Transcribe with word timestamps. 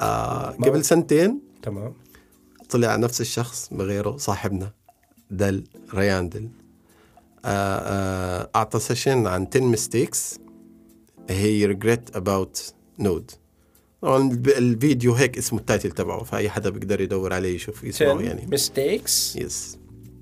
آه 0.00 0.50
قبل 0.50 0.84
سنتين 0.84 1.40
تمام. 1.62 1.92
طلع 2.70 2.96
نفس 2.96 3.20
الشخص 3.20 3.68
بغيره 3.72 4.16
صاحبنا 4.16 4.72
Dahl 5.30 5.64
Ryan 5.94 6.28
Dahl. 6.28 6.48
آه 7.44 7.78
آه 7.78 8.50
أعطى 8.56 8.78
session 8.78 9.26
عن 9.26 9.46
10 9.54 9.72
mistakes 9.76 10.38
I 11.30 11.74
regret 11.74 12.16
about 12.16 12.60
node 13.02 13.34
طبعا 14.02 14.30
الفيديو 14.46 15.14
هيك 15.14 15.38
اسمه 15.38 15.58
ال 15.58 15.63
title 15.63 15.90
تبعه 15.90 16.24
فأي 16.24 16.50
حدا 16.50 16.70
بيقدر 16.70 17.00
يدور 17.00 17.32
عليه 17.32 17.54
يشوف 17.54 17.84
يسمعه 17.84 18.14
10 18.14 18.22
يعني. 18.22 18.46
mistakes 18.58 19.36
yes 19.36 19.78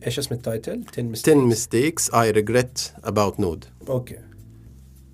إيش 0.07 0.19
اسم 0.19 0.35
ال 0.35 0.42
title؟ 0.42 0.85
10 0.93 1.03
mistakes. 1.15 1.29
10 1.29 1.55
mistakes 1.55 2.11
I 2.11 2.37
regret 2.37 3.07
about 3.11 3.41
node 3.45 3.89
okay. 3.89 4.19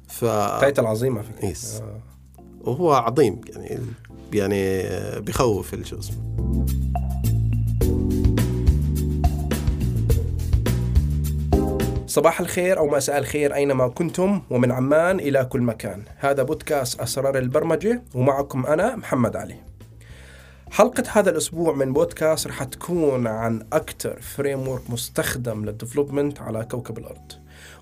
ف 0.08 0.20
title 0.60 0.86
عظيم 0.86 1.18
على 1.18 1.26
فكرة. 1.26 1.46
yes. 1.48 1.74
آه. 1.80 2.00
وهو 2.60 2.92
عظيم 2.92 3.40
يعني. 3.46 3.78
يعني 4.34 4.82
بخوف 5.20 5.74
اسمه. 5.74 6.30
صباح 12.06 12.40
الخير 12.40 12.78
أو 12.78 12.90
مساء 12.90 13.18
الخير 13.18 13.54
أينما 13.54 13.88
كنتم 13.88 14.42
ومن 14.50 14.72
عمان 14.72 15.20
إلى 15.20 15.44
كل 15.44 15.60
مكان. 15.60 16.02
هذا 16.16 16.42
بودكاست 16.42 17.00
أسرار 17.00 17.38
البرمجة 17.38 18.02
ومعكم 18.14 18.66
أنا 18.66 18.96
محمد 18.96 19.36
علي. 19.36 19.56
حلقة 20.70 21.04
هذا 21.12 21.30
الأسبوع 21.30 21.74
من 21.74 21.92
بودكاست 21.92 22.46
رح 22.46 22.64
تكون 22.64 23.26
عن 23.26 23.66
أكثر 23.72 24.20
framework 24.20 24.90
مستخدم 24.90 25.64
لل 25.64 25.76
development 25.76 26.40
على 26.40 26.64
كوكب 26.64 26.98
الأرض. 26.98 27.32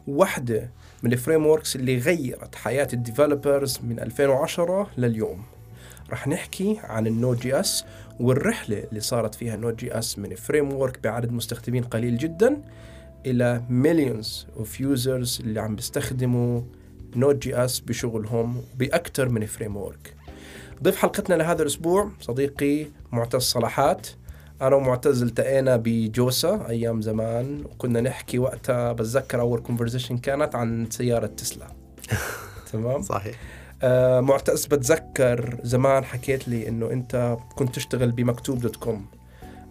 واحدة 0.06 0.70
من 1.02 1.12
ال 1.12 1.46
frameworks 1.46 1.76
اللي 1.76 1.98
غيرت 1.98 2.54
حياة 2.54 2.88
ال 2.92 3.00
developers 3.00 3.78
من 3.82 4.00
2010 4.00 4.90
لليوم. 4.98 5.42
رح 6.10 6.28
نحكي 6.28 6.78
عن 6.84 7.06
ال 7.06 7.38
Node.js 7.40 7.84
والرحلة 8.20 8.84
اللي 8.88 9.00
صارت 9.00 9.34
فيها 9.34 9.54
ال 9.54 9.76
Node.js 9.76 10.18
من 10.18 10.34
framework 10.34 11.02
بعدد 11.04 11.32
مستخدمين 11.32 11.84
قليل 11.84 12.18
جدا 12.18 12.62
إلى 13.26 13.62
millions 13.70 14.46
of 14.56 14.80
users 14.80 15.40
اللي 15.44 15.60
عم 15.60 15.76
بيستخدموا 15.76 16.62
Node.js 17.16 17.80
بشغلهم 17.80 18.62
باكثر 18.78 19.28
من 19.28 19.46
framework 19.46 20.18
ضيف 20.82 20.96
حلقتنا 20.96 21.34
لهذا 21.34 21.62
الأسبوع 21.62 22.10
صديقي 22.20 22.86
معتز 23.12 23.42
صلاحات. 23.42 24.06
أنا 24.62 24.76
ومعتز 24.76 25.22
التقينا 25.22 25.76
ب 25.76 25.94
JOSA 25.94 26.66
أيام 26.68 27.02
زمان. 27.02 27.64
وكنا 27.64 28.00
نحكي 28.00 28.38
وقتها 28.38 28.92
بتذكر 28.92 29.40
أول 29.40 29.60
conversation 29.60 30.18
كانت 30.18 30.54
عن 30.54 30.86
سيارة 30.90 31.26
تسلا. 31.26 31.66
تمام؟ 32.72 33.02
صحيح. 33.02 33.36
آه 33.82 34.20
معتز 34.20 34.66
بتذكر 34.66 35.58
زمان 35.62 36.04
حكيت 36.04 36.48
لي 36.48 36.68
إنه 36.68 36.90
أنت 36.90 37.36
كنت 37.56 37.74
تشتغل 37.74 38.10
بمكتوب 38.12 38.58
dot 38.58 38.76
com. 38.76 39.06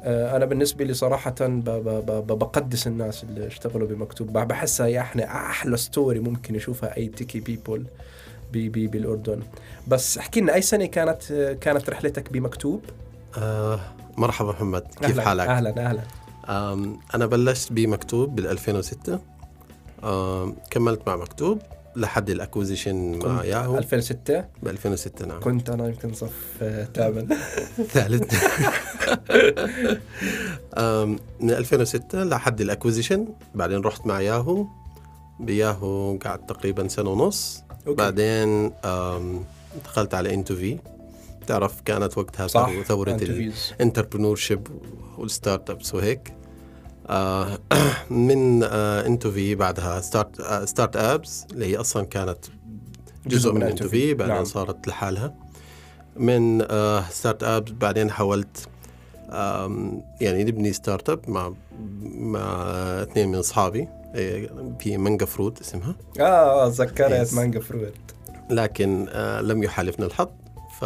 آه 0.04 0.36
أنا 0.36 0.46
بالنسبة 0.46 0.86
لي 0.86 0.94
صراحة 0.94 1.36
ب 1.42 1.64
ب 1.64 1.80
ب 2.06 2.12
ب 2.28 2.40
بقدس 2.40 2.88
الناس 2.88 3.24
اللي 3.24 3.48
اشتغلوا 3.48 3.88
بمكتوب. 3.88 4.34
بحسها 4.34 4.88
يعني 4.88 5.26
أحلى 5.26 5.78
story 5.78 6.20
ممكن 6.20 6.56
يشوفها 6.56 6.98
أي 6.98 7.08
techy 7.08 7.40
people 7.40 7.86
ب 8.52 8.70
بي 8.70 8.88
بالأردن. 8.88 9.40
بس 9.88 10.18
احكي 10.18 10.42
لنا 10.42 10.54
أي 10.54 10.62
سنة 10.62 10.86
كانت 10.86 11.24
كانت 11.62 11.90
رحلتك 11.90 12.34
بمكتوب؟ 12.34 12.82
آه 13.38 13.80
مرحبا 14.18 14.52
محمد 14.52 14.82
كيف 14.82 15.20
أهلاً 15.20 15.22
حالك؟ 15.24 15.48
أهلا 15.48 15.86
أهلا. 15.90 16.02
أنا 17.16 17.26
بلشت 17.26 17.74
بمكتوب 17.74 18.36
بال 18.36 18.48
2006 18.48 19.20
آم، 20.04 20.56
كملت 20.72 21.02
مع 21.08 21.16
مكتوب. 21.16 21.62
لحد 21.98 22.30
ال 22.30 22.37
acquisition 22.37 23.20
مع 23.26 23.44
ياهو 23.44 23.78
2006 23.78 24.40
ب 24.64 24.68
2006 24.68 25.26
نعم. 25.26 25.40
كنت 25.40 25.70
أنا 25.70 25.88
يمكن 25.88 26.14
صف 26.14 26.34
آه، 26.62 26.88
ثامن. 26.96 27.28
ثالث. 27.94 28.34
من 31.40 31.52
2006 31.52 32.24
لحد 32.24 32.62
ال 32.62 32.67
acquisition 32.67 33.28
بعدين 33.56 33.82
رحت 33.82 34.06
مع 34.06 34.22
ياهو 34.22 34.66
بياهو 35.40 36.18
قعدت 36.18 36.50
تقريبا 36.50 36.88
سنة 36.88 37.10
ونص. 37.10 37.64
okay. 37.88 37.98
بعدين 37.98 38.72
انتقلت 39.76 40.14
على 40.14 40.34
N2V 40.34 40.78
تعرف 41.48 41.82
كانت 41.82 42.18
وقتها 42.18 42.48
صح 42.48 42.72
interviews. 42.90 43.74
ال 43.74 44.36
entrepreneurship 44.36 44.68
وال 45.18 45.70
startups 45.70 45.96
وهيك. 45.96 46.37
من 48.10 48.64
آه 48.64 49.06
N2V 49.06 49.56
بعدها 49.56 50.02
Start 50.02 50.40
آه 50.40 50.66
StartAppz 50.66 51.46
اللي 51.52 51.66
هي 51.66 51.76
أصلا 51.78 52.06
كانت 52.06 52.38
جزء 53.28 53.54
من 53.54 53.64
N2V 53.64 54.14
بعدين 54.14 54.36
نعم. 54.36 54.44
صارت 54.46 54.88
لحالها. 54.88 55.34
من 56.16 56.62
آه 56.72 57.04
StartAppz 57.10 57.72
بعدين 57.72 58.12
حاولت 58.12 58.68
يعني 60.22 60.44
نبني 60.44 60.74
startup 60.74 61.20
مع 61.30 61.54
مع 62.04 62.42
اثنين 63.02 63.28
من 63.30 63.36
أصحابي. 63.36 63.88
في 64.80 64.98
Manga 64.98 65.26
Fruit 65.26 65.62
اسمها. 65.62 65.96
آه 66.20 66.70
تذكرت. 66.70 67.34
مانجا 67.34 67.60
فروت 67.60 67.94
لكن 68.50 69.06
آه، 69.10 69.42
لم 69.42 69.64
يحالفنا 69.64 70.06
الحظ. 70.06 70.28
ف 70.80 70.86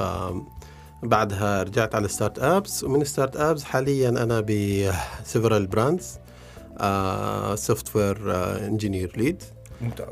بعدها 1.04 1.64
رجعت 1.64 1.96
على 1.96 2.08
StartAppz 2.08 2.84
ومن 2.84 3.04
StartAppz 3.04 3.64
حاليا 3.64 4.10
أنا 4.10 4.40
ب 4.40 5.68
Several 5.68 6.20
Brands 7.56 7.96
software 7.96 8.18
engineer 8.68 9.18
lead 9.18 9.44
ممتاز. 9.82 10.08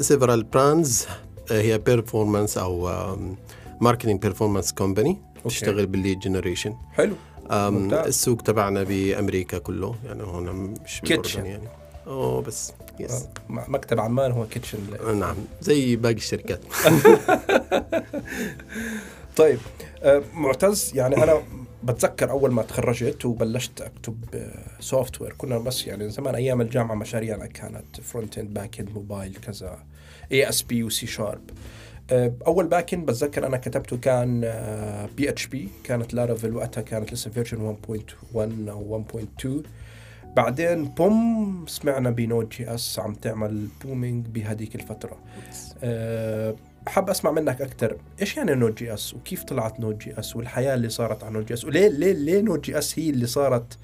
Several 0.00 0.42
Brands 0.44 1.06
هي 1.50 1.78
performance 1.78 2.58
أو 2.58 2.90
marketing 3.80 4.22
performance 4.22 4.72
company 4.72 5.16
تشتغل 5.44 5.86
بال 5.86 5.97
lead 5.97 6.18
generation 6.18 6.74
حلو. 6.92 7.14
السوق 7.50 8.42
تبعنا 8.42 8.82
بأمريكا 8.82 9.58
كله 9.58 9.94
يعني 10.04 10.22
هون 10.22 10.44
مش. 10.84 11.00
بالاردن 11.00 11.46
يعني. 11.46 11.68
أوه 12.06 12.42
بس 12.42 12.72
yes 13.00 13.12
آه، 13.12 13.28
مكتب 13.48 14.00
عمان 14.00 14.32
هو 14.32 14.46
kitchen 14.46 14.78
نعم 15.18 15.36
زي 15.60 15.96
باقي 15.96 16.14
الشركات. 16.14 16.60
طيب 19.36 19.58
آه، 20.02 20.22
معتز 20.34 20.92
يعني 20.94 21.16
أنا 21.16 21.42
بتذكر 21.84 22.30
أول 22.30 22.52
ما 22.52 22.62
تخرجت 22.62 23.24
وبلشت 23.24 23.80
أكتب 23.80 24.24
software 24.80 25.34
كنا 25.38 25.58
بس 25.58 25.86
يعني 25.86 26.10
زمان 26.10 26.34
أيام 26.34 26.60
الجامعة 26.60 26.94
مشاريعنا 26.94 27.46
كانت 27.46 28.00
front 28.02 28.38
end 28.38 28.54
back 28.54 28.80
end 28.80 28.90
mobile 28.90 29.34
كذا 29.34 29.78
اي 30.32 30.48
اس 30.48 30.62
بي 30.62 30.82
وسي 30.82 31.06
شارب 31.06 31.50
أول 32.46 32.66
back 32.66 32.94
end 32.94 33.06
بتذكر 33.06 33.46
أنا 33.46 33.56
كتبته 33.56 33.96
كان 33.96 34.40
PHP 35.16 35.68
كانت 35.84 36.14
Laravel 36.14 36.56
وقتها 36.56 36.80
كانت 36.80 37.12
لسه 37.12 37.30
version 37.30 37.76
1.1 37.88 38.38
أو 38.68 39.04
1.2 39.42 39.48
بعدين 40.36 40.84
boom 40.84 41.64
سمعنا 41.68 42.10
ب 42.10 42.48
Node.js 42.48 42.98
عم 42.98 43.14
تعمل 43.14 43.68
booming 43.84 44.26
بهذيك 44.26 44.74
الفترة. 44.74 45.18
أه 45.82 46.56
حاب 46.86 47.10
أسمع 47.10 47.30
منك 47.30 47.62
أكثر 47.62 47.96
إيش 48.20 48.36
يعني 48.36 48.54
Node.js؟ 48.54 49.14
وكيف 49.14 49.44
طلعت 49.44 49.80
Node.js؟ 49.80 50.36
والحياة 50.36 50.74
اللي 50.74 50.88
صارت 50.88 51.24
على 51.24 51.34
Node.js؟ 51.34 51.64
وليه 51.64 51.88
ليه 51.88 52.12
ليه 52.12 52.40
Node.js 52.40 52.98
هي 52.98 53.10
اللي 53.10 53.26
صارت 53.26 53.78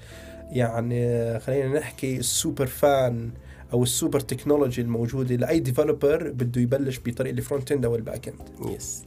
يعني 0.49 1.39
خلينا 1.39 1.79
نحكي 1.79 2.17
ال 2.17 2.25
super 2.25 2.65
fun 2.65 3.31
أو 3.73 3.83
ال 3.83 3.89
super 3.89 4.19
technology 4.19 4.81
الموجودة 4.81 5.35
لأي 5.35 5.59
developer 5.59 6.29
بده 6.29 6.61
يبلش 6.61 6.99
بطريق 7.05 7.33
ال 7.33 7.39
front 7.39 7.71
end 7.71 7.85
أو 7.85 7.95
ال 7.95 8.01
back 8.01 8.27
end 8.27 8.71
yes 8.71 9.05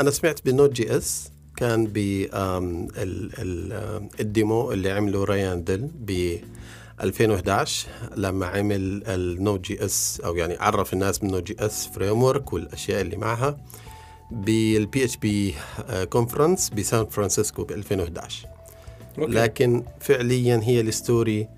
أنا 0.00 0.10
سمعت 0.10 0.44
بالنوت 0.44 0.72
جي 0.72 0.96
أس 0.96 1.30
كان 1.56 1.86
ب 1.86 1.98
أم، 2.34 2.88
ال- 2.96 3.30
ال- 3.38 3.72
أم، 3.72 4.08
ال 4.20 4.30
demo 4.30 4.72
اللي 4.72 4.90
عمله 4.90 5.24
Ryan 5.24 5.64
Dahl 5.64 5.88
ب 5.94 6.36
2011 7.02 7.86
لما 8.16 8.46
عمل 8.46 9.02
ال 9.06 9.60
Node.js 9.60 10.20
أو 10.24 10.36
يعني 10.36 10.56
عرف 10.60 10.92
الناس 10.92 11.18
بال 11.18 11.23
Node.js 11.23 11.42
framework 11.42 12.52
والأشياء 12.52 13.00
اللي 13.00 13.16
معها 13.16 13.56
بال 14.30 15.04
PHP 15.04 15.54
conference 16.10 16.70
بسان 16.70 17.06
فرانسيسكو 17.06 17.64
ب 17.64 17.70
2011 17.72 18.46
okay. 19.18 19.32
لكن 19.32 19.82
فعليا 20.00 20.60
هي 20.64 20.80
ال 20.80 20.91
story 20.91 21.48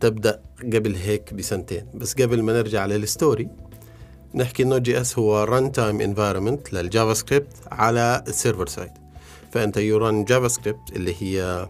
تبدأ 0.00 0.40
قبل 0.62 0.94
هيك 0.94 1.34
بسنتين. 1.34 1.86
بس 1.94 2.14
قبل 2.14 2.42
ما 2.42 2.52
نرجع 2.52 2.86
لل 2.86 3.04
story 3.04 3.48
نحكي 4.34 4.64
Node.js 4.64 5.18
هو 5.18 5.44
runtime 5.44 6.00
environment 6.00 6.61
لل 6.61 6.72
JavaScript 6.74 7.46
على 7.70 8.24
ال 8.28 8.33
server 8.33 8.66
side. 8.66 8.90
فأنت 9.52 9.76
you 9.76 9.96
run 9.96 10.24
JavaScript 10.24 10.96
اللي 10.96 11.14
هي 11.20 11.68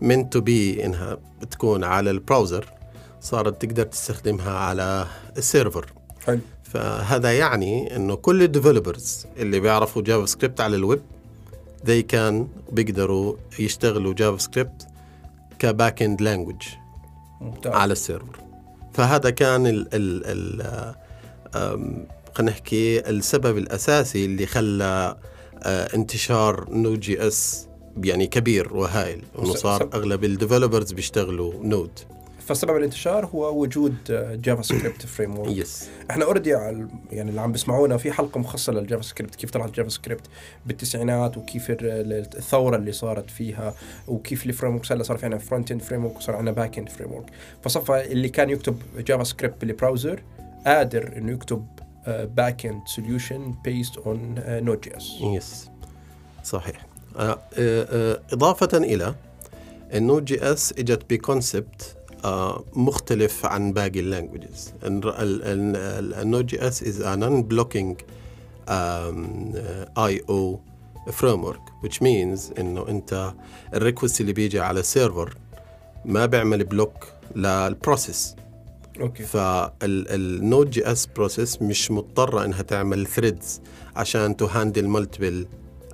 meant 0.00 0.30
to 0.30 0.40
be 0.40 0.84
إنها 0.84 1.18
بتكون 1.42 1.84
على 1.84 2.10
ال 2.10 2.17
browser 2.17 2.66
صارت 3.20 3.62
تقدر 3.62 3.82
تستخدمها 3.82 4.50
على 4.50 5.06
ال 5.36 5.42
server. 5.42 5.86
حلو. 6.26 6.40
فهذا 6.64 7.38
يعني 7.38 7.96
إنه 7.96 8.14
كل 8.14 8.42
ال 8.42 8.50
developers 8.50 9.26
اللي 9.36 9.60
بيعرفوا 9.60 10.02
JavaScript 10.02 10.60
على 10.60 10.76
ال 10.76 10.82
web 10.82 11.00
they 11.86 11.90
كان 11.90 12.48
بيقدروا 12.72 13.34
يشتغلوا 13.58 14.14
JavaScript 14.14 14.86
ك 15.58 16.02
back-end 16.02 16.22
language 16.22 16.62
على 17.64 17.92
ال 17.92 17.97
server. 17.97 18.36
فهذا 18.94 19.30
كان 19.30 19.66
ال 19.66 19.88
ال 19.94 20.22
ال 20.26 20.94
خلينا 22.34 22.52
نحكي 22.52 23.10
السبب 23.10 23.58
الأساسي 23.58 24.24
اللي 24.24 24.46
خلى 24.46 25.16
انتشار 25.66 26.66
Node.js 26.70 27.68
يعني 28.04 28.26
كبير 28.26 28.76
وهائل 28.76 29.22
إنه 29.38 29.54
صار 29.54 29.88
أغلب 29.94 30.24
ال 30.24 30.30
developers 30.30 30.92
بيشتغلوا 30.92 31.52
نود 31.64 31.90
فسبب 32.46 32.76
الانتشار 32.76 33.26
هو 33.26 33.60
وجود 33.62 33.94
JavaScript 34.42 35.06
framework 35.06 35.56
yes 35.56 35.88
إحنا 36.10 36.24
already 36.24 36.50
يعني 36.50 36.88
اللي 37.30 37.40
عم 37.40 37.52
بيسمعونا 37.52 37.96
في 37.96 38.12
حلقة 38.12 38.38
مفصله 38.40 38.80
لل 38.80 39.02
JavaScript 39.02 39.34
كيف 39.34 39.50
طلعت 39.50 39.70
JavaScript 39.74 40.26
بالتسعينات 40.66 41.36
وكيف 41.36 41.70
ال- 41.70 41.76
ال- 41.80 42.12
الثورة 42.36 42.76
اللي 42.76 42.92
صارت 42.92 43.30
فيها 43.30 43.74
وكيف 44.08 44.46
ال 44.46 44.74
framework 44.74 44.84
صار 44.84 45.16
في 45.16 45.24
عندنا 45.24 45.40
front-end 45.40 45.82
framework 45.82 46.16
وصار 46.16 46.36
عندنا 46.36 46.52
back-end 46.52 46.88
framework 46.88 47.26
فصفى 47.62 48.12
اللي 48.12 48.28
كان 48.28 48.50
يكتب 48.50 48.76
JavaScript 49.06 49.24
بال 49.24 49.60
browser 49.60 50.22
قادر 50.66 51.16
إنه 51.16 51.32
يكتب 51.32 51.66
back-end 52.06 52.82
solution 52.86 53.54
based 53.64 53.96
on 53.96 54.34
Node.js 54.48 55.10
yes 55.20 55.70
صحيح 56.44 56.86
آه، 57.16 57.30
آه، 57.30 57.38
آه، 57.58 58.20
إضافة 58.32 58.78
إلى 58.78 59.14
ال 59.94 60.24
Node.js 60.24 60.72
اجت 60.72 61.02
ب 61.10 61.21
concept 61.21 61.96
آه، 62.24 62.64
مختلف 62.74 63.46
عن 63.46 63.72
باقي 63.72 64.00
ال 64.00 64.74
languages 64.84 66.46
ال 66.46 66.68
Node.js 66.68 66.84
is 66.84 67.02
a 67.02 67.16
non-blocking 67.16 67.96
um, 68.68 69.54
uh, 69.54 70.10
IO 70.10 70.58
framework 71.10 71.64
which 71.82 72.00
means 72.00 72.58
انه 72.58 72.88
انت 72.88 73.34
ال 73.74 73.80
request 73.80 74.20
اللي 74.20 74.32
بيجي 74.32 74.60
على 74.60 74.80
ال 74.80 74.88
server 74.88 75.36
ما 76.04 76.26
بيعمل 76.26 76.64
block 76.64 77.06
لل 77.36 77.58
process 77.58 78.36
okay. 79.00 79.22
فال 79.22 79.55
Node.js 79.55 80.70
process 80.70 81.62
مش 81.62 81.90
مضطرة 81.90 82.44
إنها 82.44 82.62
تعمل 82.62 83.06
threads 83.06 83.60
عشان 83.96 84.36
ت 84.36 84.43
handle 84.43 84.88
multiple 84.88 85.46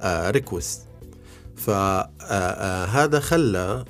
request 0.07 0.87
فهذا 1.57 3.21
خلى 3.21 3.85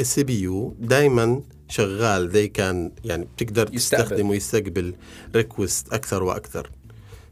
ال 0.00 0.24
CPU 0.24 0.74
دائما 0.80 1.42
شغال. 1.68 2.30
زي 2.30 2.48
كان 2.48 2.92
يعني 3.04 3.24
بتقدر 3.36 3.74
يستقبل. 3.74 4.04
تستخدم 4.04 4.30
ويستقبل 4.30 4.94
request 5.34 5.92
أكثر 5.92 6.22
وأكثر. 6.22 6.70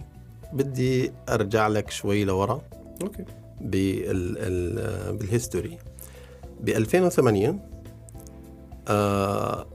بدي 0.54 1.12
أرجع 1.30 1.68
لك 1.68 1.90
شوي 1.90 2.24
لورا. 2.24 2.62
okay. 3.04 3.26
بال 3.62 4.38
ال 4.38 5.18
بال 5.18 5.31
history 5.31 5.78
ب 6.62 6.70
2008 6.70 7.56
آه 8.88 9.66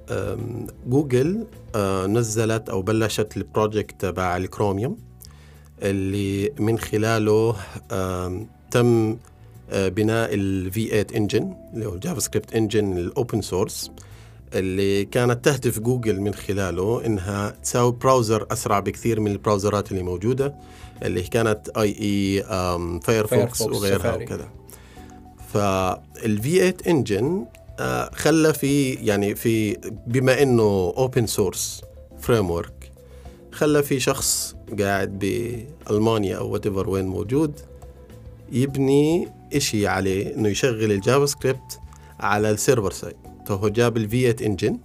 جوجل 0.87 1.47
آه 1.75 2.07
نزلت 2.07 2.69
أو 2.69 2.83
بلشت 2.83 3.37
ال 3.37 3.45
project 3.45 4.01
تبع 4.01 4.37
الكروميوم 4.37 4.97
اللي 5.83 6.53
من 6.59 6.79
خلاله 6.79 7.57
آم، 7.93 8.47
تم 8.71 9.17
آه، 9.71 9.89
بناء 9.89 10.35
ال 10.35 10.73
V8 10.73 11.17
engine 11.17 11.55
اللي 11.75 11.87
هو 11.87 11.95
ال 11.95 12.21
JavaScript 12.21 12.55
engine 12.55 12.99
ال 12.99 13.08
open 13.08 13.43
source 13.43 13.91
اللي 14.55 15.05
كانت 15.05 15.45
تهدف 15.45 15.79
جوجل 15.81 16.21
من 16.21 16.35
خلاله 16.35 17.07
إنها 17.07 17.51
تساوي 17.51 17.93
browser 17.93 18.47
أسرع 18.53 18.81
بكثير 18.81 19.21
من 19.21 19.31
ال 19.33 19.39
browserات 19.39 19.91
اللي 19.93 20.03
موجودة. 20.03 20.55
اللي 21.03 21.23
كانت 21.23 21.69
IE 21.69 21.97
Firefox 22.01 23.63
Firefox، 23.63 23.67
وغيرها. 23.67 24.15
وكذا. 24.15 24.49
فال 25.53 26.41
V8 26.43 26.89
engine 26.89 27.47
خلى 28.13 28.55
في 28.55 28.93
يعني 28.93 29.35
في 29.35 29.77
بما 30.07 30.43
إنه 30.43 30.95
open 30.97 31.27
source 31.27 31.83
framework 32.21 32.93
خلى 33.53 33.83
في 33.83 34.01
شخص 34.01 34.57
قاعد 34.81 35.19
بألمانيا 35.19 36.37
أو 36.37 36.49
وات 36.51 36.67
وين 36.67 37.07
موجود 37.07 37.61
يبني 38.53 39.29
إشي 39.55 39.87
عليه 39.87 40.35
إنه 40.35 40.49
يشغل 40.49 40.93
ال 40.93 41.27
JavaScript 41.27 41.81
على 42.21 42.51
ال 42.51 42.57
server 42.57 42.91
side 42.91 43.17
فهو 43.47 43.69
جاب 43.69 43.97
ال 43.97 44.11
V8 44.11 44.43
engine 44.43 44.79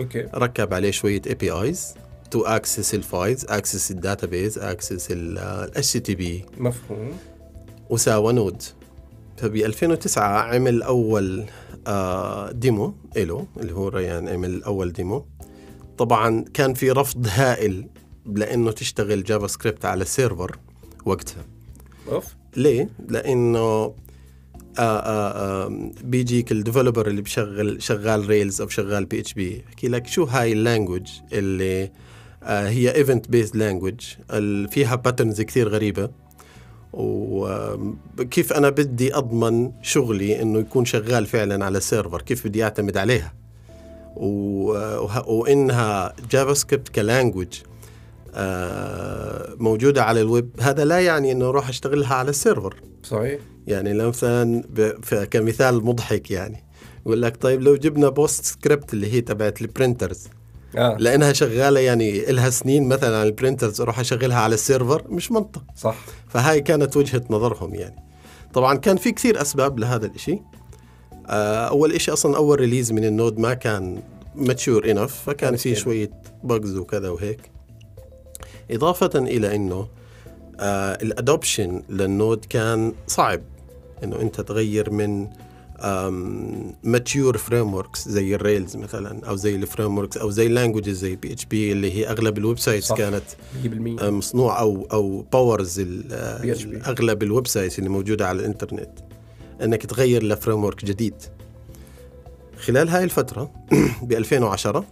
okay. 0.00 0.26
ركب 0.34 0.74
عليه 0.74 0.90
شوية 0.90 1.22
APIs 1.26 1.94
to 2.36 2.44
access 2.44 5.08
ال 5.10 6.02
files 6.02 6.05
access 6.05 6.09
ال 6.09 6.09
database 6.09 6.14
access 6.14 6.30
ال 6.30 6.33
HTTP 6.33 6.44
مفهوم. 6.58 7.12
وساوى 7.90 8.32
Node 8.32 8.62
فب 9.36 9.56
2009 9.56 10.24
عمل 10.24 10.82
أول 10.82 11.44
آه 11.86 12.50
demo 12.50 12.94
له 13.16 13.46
اللي 13.56 13.72
هو 13.72 13.88
ريان 13.88 14.28
عمل 14.28 14.62
أول 14.62 14.92
demo 14.92 15.26
طبعا 15.98 16.44
كان 16.54 16.74
في 16.74 16.90
رفض 16.90 17.26
هائل 17.30 17.88
لأنه 18.26 18.72
تشتغل 18.72 19.24
JavaScript 19.24 19.84
على 19.84 20.02
ال 20.02 20.10
server 20.10 20.58
وقتها. 21.04 21.44
أوف. 22.08 22.34
ليه؟ 22.56 22.88
لأنه 23.08 23.58
آه 23.58 23.94
آه 24.78 25.64
آه 25.64 25.90
بيجيك 26.04 26.52
ال 26.52 26.57
developer 26.57 27.06
اللي 27.06 27.22
بشغل 27.22 27.82
شغال 27.82 28.26
Rails 28.26 28.60
أو 28.60 28.68
شغال 28.68 29.04
PHP 29.04 29.64
يحكي 29.68 29.88
لك 29.88 30.06
شو 30.06 30.24
هاي 30.24 30.52
ال 30.52 30.58
language 30.58 31.08
اللي 31.32 31.82
آه 31.84 31.90
هي 32.46 32.94
event-based 32.94 33.56
language 33.56 34.00
فيها 34.70 34.94
patterns 34.94 35.40
كثير 35.40 35.68
غريبة. 35.68 36.10
وكيف 36.92 38.52
أنا 38.52 38.70
بدي 38.70 39.14
أضمن 39.16 39.72
شغلي 39.82 40.42
إنه 40.42 40.58
يكون 40.58 40.84
شغال 40.84 41.26
فعلا 41.26 41.64
على 41.64 41.78
ال 41.78 41.84
server 41.84 42.22
كيف 42.22 42.46
بدي 42.46 42.64
أعتمد 42.64 42.96
عليها؟ 42.96 43.32
وه- 44.16 45.28
وإنها 45.28 46.12
JavaScript 46.30 46.54
ك 46.54 46.88
language 46.88 47.48
آه، 48.34 49.54
موجودة 49.58 50.04
على 50.04 50.20
الويب 50.20 50.50
هذا 50.60 50.84
لا 50.84 51.00
يعني 51.00 51.32
إنه 51.32 51.48
أروح 51.48 51.68
أشتغلها 51.68 52.14
على 52.14 52.30
ال 52.30 52.36
server 52.36 52.74
صحيح. 53.02 53.40
يعني 53.66 53.92
لو 53.92 54.08
مثلا 54.08 54.62
كمثال 55.30 55.84
مضحك 55.84 56.30
يعني 56.30 56.64
يقول 57.06 57.22
لك 57.22 57.36
طيب 57.36 57.62
لو 57.62 57.76
جبنا 57.76 58.08
PostScript 58.08 58.92
اللي 58.94 59.12
هي 59.12 59.20
تبعت 59.20 59.60
ال 59.62 59.69
printers 59.69 60.28
آه. 60.76 60.96
لأنها 60.98 61.32
شغالة 61.32 61.80
يعني 61.80 62.20
لها 62.24 62.50
سنين 62.50 62.88
مثلا 62.88 63.18
على 63.18 63.28
ال 63.28 63.34
printers 63.34 63.80
أروح 63.80 63.98
أشغلها 63.98 64.38
على 64.38 64.54
ال 64.54 64.61
server 64.61 65.04
مش 65.08 65.32
منطق. 65.32 65.62
صح. 65.76 65.96
فهاي 66.28 66.60
كانت 66.60 66.96
وجهة 66.96 67.22
نظرهم 67.30 67.74
يعني. 67.74 67.96
طبعا 68.54 68.76
كان 68.76 68.96
في 68.96 69.12
كثير 69.12 69.42
أسباب 69.42 69.78
لهذا 69.78 70.06
الإشي. 70.06 70.38
آه، 71.26 71.68
أول 71.68 71.92
إشي 71.92 72.12
أصلا 72.12 72.36
أول 72.36 72.60
release 72.60 72.92
من 72.92 73.04
ال 73.04 73.11
Node 73.11 73.38
ما 73.38 73.54
كان 73.54 74.02
mature 74.34 74.90
enough 74.90 75.14
فكان 75.14 75.36
كان 75.50 75.56
في. 75.56 75.74
شوية 75.74 76.10
bugs 76.44 76.76
وكذا 76.76 77.08
وهيك. 77.08 77.40
إضافة 78.70 79.10
إلى 79.14 79.54
أنه 79.54 79.88
آه 80.60 80.92
ال 81.02 81.11
adoption 81.11 81.82
لل 81.88 82.07
Node 82.07 82.44
كان 82.44 82.92
صعب. 83.06 83.40
إنه 84.04 84.20
أنت 84.20 84.40
تغير 84.40 84.90
من 84.90 85.28
mature 86.82 87.36
frameworks 87.36 88.08
زي 88.08 88.34
ال 88.34 88.41
Rails 88.41 88.76
مثلا 88.76 89.26
أو 89.28 89.36
زي 89.36 89.54
ال 89.54 89.98
frameworks 89.98 90.16
أو 90.16 90.30
زي 90.30 90.46
ال 90.46 90.51
languages 90.51 90.96
زي 90.98 91.16
PHP 91.16 91.72
اللي 91.72 91.92
هي 91.92 92.08
أغلب 92.08 92.38
ال 92.38 92.58
websites. 92.58 92.92
كانت 92.92 93.24
100% 93.64 94.02
آه، 94.02 94.10
مصنوع 94.10 94.60
أو 94.60 94.86
أو 94.92 95.22
powers 95.32 95.80
PHP. 95.80 96.88
أغلب 96.88 97.22
ال 97.22 97.46
websites 97.46 97.78
اللي 97.78 97.90
موجودة 97.90 98.28
على 98.28 98.40
الإنترنت. 98.40 98.90
إنك 99.62 99.86
تغير 99.86 100.22
ل 100.22 100.64
framework 100.64 100.84
جديد. 100.84 101.14
خلال 102.58 102.88
هاي 102.88 103.04
الفترة 103.04 103.50
ب 104.02 104.12
2010 104.12 104.84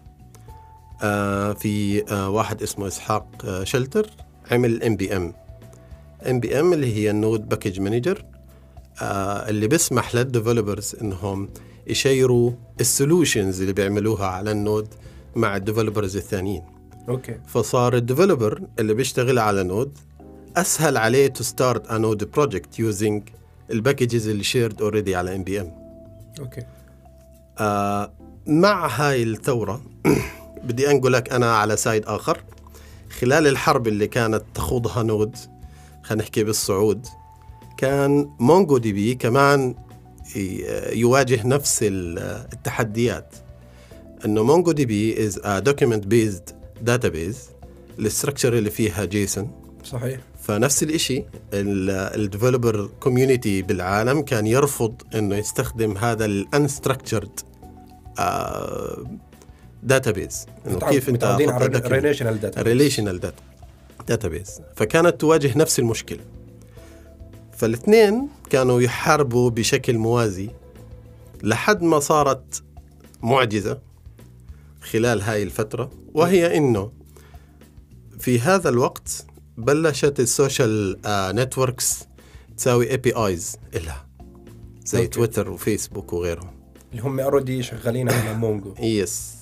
آه 1.03 1.53
في 1.53 2.05
آه 2.13 2.31
واحد 2.31 2.63
اسمه 2.63 2.87
إسحاق 2.87 3.27
آه 3.45 3.65
شلتر 3.65 4.11
عمل 4.51 4.83
ام 4.83 4.97
بي 4.97 5.17
ام 5.17 5.35
ام 6.27 6.41
بي 6.41 6.61
ام 6.61 6.73
اللي 6.73 6.95
هي 6.95 7.11
ال 7.11 7.19
Node 7.19 7.49
package 7.49 7.81
manager 7.81 8.19
آه 8.19 8.34
اللي 9.03 9.69
بيسمح 9.69 10.15
لل 10.15 10.29
developers 10.29 10.97
إنهم 11.03 11.49
يشيروا 11.87 12.53
ال 12.81 12.89
solutions 12.89 13.61
اللي 13.61 13.73
بيعملوها 13.73 14.27
على 14.27 14.51
ال 14.51 14.59
Node 14.59 14.89
مع 15.37 15.57
ال 15.57 15.62
developers 15.62 16.17
الثانيين. 16.17 16.63
أوكي. 17.09 17.41
فصار 17.47 17.97
ال 17.97 18.04
developer 18.04 18.63
اللي 18.79 18.95
بيشتغل 18.95 19.39
على 19.39 19.63
Node 19.63 19.99
أسهل 20.57 20.97
عليه 20.97 21.27
to 21.27 21.45
start 21.45 21.87
a 21.87 21.99
Node 21.99 22.31
project 22.31 22.79
using 22.79 23.23
ال 23.71 23.77
packages 23.77 24.29
اللي 24.29 24.45
shared 24.45 24.83
already 24.83 25.17
على 25.17 25.37
npm 25.37 25.73
أوكي. 26.41 26.63
مع 28.47 28.87
هاي 28.87 29.23
الثورة 29.23 29.83
بدي 30.65 30.91
أنقل 30.91 31.13
لك 31.13 31.33
أنا 31.33 31.57
على 31.57 31.77
side 31.77 32.05
آخر. 32.07 32.45
خلال 33.21 33.47
الحرب 33.47 33.89
اللي 33.89 34.07
كانت 34.07 34.43
تخوضها 34.55 35.03
Node 35.03 35.37
خلينا 36.03 36.23
نحكي 36.23 36.45
بالصعود 36.45 37.07
كان 37.79 38.31
MongoDB 38.41 39.15
كمان 39.15 39.75
يواجه 40.93 41.47
نفس 41.47 41.79
ال- 41.83 42.19
التحديات. 42.53 43.35
إنه 44.25 44.43
MongoDB 44.43 45.27
is 45.27 45.41
a 45.45 45.59
document 45.59 46.07
based 46.07 46.51
database 46.83 47.39
ال 47.99 48.05
structure 48.05 48.59
اللي 48.59 48.71
فيها 48.71 49.05
JSON. 49.05 49.51
صحيح. 49.85 50.21
فنفس 50.43 50.83
الشيء 50.83 51.25
ال 51.53 51.67
developer 51.67 52.91
community 53.01 53.63
بالعالم 53.63 54.23
كان 54.23 54.47
يرفض 54.47 54.95
إنه 55.15 55.37
يستخدم 55.37 55.97
هذا 55.99 56.25
ال 56.25 56.34
unstructured 56.34 57.41
database 59.83 60.47
إنه 60.67 60.79
كيف 60.79 61.09
أنت 61.09 61.17
متعودين 61.25 61.51
على 61.51 61.67
document- 61.67 61.87
relational 61.87 62.41
data 62.41 62.63
relational 62.63 63.21
data 63.21 63.43
database 64.09 64.61
فكانت 64.77 65.21
تواجه 65.21 65.59
نفس 65.59 65.79
المشكلة. 65.79 66.21
فالاثنين 67.57 68.29
كانوا 68.51 68.81
يحاربوا 68.81 69.51
بشكل 69.51 69.99
موازي 69.99 70.51
لحد 71.43 71.83
ما 71.83 71.99
صارت 72.01 72.63
معجزة 73.23 73.79
خلال 74.81 75.23
هاي 75.23 75.43
الفترة 75.43 75.91
وهي 76.15 76.57
إنه 76.57 76.93
في 78.19 78.41
هذا 78.41 78.69
الوقت 78.69 79.27
بلشت 79.57 80.21
ال 80.21 80.32
social 80.32 81.01
networks 81.07 82.05
تساوي 82.57 82.91
APIs 82.91 83.57
لها 83.75 84.07
زي 84.85 84.99
أوكي. 84.99 85.09
تويتر 85.09 85.51
وفيسبوك 85.51 86.13
وغيرهم. 86.13 86.51
اللي 86.93 87.03
هم 87.03 87.21
already 87.21 87.63
شغالين 87.63 88.11
على 88.11 88.35
Mongo 88.35 88.75
yes 88.81 89.35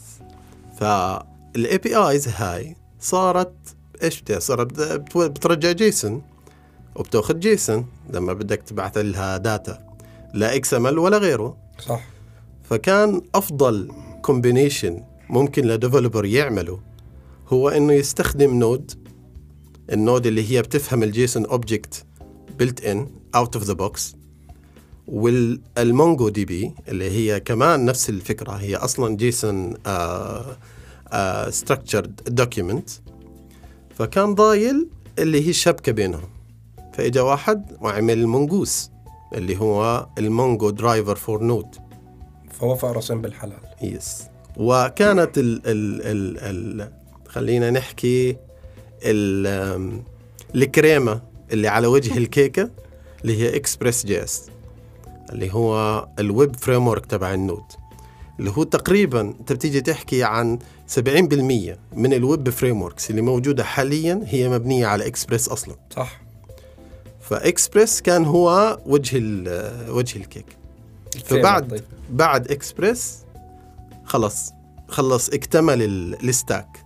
فال 0.80 1.78
APIs 1.78 2.28
هاي 2.28 2.76
صارت 3.00 3.54
إيش 4.02 4.20
بتاع 4.20 4.38
صارت 4.38 4.80
بت- 4.80 5.16
بترجع 5.18 5.72
JSON. 5.72 6.22
وبتأخذ 6.96 7.38
JSON. 7.38 7.86
لما 8.12 8.32
بدك 8.32 8.62
تبعث 8.62 8.98
لها 8.98 9.36
data 9.36 9.78
لا 10.34 10.56
XML 10.56 10.98
ولا 10.98 11.18
غيره. 11.18 11.56
صح. 11.78 12.00
فكان 12.62 13.22
أفضل 13.34 13.92
combination 14.22 15.02
ممكن 15.30 15.64
ل 15.64 15.70
developer 15.70 16.24
يعمله 16.24 16.80
هو 17.48 17.68
إنه 17.68 17.92
يستخدم 17.92 18.54
Node 18.58 18.92
ال 19.92 19.99
Node 19.99 20.26
اللي 20.26 20.50
هي 20.50 20.62
بتفهم 20.62 21.02
ال 21.02 21.46
JSON 21.46 22.04
object 22.58 22.84
built 22.84 23.10
in 23.34 23.56
out 23.56 23.64
of 23.64 23.72
the 23.72 24.14
box 25.08 26.28
وال 26.28 26.44
MongoDB 26.44 26.74
اللي 26.88 27.10
هي 27.10 27.40
كمان 27.40 27.84
نفس 27.84 28.08
الفكرة 28.08 28.52
هي 28.52 28.76
أصلا 28.76 29.16
JSON 29.16 29.74
structured 31.50 32.20
document 32.26 32.90
فكان 33.98 34.34
ضايل 34.34 34.88
اللي 35.18 35.46
هي 35.46 35.50
الشبكه 35.50 35.92
بينهم. 35.92 36.28
فإجا 36.92 37.22
واحد 37.22 37.76
وعمل 37.80 38.26
Mongoose 38.26 38.90
اللي 39.34 39.56
هو 39.60 40.06
ال 40.18 40.27
Mongo 40.27 40.70
driver 40.70 41.16
for 41.16 41.42
Node 41.44 41.66
فوفق 42.50 42.86
راسين 42.86 43.20
بالحلال. 43.20 43.58
yes 43.82 44.22
وكانت 44.56 45.38
ال 45.38 45.62
ال 45.66 46.02
ال 46.02 46.38
ال 46.82 46.92
خلينا 47.28 47.70
نحكي 47.70 48.36
ال 49.02 50.02
الكريمة 50.54 51.22
اللي 51.52 51.68
على 51.68 51.86
وجه 51.86 52.18
الكيكة 52.18 52.70
اللي 53.22 53.36
هي 53.42 53.56
Express 53.56 54.06
JS 54.06 54.50
اللي 55.32 55.54
هو 55.54 56.08
ال 56.18 56.56
web 56.56 56.88
framework 56.88 57.06
تبع 57.06 57.34
ال 57.34 57.40
Node 57.40 57.62
اللي 58.38 58.50
هو 58.50 58.62
تقريبا 58.62 59.20
أنت 59.20 59.52
بتيجي 59.52 59.80
تحكي 59.80 60.24
عن 60.24 60.58
70% 60.98 61.00
من 61.96 62.12
ال 62.12 62.50
web 62.50 62.82
frameworks 62.82 63.10
اللي 63.10 63.22
موجودة 63.22 63.64
حاليا 63.64 64.22
هي 64.26 64.48
مبنية 64.48 64.86
على 64.86 65.06
اكسبريس 65.06 65.48
أصلا. 65.48 65.74
صح. 65.96 66.21
فاكسبريس 67.32 68.00
كان 68.02 68.24
هو 68.24 68.78
وجه 68.86 69.18
وجه 69.90 70.18
الكيك. 70.18 70.46
فبعد 71.24 71.70
طيب. 71.70 71.82
بعد 72.10 72.50
إكسبريس 72.50 73.18
خلص 74.04 74.52
خلص 74.88 75.28
اكتمل 75.28 75.82
ال- 75.82 76.28
ال 76.28 76.36
stack. 76.36 76.84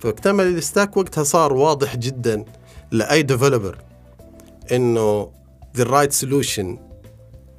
فاكتمل 0.00 0.46
ال 0.46 0.54
stack 0.54 0.96
وقتها 0.96 1.24
صار 1.24 1.52
واضح 1.52 1.96
جدا 1.96 2.44
لأي 2.90 3.22
developer 3.22 3.78
إنه 4.72 5.30
the 5.78 5.84
right 5.84 6.12
solution 6.12 6.78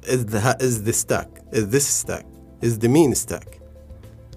is 0.06 0.20
the 0.32 0.56
is 0.60 0.82
the 0.88 0.92
stack 0.92 1.28
is 1.52 1.64
this 1.74 1.86
stack 2.02 2.26
is 2.62 2.78
the 2.78 2.88
mean 2.88 3.14
stack. 3.14 3.48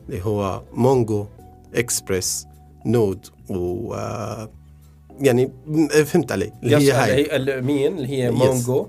اللي 0.09 0.21
هو 0.25 0.63
مونجو 0.73 1.27
إكسبريس 1.75 2.45
نود 2.85 3.27
و 3.49 3.93
آه، 3.93 4.49
يعني 5.21 5.51
فهمت 6.05 6.31
علي. 6.31 6.51
اللي 6.63 6.77
هي 6.77 6.91
هاي. 6.91 7.31
هي 7.31 7.61
مين؟ 7.61 7.97
اللي 7.97 8.07
هي. 8.07 8.31
مونجو 8.31 8.87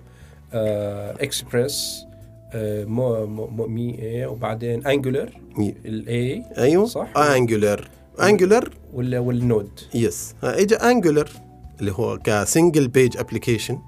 آه 0.53 1.15
اكسبريس 1.21 2.05
آه 2.53 2.85
مو 2.85 3.27
مو 3.27 3.67
مي 3.67 4.03
اي 4.03 4.27
وبعدين 4.27 4.87
انجولر 4.87 5.31
الاي 5.85 6.45
أيوه. 6.59 6.87
صح. 6.87 7.17
انجولار 7.17 7.89
انجولار 8.23 8.71
ولا 8.93 9.19
والنود 9.19 9.81
يس 9.95 10.35
اجى 10.43 10.75
انجولار 10.75 11.31
اللي 11.81 11.93
هو 11.93 12.19
كسنجل 12.25 12.89
بيج 12.89 13.17
ابلكيشن 13.17 13.79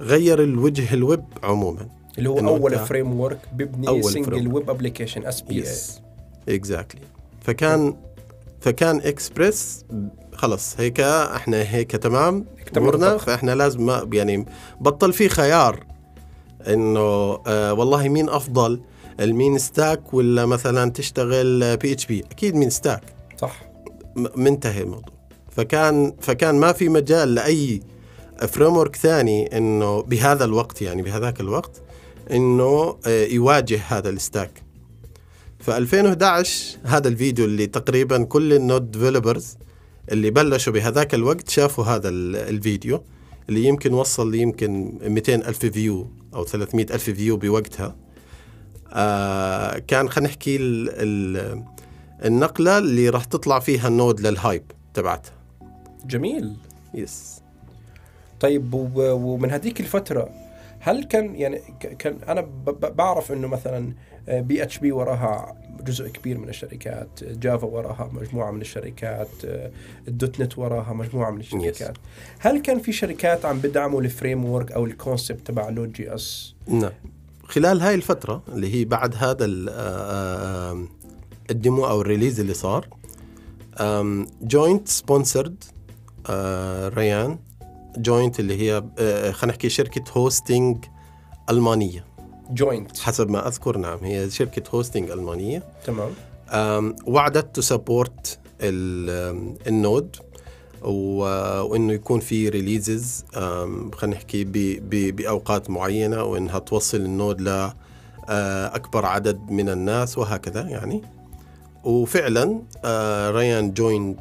غير 0.00 0.42
الوجه 0.42 0.94
الويب 0.94 1.24
عموما. 1.42 1.88
اللي 2.18 2.28
هو 2.30 2.38
أول 2.38 2.78
framework 2.78 3.38
بيبني 3.52 4.02
single. 4.02 4.48
web 4.48 4.70
application 4.70 5.26
SPA 5.26 5.54
yes 5.54 6.00
exactly 6.48 7.00
فكان 7.40 7.94
فكان 8.60 8.96
اكسبريس 8.96 9.84
خلص 10.38 10.74
هيك 10.78 11.00
إحنا 11.00 11.62
هيك 11.62 11.90
تمام 11.90 12.46
امورنا. 12.76 13.16
فإحنا 13.18 13.54
لازم 13.54 13.86
ما 13.86 14.08
يعني 14.12 14.46
بطل 14.80 15.12
في 15.12 15.28
خيار 15.28 15.84
إنه 16.66 17.38
آه 17.46 17.72
والله 17.72 18.08
مين 18.08 18.28
أفضل 18.28 18.80
ال 19.20 19.28
MEAN 19.28 19.58
stack 19.58 20.14
ولا 20.14 20.46
مثلا 20.46 20.90
تشتغل 20.90 21.76
PHP 21.76 22.24
أكيد 22.30 22.54
MEAN 22.54 22.70
stack. 22.70 23.02
صح. 23.36 23.70
منتهي 24.36 24.82
الموضوع. 24.82 25.14
فكان 25.50 26.14
فكان 26.20 26.54
ما 26.54 26.72
في 26.72 26.88
مجال 26.88 27.34
لأي 27.34 27.80
framework 28.48 28.96
ثاني 28.96 29.56
إنه 29.56 30.02
بهذا 30.02 30.44
الوقت 30.44 30.82
يعني 30.82 31.02
بهذاك 31.02 31.40
الوقت 31.40 31.82
إنه 32.30 32.96
آه، 33.06 33.24
يواجه 33.24 33.80
هذا 33.88 34.08
ال 34.08 34.16
stack. 34.16 34.62
ف 35.58 35.70
2011 35.70 36.78
هذا 36.84 37.08
الفيديو 37.08 37.44
اللي 37.44 37.66
تقريبا 37.66 38.24
كل 38.24 38.52
ال 38.52 38.60
Node 38.60 38.90
developers 38.90 39.56
اللي 40.12 40.30
بلشوا 40.30 40.72
بهذاك 40.72 41.14
الوقت 41.14 41.48
شافوا 41.50 41.84
هذا 41.84 42.08
ال- 42.08 42.36
الفيديو 42.36 43.02
اللي 43.48 43.64
يمكن 43.64 43.94
وصل 43.94 44.34
يمكن 44.34 44.98
200 45.02 45.34
ألف 45.34 45.66
فيو 45.66 46.10
أو 46.34 46.44
300 46.44 46.86
ألف 46.90 47.10
فيو 47.10 47.36
بوقتها. 47.36 47.96
آه 48.92 49.78
كان 49.78 50.08
خلينا 50.08 50.28
نحكي 50.30 50.56
ال- 50.56 50.88
ال- 50.90 51.64
النقلة 52.24 52.78
اللي 52.78 53.08
راح 53.08 53.24
تطلع 53.24 53.58
فيها 53.58 53.88
ال 53.88 53.94
Node 53.94 54.20
لل 54.20 54.34
hype 54.34 54.62
تبعتها. 54.94 55.32
جميل. 56.06 56.56
yes. 56.94 57.40
طيب 58.40 58.74
ومن 58.74 59.50
هذيك 59.50 59.80
الفترة 59.80 60.28
هل 60.80 61.04
كان 61.04 61.34
يعني 61.34 61.60
كان 61.98 62.18
أنا 62.28 62.40
بعرف 62.70 63.32
إنه 63.32 63.48
مثلا 63.48 63.92
PHP 64.28 64.92
وراها 64.92 65.56
جزء 65.84 66.08
كبير 66.08 66.38
من 66.38 66.48
الشركات 66.48 67.24
Java 67.24 67.66
وراها 67.66 68.10
مجموعة 68.12 68.50
من 68.50 68.60
الشركات 68.60 69.28
آه، 69.44 69.70
ال 70.08 70.40
.NET 70.40 70.58
وراها 70.58 70.92
مجموعة 70.92 71.30
من 71.30 71.40
الشركات. 71.40 71.98
هل 72.38 72.62
كان 72.62 72.78
في 72.78 72.92
شركات 72.92 73.44
عم 73.44 73.58
بدعموا 73.58 74.00
ال 74.00 74.44
framework 74.44 74.72
أو 74.72 74.86
ال 74.86 74.93
concept 74.93 75.46
تبع 75.46 75.70
Node 75.70 75.92
JS 75.92 76.54
نعم. 76.66 76.92
خلال 77.44 77.80
هاي 77.80 77.94
الفترة 77.94 78.42
اللي 78.48 78.74
هي 78.74 78.84
بعد 78.84 79.14
هذا 79.14 79.44
آه، 79.44 79.70
آه، 79.70 80.84
ال 81.50 81.57
demo 81.57 81.86
أو 81.86 82.00
ال 82.00 82.05
release 82.05 82.40
اللي 82.40 82.54
صار 82.54 82.88
Joyent 84.42 84.88
sponsored 84.88 85.64
ريان 86.94 87.38
Joyent 87.98 88.40
اللي 88.40 88.56
هي 88.60 88.84
آه، 88.98 89.30
خلينا 89.30 89.52
نحكي 89.52 89.68
شركة 89.68 90.04
hosting 90.12 90.84
ألمانية. 91.50 92.04
Joyent 92.50 92.98
حسب 92.98 93.30
ما 93.30 93.48
أذكر 93.48 93.76
نعم 93.76 93.98
هي 94.02 94.30
شركة 94.30 94.62
hosting 94.70 95.10
ألمانية. 95.10 95.62
تمام. 95.86 96.10
وعدت 97.06 97.56
ت 97.56 97.66
support 97.66 98.38
ال 99.66 99.76
Node 99.76 100.16
وإنه 100.82 101.92
يكون 101.92 102.20
في 102.20 102.48
releases 102.48 103.24
خلينا 103.32 104.16
نحكي 104.16 104.44
بأوقات 105.10 105.70
معينة 105.70 106.22
وإنها 106.22 106.58
توصل 106.58 106.96
ال 106.96 107.05
Node 107.05 107.40
ل 107.40 107.48
آه، 108.30 108.76
أكبر 108.76 109.06
عدد 109.06 109.50
من 109.50 109.68
الناس 109.68 110.18
وهكذا 110.18 110.60
يعني. 110.68 111.02
وفعلا 111.84 112.62
ريان 113.30 113.72
Joyent 113.72 114.18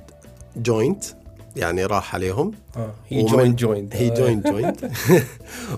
Joyent 0.58 1.04
يعني 1.58 1.86
راح 1.86 2.16
عليهم. 2.16 2.52
هي 3.10 3.24
ومن- 3.24 3.56
Joyent 3.56 3.96
هي 3.96 4.10
Joyent 4.10 4.48
Joyent 4.48 4.86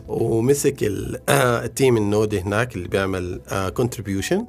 ومسك 0.07 0.83
آه، 1.29 1.65
ال 1.65 1.72
team 1.72 1.97
ال 1.97 2.05
Node 2.05 2.35
هناك 2.35 2.75
اللي 2.75 2.87
بيعمل 2.87 3.41
contribution 3.75 4.45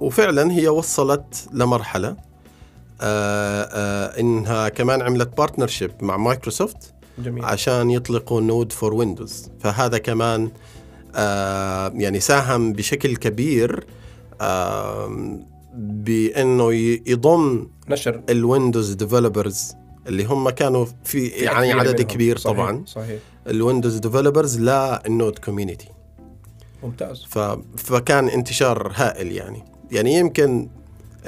وفعلا 0.00 0.52
هي 0.52 0.68
وصلت 0.68 1.48
لمرحلة 1.52 2.16
آه، 3.00 3.62
آه، 3.72 4.20
إنها 4.20 4.68
كمان 4.68 5.02
عملت 5.02 5.36
partnership 5.36 5.90
مع 6.00 6.16
مايكروسوفت 6.16 6.94
جميل. 7.18 7.44
عشان 7.44 7.90
يطلقوا 7.90 8.40
Node 8.40 8.72
for 8.72 8.94
Windows 8.94 9.50
فهذا 9.60 9.98
كمان 9.98 10.50
آه 11.14 11.92
يعني 11.94 12.20
ساهم 12.20 12.72
بشكل 12.72 13.16
كبير 13.16 13.86
آه 14.40 15.38
بأنه 15.78 16.74
يضم 17.06 17.68
نشر. 17.88 18.22
ال 18.30 18.38
Windows 18.38 18.92
developers 18.92 19.74
اللي 20.06 20.24
هم 20.24 20.50
كانوا 20.50 20.86
في 21.04 21.26
يعني 21.26 21.72
عدد 21.72 21.94
منهم. 21.94 22.06
كبير 22.06 22.38
صحيح. 22.38 22.56
طبعا. 22.56 22.84
صحيح. 22.86 23.20
ال 23.46 23.52
Windows 23.52 23.96
developers 23.96 24.60
لل 24.60 24.86
Node 24.86 25.38
community 25.38 25.88
ممتاز. 26.82 27.24
ف... 27.28 27.38
فكان 27.76 28.28
انتشار 28.28 28.92
هائل 28.94 29.32
يعني. 29.32 29.64
يعني 29.90 30.14
يمكن 30.14 30.68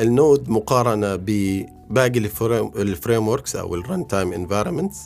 ال 0.01 0.11
Node 0.11 0.51
مقارنة 0.51 1.17
بباقي 1.17 2.19
ال 2.19 2.25
frame, 2.25 2.64
ال 2.64 2.71
frameworks 2.77 3.57
أو 3.57 3.75
ال 3.75 4.07
runtime 4.07 4.33
environments 4.33 4.99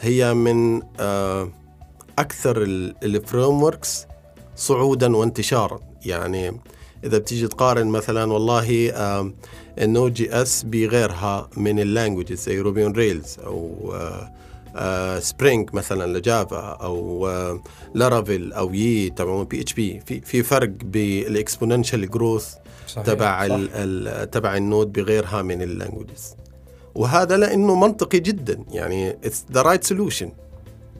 هي 0.00 0.34
من 0.34 0.82
آه، 1.00 1.48
أكثر 2.18 2.62
ال 3.02 3.62
frameworks 3.62 4.06
صعودا 4.56 5.16
وانتشارا. 5.16 5.80
يعني 6.06 6.60
إذا 7.04 7.18
بتيجي 7.18 7.48
تقارن 7.48 7.86
مثلا 7.86 8.32
والله 8.32 8.90
آه، 8.90 9.32
ال 9.78 10.14
Node 10.14 10.32
JS 10.42 10.62
بغيرها 10.62 11.50
من 11.56 11.80
ال 11.80 11.86
languages 11.86 12.38
زي 12.38 12.60
Ruby 12.60 12.84
on 12.84 12.92
Rails 12.92 13.36
أو 13.44 13.92
آه، 14.76 15.18
Spring 15.18 15.74
مثلا 15.74 16.18
ل 16.18 16.26
Java 16.26 16.60
أو 16.60 17.28
آه، 17.28 17.62
Laravel 17.94 18.52
أو 18.52 18.74
يي 18.74 19.10
تبعون 19.10 19.44
PHP 19.44 20.00
في 20.06 20.20
في 20.20 20.42
فرق 20.42 20.70
بال 20.84 21.03
exponential 21.03 22.10
growth. 22.10 22.54
تبع 23.04 23.48
تبع 24.24 24.56
ال 24.56 24.63
Node 24.63 24.92
بغيرها 24.92 25.42
من 25.42 25.62
ال 25.62 25.69
languages 25.69 26.36
وهذا 26.94 27.36
لأنه 27.36 27.74
منطقي 27.74 28.18
جدا 28.18 28.64
يعني 28.70 29.10
it's 29.10 29.44
the 29.52 29.62
right 29.62 29.84
solution 29.84 30.32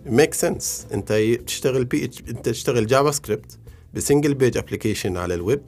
make 0.07 0.35
sense 0.35 0.87
أنت 0.93 1.13
تشتغل 1.47 1.85
PH 1.85 2.21
أنت 2.29 2.49
تشتغل 2.49 2.87
JavaScript 2.87 3.11
ب 3.11 3.59
single 3.95 4.35
page 4.35 4.57
application 4.57 5.17
على 5.17 5.35
ال 5.35 5.42
web 5.42 5.63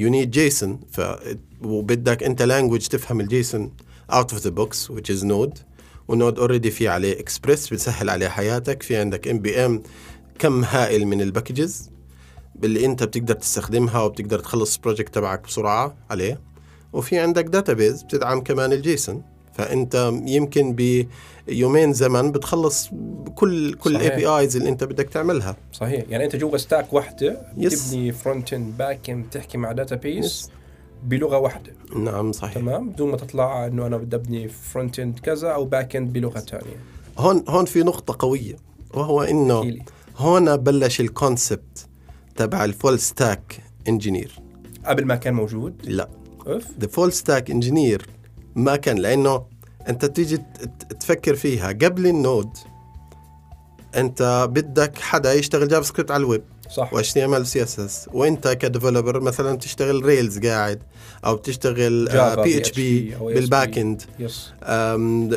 you 0.00 0.08
need 0.08 0.30
JSON 0.30 0.80
ف 0.92 1.00
وبدك 1.62 2.22
انت 2.22 2.42
language 2.42 2.86
تفهم 2.86 3.20
ال 3.20 3.30
JSON 3.30 3.72
out 4.10 4.32
of 4.32 4.42
the 4.42 4.50
box 4.50 4.92
which 4.92 5.16
is 5.18 5.24
Node 5.24 5.58
و 6.08 6.14
Node 6.14 6.38
already 6.38 6.70
في 6.70 6.88
عليه 6.88 7.20
اكسبريس 7.20 7.68
بتسهل 7.72 8.10
عليه 8.10 8.28
حياتك. 8.28 8.82
في 8.82 8.96
عندك 8.96 9.28
NPM 9.28 9.82
كم 10.38 10.64
هائل 10.64 11.06
من 11.06 11.20
ال 11.20 11.28
packages 11.28 11.90
اللي 12.64 12.84
انت 12.84 13.02
بتقدر 13.02 13.34
تستخدمها 13.34 14.02
وبتقدر 14.02 14.38
تخلص 14.38 14.76
ال 14.76 14.81
project 14.81 15.14
تبعك 15.14 15.42
بسرعة 15.46 15.94
عليه. 16.10 16.40
وفي 16.92 17.18
عندك 17.18 17.44
database 17.44 18.02
بتدعم 18.02 18.40
كمان 18.40 18.72
ال 18.72 18.82
JSON 18.82 19.22
فأنت 19.54 20.12
يمكن 20.26 20.72
بيومين 21.50 21.92
زمن 21.92 22.32
بتخلص 22.32 22.90
كل 23.34 23.74
كل. 23.74 23.96
ال 23.96 24.16
APIs 24.16 24.56
اللي 24.56 24.68
انت 24.68 24.84
بدك 24.84 25.08
تعملها. 25.08 25.56
صحيح. 25.72 26.04
يعني 26.08 26.24
انت 26.24 26.36
جوا 26.36 26.56
stack 26.56 26.92
واحدة 26.92 27.40
yes. 27.56 27.90
تبني 27.90 28.12
front 28.12 28.52
end 28.52 28.76
back 28.78 29.10
end 29.10 29.30
تحكي 29.30 29.58
مع 29.58 29.72
database 29.72 30.24
yes. 30.24 30.50
بلغة 31.04 31.38
واحدة 31.38 31.72
نعم 31.96 32.32
صحيح. 32.32 32.54
تمام. 32.54 32.90
بدون 32.90 33.10
ما 33.10 33.16
تطلع 33.16 33.66
إنه 33.66 33.86
أنا 33.86 33.96
بدي 33.96 34.16
أبني 34.16 34.48
front 34.48 34.98
end 34.98 35.18
كذا 35.18 35.48
أو 35.48 35.64
back 35.64 35.96
end 35.96 36.12
بلغة 36.12 36.38
ثانية 36.38 36.76
هون 37.18 37.44
هون 37.48 37.64
في 37.64 37.82
نقطة 37.82 38.16
قوية 38.18 38.56
وهو 38.94 39.22
إنه. 39.22 39.78
هون 40.16 40.56
بلش 40.56 41.00
ال 41.00 41.11
concept 41.11 41.86
تبع 42.36 42.64
ال 42.64 42.71
full 42.71 42.98
stack 42.98 43.62
engineer 43.88 44.40
قبل 44.86 45.04
ما 45.04 45.16
كان 45.16 45.34
موجود؟ 45.34 45.74
لا. 45.84 46.08
أوف. 46.46 46.64
the 46.80 46.86
full 46.86 47.12
stack 47.12 47.50
engineer 47.50 48.06
ما 48.54 48.76
كان 48.76 48.98
لأنه 48.98 49.44
أنت 49.88 50.04
تيجي 50.04 50.38
تفكر 51.00 51.34
فيها. 51.36 51.68
قبل 51.68 52.06
ال 52.06 52.15
Node 52.15 52.50
أنت 53.96 54.48
بدك 54.52 54.98
حدا 54.98 55.32
يشتغل 55.32 55.68
JavaScript 55.68 56.10
على 56.10 56.20
الويب 56.20 56.42
صح. 56.70 56.92
و 56.94 57.02
HTML 57.02 57.44
CSS. 57.46 58.14
وأنت 58.14 58.48
ك 58.48 58.55
developer 58.55 59.20
مثلا 59.20 59.56
تشتغل 59.58 60.04
Rails 60.04 60.38
قاعد 60.46 60.82
أو 61.24 61.36
بتشتغل 61.36 62.08
PHP. 62.44 63.14
بال 63.20 63.39
back 63.39 63.78
end 63.78 64.02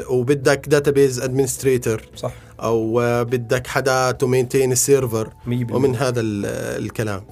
وبدك 0.09 0.67
database 0.69 1.19
administrator 1.19 2.01
صح. 2.15 2.33
أو 2.59 3.01
آه، 3.01 3.23
بدك 3.23 3.67
حدا 3.67 4.11
to 4.11 4.27
maintain 4.27 4.71
ال 4.71 4.79
server 4.79 5.27
100% 5.27 5.71
ومن 5.71 5.95
هذا 5.95 6.19
ال- 6.21 6.45
الكلام. 6.85 7.23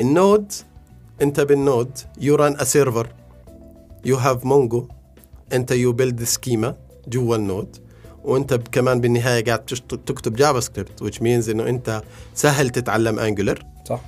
ال 0.00 0.10
Node 0.10 0.52
أنت 1.22 1.40
بال 1.40 1.57
Node 1.57 1.90
you 2.20 2.34
run 2.34 2.56
a 2.60 2.64
server 2.64 3.08
you 4.04 4.16
have 4.16 4.44
Mongo 4.44 4.88
أنت 5.54 5.70
you 5.70 5.92
build 5.92 6.22
schema 6.22 6.76
جوا 7.08 7.36
ال 7.36 7.44
Node 7.44 7.76
وأنت 8.24 8.54
كمان 8.54 9.00
بالنهاية 9.00 9.44
قاعد 9.44 9.64
تكتب 10.06 10.36
JavaScript 10.36 11.04
which 11.04 11.16
means 11.18 11.48
إنه 11.50 11.68
أنت 11.68 12.02
سهل 12.34 12.70
تتعلم 12.70 13.18
Angular 13.18 13.64
صح. 13.88 14.00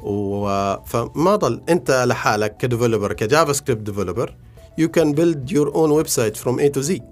و... 0.00 0.46
فما 0.86 1.36
ضل 1.36 1.62
أنت 1.68 1.90
لحالك 1.90 2.56
ك 2.56 2.61
developer 2.61 3.07
ك 3.07 3.12
JavaScript 3.12 3.82
developer 3.82 4.34
you 4.80 4.84
can 4.84 5.14
build 5.14 5.50
your 5.52 5.68
own 5.74 5.90
website 6.02 6.36
from 6.36 6.58
A 6.58 6.68
to 6.76 6.82
Z. 6.82 6.90
100% 6.92 7.02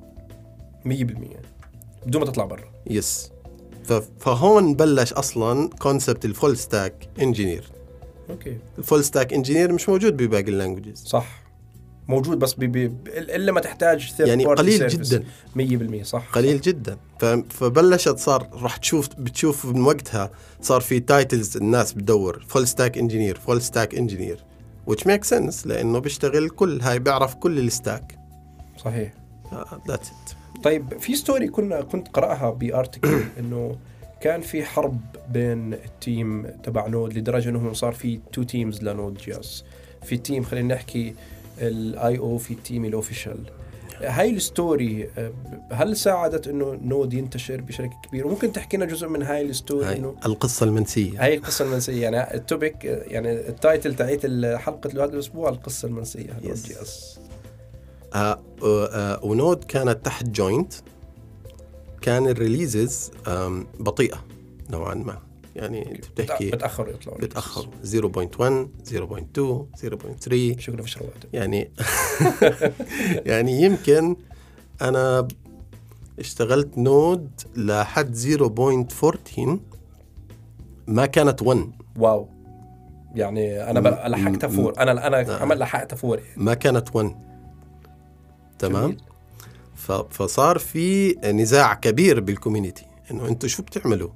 بدون 2.06 2.22
ما 2.22 2.26
تطلع 2.26 2.44
برا. 2.44 2.64
yes 2.86 3.30
ف... 3.84 3.92
فهون 3.92 4.74
بلش 4.74 5.12
أصلا 5.12 5.68
concept 5.68 6.24
ال 6.24 6.31
full 6.31 6.56
stack 6.56 7.08
engineer 7.22 7.64
okay. 8.30 8.58
ال 8.78 8.83
full 8.83 9.04
stack 9.04 9.32
engineer 9.32 9.72
مش 9.72 9.88
موجود 9.88 10.16
بباقي 10.16 10.50
ال 10.50 10.56
languages 10.56 11.04
صح. 11.06 11.41
موجود 12.08 12.38
بس 12.38 12.54
بي 12.54 12.66
بي 12.66 12.92
إلا 13.06 13.52
ما 13.52 13.60
تحتاج 13.60 14.12
يعني 14.20 14.44
قليل. 14.44 14.88
جدا. 14.88 15.24
100% 16.00 16.02
صح. 16.02 16.28
قليل 16.32 16.60
جدا. 16.60 16.96
ف... 17.20 17.24
فبلشت 17.24 18.18
صار 18.18 18.48
راح 18.52 18.76
تشوف 18.76 19.08
بتشوف 19.18 19.66
من 19.66 19.80
وقتها 19.80 20.30
صار 20.60 20.80
في 20.80 21.00
titles 21.00 21.56
الناس 21.56 21.92
بتدور. 21.92 22.44
full 22.48 22.68
stack 22.68 22.98
engineer 22.98 23.38
full 23.38 23.62
stack 23.62 23.94
engineer 23.94 24.44
which 24.90 25.02
makes 25.02 25.28
sense 25.30 25.66
لأنه 25.66 25.98
بيشتغل 25.98 26.48
كل 26.50 26.80
هاي 26.80 26.98
بيعرف 26.98 27.34
كل 27.34 27.58
ال 27.58 27.68
stack 27.68 28.18
صحيح. 28.78 29.12
ذاتس 29.88 30.08
ات 30.08 30.62
طيب 30.64 30.98
في 30.98 31.16
story 31.16 31.48
كنا 31.48 31.80
كنت 31.80 32.08
قرأها 32.08 32.50
ب 32.50 32.59
article 32.59 33.20
إنه 33.40 33.76
كان 34.20 34.40
في 34.40 34.64
حرب 34.64 35.00
بين 35.28 35.74
ال 35.74 35.89
team 35.89 36.46
تبع 36.62 36.86
Node 36.86 37.18
لدرجة 37.18 37.48
إنه 37.48 37.72
صار 37.72 37.92
في 37.92 38.20
two 38.32 38.42
teams 38.42 38.82
ل 38.82 39.18
Node 39.18 39.40
JS 39.40 39.64
في 40.02 40.16
team 40.16 40.44
خلينا 40.44 40.74
نحكي 40.74 41.14
ال 41.62 42.18
IO 42.18 42.38
في 42.38 42.54
ال 42.54 42.60
team 42.60 42.84
ال 42.84 42.90
official 42.90 43.38
هاي 44.00 44.30
ال 44.30 44.43
story 44.43 45.08
آه، 45.18 45.32
هل 45.72 45.96
ساعدت 45.96 46.48
إنه 46.48 46.78
Node 46.82 47.14
ينتشر 47.14 47.60
بشكل 47.60 47.90
كبير؟ 48.08 48.26
وممكن 48.26 48.52
تحكي 48.52 48.76
لنا 48.76 48.86
جزء 48.86 49.08
من 49.08 49.22
هاي 49.22 49.42
ال 49.42 49.49
story 49.49 49.86
هاي 49.86 49.96
إنه 49.96 50.14
القصة 50.26 50.64
المنسية. 50.64 51.24
هاي 51.24 51.34
القصة 51.34 51.64
المنسية 51.64 52.02
يعني 52.02 52.34
ال 52.34 52.42
topic 52.42 52.84
يعني 52.84 53.32
ال 53.48 53.56
title 53.56 53.94
تاعيت 53.94 54.26
حلقة 54.56 54.90
هذا 55.04 55.04
الأسبوع 55.14 55.48
القصة 55.48 55.88
المنسية. 55.88 56.30
Node 56.44 56.56
Yes. 56.56 56.66
JS. 56.66 57.18
آه 58.14 58.42
آه 58.62 58.86
آه 58.86 59.24
و 59.24 59.32
Node 59.32 59.64
كانت 59.64 60.04
تحت 60.04 60.28
Joyent 60.28 60.72
كان 62.00 62.26
ال 62.28 62.37
releases 62.37 63.10
بطيئة 63.80 64.24
نوعا 64.70 64.94
ما. 64.94 65.18
يعني 65.56 65.92
انت 65.94 66.04
بتحكي 66.08 66.50
بتاخروا 66.50 66.92
يطلعوا. 66.94 67.18
بتأخر. 67.18 67.68
0.1 67.84 68.68
0.2 68.84 69.66
0.3 69.76 70.58
شكرا 70.58 70.82
في 70.82 70.98
رواتب. 71.00 71.28
يعني 71.32 71.70
يعني 73.32 73.62
يمكن 73.62 74.16
أنا 74.82 75.28
اشتغلت 76.18 76.78
Node 76.78 77.30
لحد 77.56 78.16
0.14 78.16 79.40
ما 80.86 81.06
كانت 81.06 81.42
1 81.42 81.70
wow. 81.98 82.28
يعني 83.14 83.70
أنا 83.70 83.80
بقى 83.80 84.08
لحقت 84.08 84.46
four 84.46 84.74
أنا 84.78 85.06
أنا 85.06 85.22
كمان 85.22 85.58
لحقت 85.58 85.94
four 85.94 86.20
ما 86.36 86.54
كانت 86.54 86.96
1 86.96 87.14
تمام؟ 88.58 88.84
جميل. 88.84 89.00
فصار 90.10 90.58
في 90.58 91.12
نزاع 91.14 91.74
كبير 91.74 92.20
بال 92.20 92.32
community 92.32 92.86
إنه 93.10 93.28
أنتم 93.28 93.48
شو 93.48 93.62
بتعملوا؟ 93.62 94.10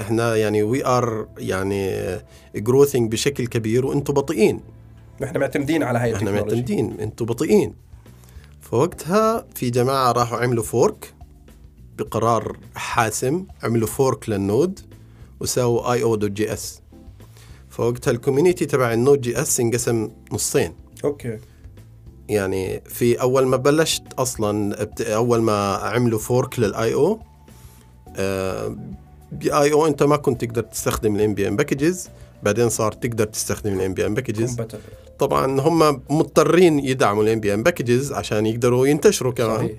إحنا 0.00 0.36
يعني 0.36 0.62
we 0.62 0.86
are 0.86 1.28
يعني 1.38 1.92
growthing 2.56 3.12
بشكل 3.12 3.46
كبير 3.46 3.86
وأنتم 3.86 4.14
بطيئين. 4.14 4.60
إحنا 5.24 5.38
معتمدين 5.38 5.82
على 5.82 5.98
هاي 5.98 6.16
إحنا 6.16 6.30
معتمدين 6.30 7.00
أنتم 7.00 7.26
بطيئين. 7.26 7.74
فوقتها 8.60 9.46
في 9.54 9.70
جماعة 9.70 10.12
راحوا 10.12 10.38
عملوا 10.38 10.64
fork 10.64 11.14
بقرار 11.98 12.56
حاسم 12.74 13.46
عملوا 13.62 13.88
fork 13.88 14.28
لل 14.28 14.45
Node 14.45 14.80
وساووا 15.40 15.92
اي 15.92 16.02
أو 16.02 16.16
دوت 16.16 16.30
جي 16.30 16.52
اس 16.52 16.80
فوقتها 17.70 18.10
ال 18.10 18.16
community 18.16 18.66
تبع 18.66 18.92
ال 18.92 19.20
Node.js 19.20 19.60
انقسم 19.60 20.10
نصين. 20.32 20.74
أوكي. 21.04 21.38
يعني 22.28 22.82
في 22.86 23.20
أول 23.20 23.46
ما 23.46 23.56
بلشت 23.56 24.02
أصلا 24.18 24.76
أول 25.00 25.42
ما 25.42 25.74
عملوا 25.74 26.18
fork 26.18 26.58
لل 26.58 26.94
io 26.94 27.20
باي 29.32 29.72
أو 29.72 29.86
أنت 29.86 30.02
ما 30.02 30.16
كنت 30.16 30.44
تقدر 30.44 30.62
تستخدم 30.62 31.16
ال 31.16 31.34
npm 31.34 31.56
packages 31.56 32.08
بعدين 32.42 32.68
صار 32.68 32.92
تقدر 32.92 33.24
تستخدم 33.24 33.72
ال 33.72 33.94
npm 33.94 34.14
packages. 34.14 34.56
طبعا 35.18 35.60
هم 35.60 36.02
مضطرين 36.10 36.78
يدعموا 36.78 37.22
ال 37.22 37.40
npm 37.40 37.62
packages 37.62 38.12
عشان 38.12 38.46
يقدروا 38.46 38.86
ينتشروا 38.86 39.32
كمان. 39.32 39.56
صحيح. 39.56 39.72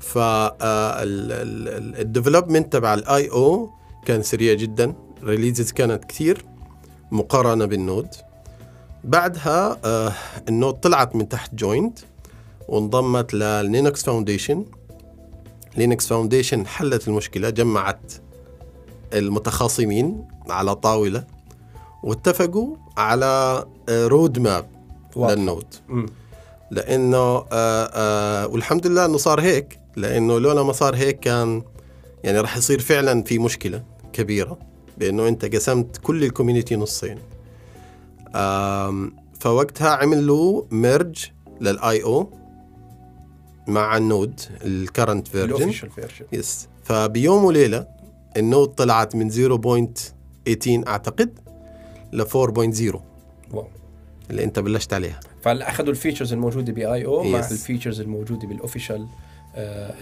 فال 0.00 0.42
development 0.42 2.72
تبع 2.72 2.94
ال 2.94 3.30
io 3.30 3.70
كان 4.06 4.22
سريع 4.22 4.54
جدا. 4.54 4.94
releases 5.22 5.72
كانت 5.72 6.04
كثير 6.04 6.44
مقارنة 7.12 7.64
بال 7.64 7.77
Node. 7.77 8.08
بعدها 9.04 9.78
آه، 9.84 10.12
ال 10.48 10.53
Node 10.53 10.74
طلعت 10.74 11.16
من 11.16 11.28
تحت 11.28 11.54
Joyent 11.54 11.98
وانضمت 12.68 13.34
لل 13.34 13.53
Linux 13.53 14.02
Foundation. 14.02 14.64
Linux 15.76 16.06
Foundation 16.06 16.66
حلت 16.66 17.08
المشكلة 17.08 17.50
جمعت 17.50 18.12
المتخاصمين 19.12 20.28
على 20.48 20.74
طاولة 20.74 21.24
واتفقوا 22.02 22.76
على 22.96 23.64
roadmap. 23.88 24.66
لل 25.16 25.30
Node. 25.30 25.66
لأنه 26.70 27.18
آه 27.18 27.46
آه 27.52 28.46
والحمد 28.46 28.86
لله 28.86 29.04
إنه 29.04 29.16
صار 29.16 29.40
هيك 29.40 29.78
لأنه 29.96 30.38
لولا 30.38 30.62
ما 30.62 30.72
صار 30.72 30.94
هيك 30.96 31.20
كان 31.20 31.62
يعني 32.24 32.40
راح 32.40 32.56
يصير 32.56 32.80
فعلا 32.80 33.22
في 33.22 33.38
مشكلة 33.38 33.82
كبيرة 34.12 34.58
بإنه 34.98 35.28
أنت 35.28 35.54
قسمت 35.54 35.96
كل 35.96 36.24
ال 36.24 36.29
community 36.29 36.76
نصين. 36.76 37.18
فوقتها 39.40 39.90
عملوا 39.90 40.62
merge 40.70 41.24
لل 41.60 42.02
io 42.04 42.30
مع 43.68 43.96
ال 43.96 44.05
Node 44.05 44.40
ال 44.64 44.72
current 44.72 45.28
version 45.28 45.72
yes 46.32 46.68
فبيوم 46.84 47.44
وليلة 47.44 47.86
ال 48.36 48.42
Node 48.42 48.68
طلعت 48.68 49.14
من 49.14 49.30
0.18 49.30 50.88
أعتقد 50.88 51.38
ل 52.12 52.24
4.0 52.24 52.96
wow. 53.52 53.66
اللي 54.30 54.44
أنت 54.44 54.58
بلشت 54.58 54.92
عليها. 54.92 55.20
فاخذوا 55.42 55.90
ال 55.90 55.95
features 55.95 56.32
الموجودة 56.32 56.72
ب 56.72 57.04
io 57.06 57.22
مع. 57.22 57.38
ال 57.38 57.45
features 57.45 58.00
الموجودة 58.00 58.48
بال 58.48 58.59
official. 58.59 59.06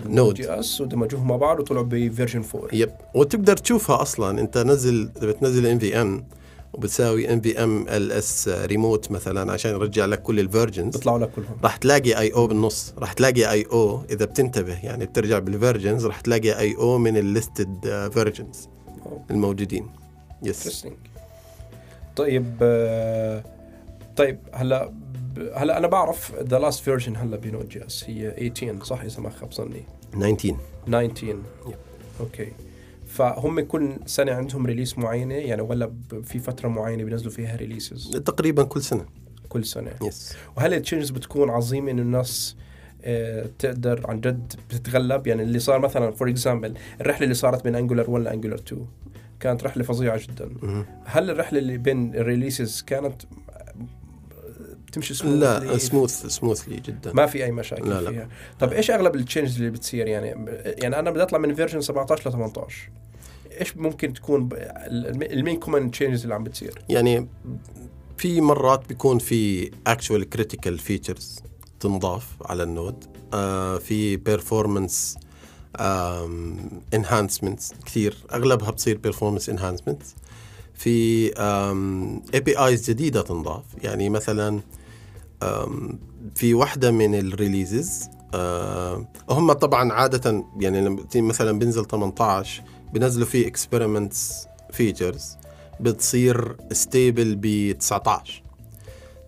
Node.js 0.07 0.81
ودمجوهم 0.81 1.29
مع 1.29 1.37
بعض 1.37 1.61
وطلعوا 1.61 1.85
ب 1.91 1.97
version 1.97 2.45
4 2.55 2.69
yep 2.73 2.91
وتقدر 3.15 3.57
تشوفها 3.57 4.03
أصلا. 4.03 4.41
أنت 4.41 4.59
نزل 4.59 5.07
بتنزل 5.23 5.67
nvm 5.67 6.25
وبتساوي 6.73 7.33
ام 7.33 7.41
في 7.41 7.63
ام 7.63 7.89
ال 7.89 8.13
اس 8.13 8.49
ريموت 8.49 9.11
مثلا 9.11 9.53
عشان 9.53 9.71
يرجع 9.71 10.05
لك 10.05 10.23
كل 10.23 10.41
ال 10.41 10.47
versions 10.47 10.97
بيطلعوا 10.97 11.19
لك 11.19 11.31
كلهم. 11.37 11.57
راح 11.65 11.77
تلاقي 11.77 12.19
io 12.19 12.47
بالنص 12.47 12.95
راح 12.99 13.13
تلاقي 13.13 13.51
io 13.51 14.03
إذا 14.11 14.25
بتنتبه 14.25 14.85
يعني 14.85 15.07
بترجع 15.07 15.39
بال 15.39 15.52
versions 15.52 16.07
راح 16.07 16.21
تلاقي 16.21 16.59
io 16.59 16.99
من 16.99 17.17
ال 17.17 17.30
listed 17.30 18.09
versions 18.13 18.69
wow. 19.05 19.23
الموجودين. 19.31 19.89
yes 20.43 20.59
interesting 20.59 20.93
طيب 22.17 22.57
آه، 22.63 23.45
طيب 24.17 24.39
هلا 24.53 24.93
هلا 25.55 25.79
أنا 25.79 25.87
بعرف 25.87 26.33
the 26.41 26.59
last 26.59 26.81
version 26.85 27.17
هلا 27.17 27.37
ب 27.37 27.69
Node.js 27.69 28.05
هي 28.05 28.51
18 28.57 28.85
صح؟ 28.85 29.01
إذا 29.01 29.21
ما 29.21 29.31
خاب 29.31 29.53
ظني. 29.53 29.83
19 30.13 30.57
19 30.87 31.37
okay. 32.21 32.53
فهم 33.11 33.61
كل 33.61 33.97
سنة 34.07 34.33
عندهم 34.33 34.67
release 34.67 34.99
معينة 34.99 35.35
يعني 35.35 35.63
ولا 35.63 35.93
في 36.25 36.39
فترة 36.39 36.69
معينة 36.69 37.05
بينزلوا 37.05 37.33
فيها 37.33 37.57
releases 37.57 38.11
تقريبا 38.11 38.63
كل 38.63 38.83
سنة. 38.83 39.07
كل 39.49 39.65
سنة. 39.65 39.93
yes 40.03 40.37
وهل 40.57 40.75
ال 40.75 40.79
changes 40.79 41.11
بتكون 41.11 41.51
عظيمة 41.51 41.91
إنه 41.91 42.03
الناس 42.03 42.57
آه، 43.05 43.51
تقدر 43.59 44.11
عن 44.11 44.21
جد 44.21 44.53
بتتغلب 44.71 45.27
يعني 45.27 45.43
اللي 45.43 45.59
صار 45.59 45.79
مثلا 45.79 46.11
for 46.11 46.29
example 46.31 46.75
الرحلة 47.01 47.25
اللي 47.25 47.35
صارت 47.35 47.65
بين 47.65 47.75
Angular 47.75 48.11
1 48.11 48.25
ل 48.25 48.29
Angular 48.29 48.59
2 48.59 48.87
كانت 49.41 49.65
رحلة 49.65 49.83
فظيعة 49.85 50.21
جدا. 50.29 50.51
هل 51.05 51.31
الرحلة 51.31 51.59
اللي 51.59 51.79
بين 51.79 52.15
ال 52.15 52.22
releases 52.22 52.83
كانت 52.83 53.23
بتمشي 54.91 55.25
لا 55.25 55.61
smoothly؟ 55.61 55.77
smooth 55.77 56.27
smoothly 56.27 56.77
جدا. 56.77 57.13
ما 57.13 57.27
في 57.27 57.45
أي 57.45 57.53
مشاكل 57.53 57.91
لا، 57.91 58.01
لا. 58.01 58.11
فيها. 58.11 58.29
طب 58.61 58.73
إيش 58.73 58.91
أغلب 58.91 59.15
ال 59.15 59.20
changes 59.20 59.57
اللي 59.57 59.71
بتصير؟ 59.71 60.07
يعني 60.07 60.27
يعني 60.65 60.99
أنا 60.99 61.11
بدي 61.11 61.23
أطلع 61.23 61.39
من 61.39 61.55
version 61.55 61.81
17 61.81 62.31
ل 62.31 62.33
18 62.33 62.91
إيش 63.61 63.77
ممكن 63.77 64.13
تكون 64.13 64.49
ال 64.53 64.73
main 64.73 65.57
common 65.57 65.91
changes 65.91 66.23
اللي 66.23 66.35
عم 66.35 66.45
بتصير؟ 66.45 66.83
يعني 66.89 67.27
في 68.19 68.41
مرات 68.41 68.89
بيكون 68.89 69.19
في 69.19 69.71
actual 69.71 70.25
critical 70.37 70.79
features 70.89 71.43
تنضاف 71.81 72.27
على 72.45 72.63
ال 72.63 72.70
Node. 72.70 73.05
آه 73.35 73.79
في 73.79 74.17
um, 75.79 75.83
enhancements 76.97 77.85
كثير. 77.87 78.17
أغلبها 78.33 78.71
بتصير 78.71 79.01
performance 79.07 79.53
enhancements. 79.53 80.07
في 80.75 81.31
um, 81.31 82.37
APIs 82.37 82.89
جديدة 82.89 83.23
تنضاف. 83.23 83.63
يعني 83.83 84.09
مثلا 84.09 84.61
في 86.35 86.55
واحدة 86.55 86.91
من 86.91 87.15
ال 87.15 87.25
releases 87.25 88.09
آه 88.35 89.07
هم 89.31 89.53
طبعا 89.53 89.93
عادة 89.93 90.45
يعني 90.61 90.81
لما 90.81 91.05
مثلا 91.15 91.59
بينزل 91.59 91.87
18 91.87 92.63
بنزلوا 92.93 93.27
فيه 93.27 93.53
experiments 93.53 94.47
features 94.73 95.23
بتصير 95.81 96.57
stable 96.73 97.37
ب 97.37 97.73
19 97.79 98.43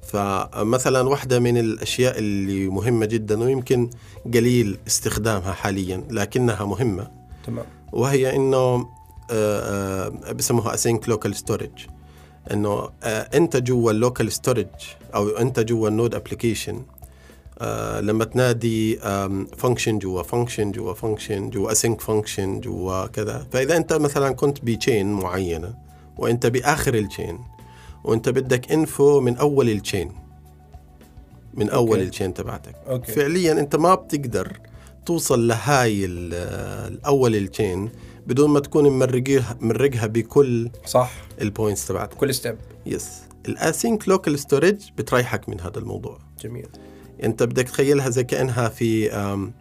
فمثلا 0.03 1.09
واحدة 1.09 1.41
من 1.41 1.57
الأشياء 1.59 2.19
اللي 2.19 2.69
مهمة 2.69 3.07
جدا 3.07 3.43
ويمكن 3.43 3.91
قليل 4.35 4.79
استخدامها 4.87 5.53
حاليا 5.53 6.05
لكنها 6.11 6.65
مهمة. 6.65 7.11
تمام. 7.47 7.65
وهي 7.93 8.37
إنه 8.37 8.89
آه، 9.31 10.09
آه، 10.11 10.33
بسموها 10.33 10.77
async 10.77 11.01
local 11.11 11.35
storage. 11.35 11.92
إنه 12.53 12.89
آه، 13.03 13.29
أنت 13.35 13.57
جوا 13.57 13.91
ال 13.91 13.98
local 13.98 14.33
storage 14.33 14.67
أو 15.15 15.29
أنت 15.29 15.61
جوا 15.61 15.89
ال 15.89 15.94
Node 15.94 16.15
application 16.15 16.83
لما 18.01 18.25
تنادي 18.25 18.97
function 19.59 19.99
جوا 19.99 20.23
function 20.23 20.73
جوا 20.73 20.95
function 20.95 21.51
جوا 21.51 21.73
async 21.75 22.01
function 22.01 22.61
جوا 22.61 23.07
كذا. 23.07 23.47
فإذا 23.53 23.77
أنت 23.77 23.93
مثلا 23.93 24.31
كنت 24.35 24.59
ب 24.65 24.73
chain 24.73 25.13
معينة 25.13 25.75
وأنت 26.19 26.47
بآخر 26.47 26.95
ال 26.95 27.02
chain 27.02 27.39
وأنت 28.05 28.29
بدك 28.29 28.73
info 28.73 29.21
من 29.21 29.37
أول 29.37 29.71
ال 29.71 29.78
chain 29.78 30.13
من 31.55 31.71
أول 31.71 31.89
okay. 31.91 32.03
ال 32.03 32.08
chain 32.08 32.35
تبعتك. 32.35 32.75
okay. 32.89 33.13
فعليا 33.13 33.53
أنت 33.53 33.77
ما 33.77 33.95
بتقدر 33.95 34.59
توصل 35.07 35.49
لهاي 35.49 36.05
ال- 36.05 36.35
الأول 36.93 37.37
ال 37.37 37.46
chain 37.46 37.91
بدون 38.27 38.51
ما 38.51 38.61
تكون 38.61 38.99
مرقها 38.99 39.57
مرقها 39.61 40.07
بكل 40.07 40.71
صح. 40.87 41.13
ال 41.41 41.47
points 41.47 41.87
تبعتك. 41.87 42.17
كل 42.17 42.35
step 42.35 42.57
yes 42.87 43.09
ال 43.49 43.59
async 43.59 44.09
local 44.09 44.39
storage 44.39 44.91
بتريحك 44.99 45.49
من 45.49 45.61
هذا 45.61 45.79
الموضوع. 45.79 46.19
جميل. 46.41 46.69
انت 47.23 47.43
بدك 47.43 47.69
تخيلها 47.69 48.11
زي 48.11 48.25
كأنها 48.25 48.69
في 48.69 49.13
آم، 49.13 49.53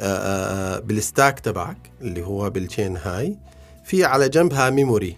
آه، 0.00 0.76
آه، 0.76 0.78
بال 0.78 0.96
stack 0.96 1.40
تبعك 1.40 1.90
اللي 2.00 2.22
هو 2.22 2.50
بال 2.50 2.63
chain 2.63 2.96
هاي. 2.96 3.38
في 3.84 4.04
على 4.04 4.28
جنبها 4.28 4.70
memory 4.70 5.16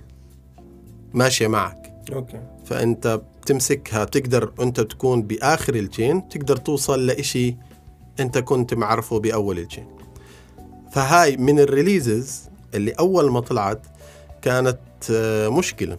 ماشية 1.14 1.46
معك. 1.48 1.92
okay. 2.12 2.40
فأنت 2.64 3.20
بتمسكها 3.42 4.04
بتقدر 4.04 4.52
أنت 4.60 4.80
تكون 4.80 5.22
بآخر 5.22 5.74
ال 5.74 5.83
chain 5.83 6.28
تقدر 6.28 6.56
توصل 6.56 7.06
لإشي 7.06 7.56
أنت 8.20 8.38
كنت 8.38 8.74
معرفه 8.74 9.18
بأول 9.18 9.58
ال 9.58 9.63
chain 9.63 9.86
فهاي 10.92 11.36
من 11.36 11.60
ال 11.60 11.70
releases 11.70 12.51
اللي 12.74 12.90
أول 12.90 13.30
ما 13.30 13.40
طلعت 13.40 13.86
كانت 14.42 14.78
آه، 15.10 15.48
مشكلة. 15.48 15.98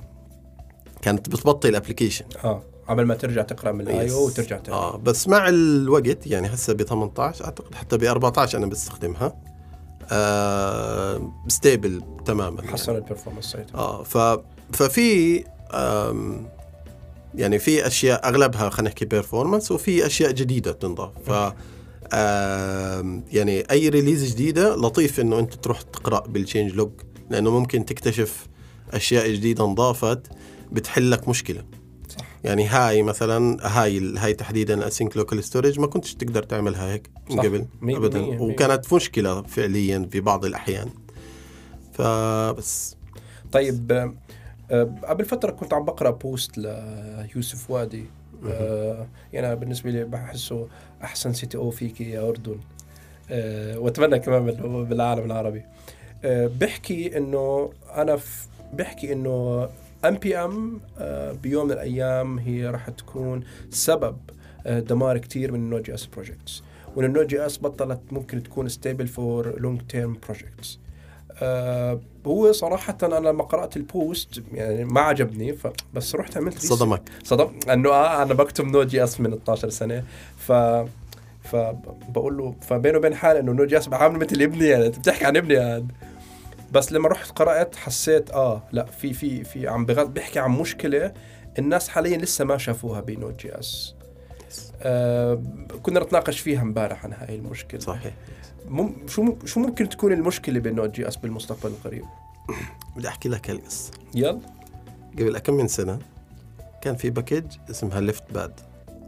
كانت 1.01 1.29
بتبطئ 1.29 1.69
ال 1.69 1.74
application 1.74 2.25
آه 2.43 2.63
قبل 2.88 3.05
ما 3.05 3.15
ترجع 3.15 3.41
تقرأ 3.41 3.71
من 3.71 3.81
ال 3.81 4.12
I/O 4.12 4.25
وترجع 4.25 4.57
تاني 4.57 4.77
آه 4.77 4.97
بس 4.97 5.27
مع 5.27 5.49
الوقت 5.49 6.27
يعني 6.27 6.47
هسه 6.47 6.73
ب 6.73 6.83
18 6.83 7.45
أعتقد 7.45 7.75
حتى 7.75 7.97
ب 7.97 8.03
14 8.03 8.57
أنا 8.57 8.65
بستخدمها. 8.65 9.36
آه 10.12 11.31
stable 11.47 12.01
تماما 12.25 12.62
حسن 12.62 12.91
يعني. 12.93 13.03
ال 13.05 13.09
performance 13.09 13.45
ساعتها. 13.45 13.77
آه 13.77 14.03
ف 14.03 14.17
ففي 14.73 15.43
يعني 17.36 17.59
في 17.59 17.88
أشياء 17.88 18.27
أغلبها 18.29 18.69
خلينا 18.69 18.89
نحكي 18.89 19.05
performance 19.05 19.71
وفي 19.71 20.05
أشياء 20.05 20.31
جديدة 20.31 20.71
تنضاف. 20.71 21.12
ف 21.31 21.53
يعني 23.31 23.71
أي 23.71 23.89
release 23.89 24.33
جديدة 24.33 24.75
لطيف 24.75 25.19
إنه 25.19 25.39
أنت 25.39 25.53
تروح 25.53 25.81
تقرأ 25.81 26.27
بال 26.27 26.71
changelog 26.71 26.91
لأنه 27.29 27.59
ممكن 27.59 27.85
تكتشف 27.85 28.47
أشياء 28.93 29.31
جديدة 29.31 29.65
انضافت 29.65 30.27
بتحل 30.71 31.11
لك 31.11 31.27
مشكلة. 31.27 31.63
صح. 32.09 32.25
يعني 32.43 32.67
هاي 32.67 33.03
مثلا 33.03 33.57
هاي 33.61 34.17
هاي 34.17 34.33
تحديدا 34.33 34.89
ال 34.89 34.94
async 34.94 35.17
local 35.17 35.43
storage 35.43 35.79
ما 35.79 35.87
كنتش 35.87 36.15
تقدر 36.15 36.43
تعملها 36.43 36.93
هيك 36.93 37.09
من. 37.29 37.39
قبل 37.39 37.67
ابدا. 37.95 38.21
مية. 38.21 38.39
وكانت 38.39 38.93
مشكلة 38.93 39.41
فعليا 39.41 40.09
في 40.11 40.19
بعض 40.19 40.45
الأحيان. 40.45 40.89
فبس 41.93 42.95
طيب 43.51 43.91
آه، 44.71 44.95
قبل 45.03 45.25
فترة 45.25 45.51
كنت 45.51 45.73
عم 45.73 45.85
بقرأ 45.85 46.09
post 46.09 46.57
ليوسف 46.57 47.71
وادي. 47.71 48.05
آه، 48.47 49.07
يعني 49.33 49.47
أنا 49.47 49.55
بالنسبة 49.55 49.89
لي 49.89 50.03
بحسه 50.03 50.67
أحسن 51.03 51.33
CTO 51.33 51.69
فيك 51.69 52.01
يا 52.01 52.29
أردن. 52.29 52.57
آه، 53.31 53.79
وأتمنى 53.79 54.19
كمان 54.19 54.45
بال- 54.45 54.85
بالعالم 54.85 55.25
العربي. 55.25 55.63
آه، 56.25 56.49
بحكي 56.61 57.17
إنه 57.17 57.69
أنا 57.95 58.15
ف- 58.15 58.47
بحكي 58.73 59.13
إنه 59.13 59.69
npm 60.05 60.79
بيوم 61.43 61.65
من 61.65 61.71
الأيام 61.71 62.39
هي 62.39 62.67
راح 62.69 62.89
تكون 62.89 63.43
سبب 63.69 64.17
آه، 64.65 64.79
دمار 64.79 65.17
كتير 65.17 65.51
من 65.51 65.59
ال 65.59 65.62
Node.js 65.62 65.83
projects 65.83 66.63
وإن 66.95 67.05
ال 67.05 67.27
Node.js 67.27 67.57
بطلت 67.61 67.99
ممكن 68.11 68.43
تكون 68.43 68.69
stable 68.69 69.07
for 69.07 69.59
long 69.59 69.81
term 69.89 70.17
projects 70.27 70.79
آه، 71.43 71.99
هو 72.27 72.51
صراحة 72.51 72.97
أنا 73.03 73.15
لما 73.15 73.43
قرأت 73.43 73.77
ال 73.77 73.91
post 73.91 74.43
يعني 74.53 74.86
ما 74.86 75.01
عجبني 75.01 75.53
ف... 75.53 75.67
بس 75.93 76.15
رحت 76.15 76.38
عملت. 76.38 76.60
صدمك. 76.60 77.01
صدم. 77.23 77.60
أنه 77.69 77.89
آه 77.89 78.23
أنا 78.23 78.34
بكتب 78.34 78.65
Node.js 78.65 79.19
من 79.21 79.34
12 79.34 79.69
سنة 79.69 80.03
ف 80.38 80.51
فبقول 81.43 82.38
له 82.38 82.56
فبيني 82.62 82.97
وبين 82.97 83.15
حالي 83.15 83.39
إنه 83.39 83.51
Node.js 83.51 83.88
بعامل 83.88 84.19
مثل 84.19 84.41
ابني 84.41 84.65
يعني 84.67 84.86
أنت 84.86 84.99
بتحكي 84.99 85.25
عن 85.25 85.38
ابني 85.38 85.58
هذا 85.58 85.86
بس 86.71 86.91
لما 86.91 87.10
رحت 87.10 87.32
قرأت 87.32 87.75
حسيت 87.75 88.32
آه 88.32 88.63
لا 88.71 88.86
في 88.86 89.13
في 89.13 89.43
في 89.43 89.67
عم 89.67 89.86
بغض 89.86 90.13
بيحكي 90.13 90.39
عن 90.39 90.51
مشكلة 90.51 91.13
الناس 91.60 91.89
حاليا 91.89 92.17
لسه 92.17 92.45
ما 92.45 92.58
شافوها 92.58 93.01
ب 93.01 93.38
Node.js 93.38 93.95
آه 94.82 95.41
كنا 95.84 95.99
نتناقش 95.99 96.39
فيها 96.39 96.62
امبارح 96.62 97.06
عن 97.06 97.13
هاي 97.13 97.36
المشكلة. 97.36 97.79
صحيح. 97.79 98.13
مم 98.69 98.91
شو 99.08 99.36
شو 99.45 99.60
ممكن 99.60 99.89
تكون 99.89 100.13
المشكلة 100.13 100.60
ب 100.59 100.91
Node.js 100.91 101.15
بالمستقبل 101.15 101.69
القريب؟ 101.71 102.04
بدي 102.95 103.08
أحكي 103.08 103.30
لك 103.30 103.49
هالقصة. 103.49 103.91
يلا. 104.15 104.39
قبل 105.19 105.38
كم 105.39 105.54
من 105.54 105.67
سنة 105.67 105.99
كان 106.82 106.95
في 106.95 107.10
package 107.09 107.43
اسمها 107.69 108.02
left-pad. 108.01 108.51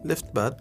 left-pad 0.05 0.55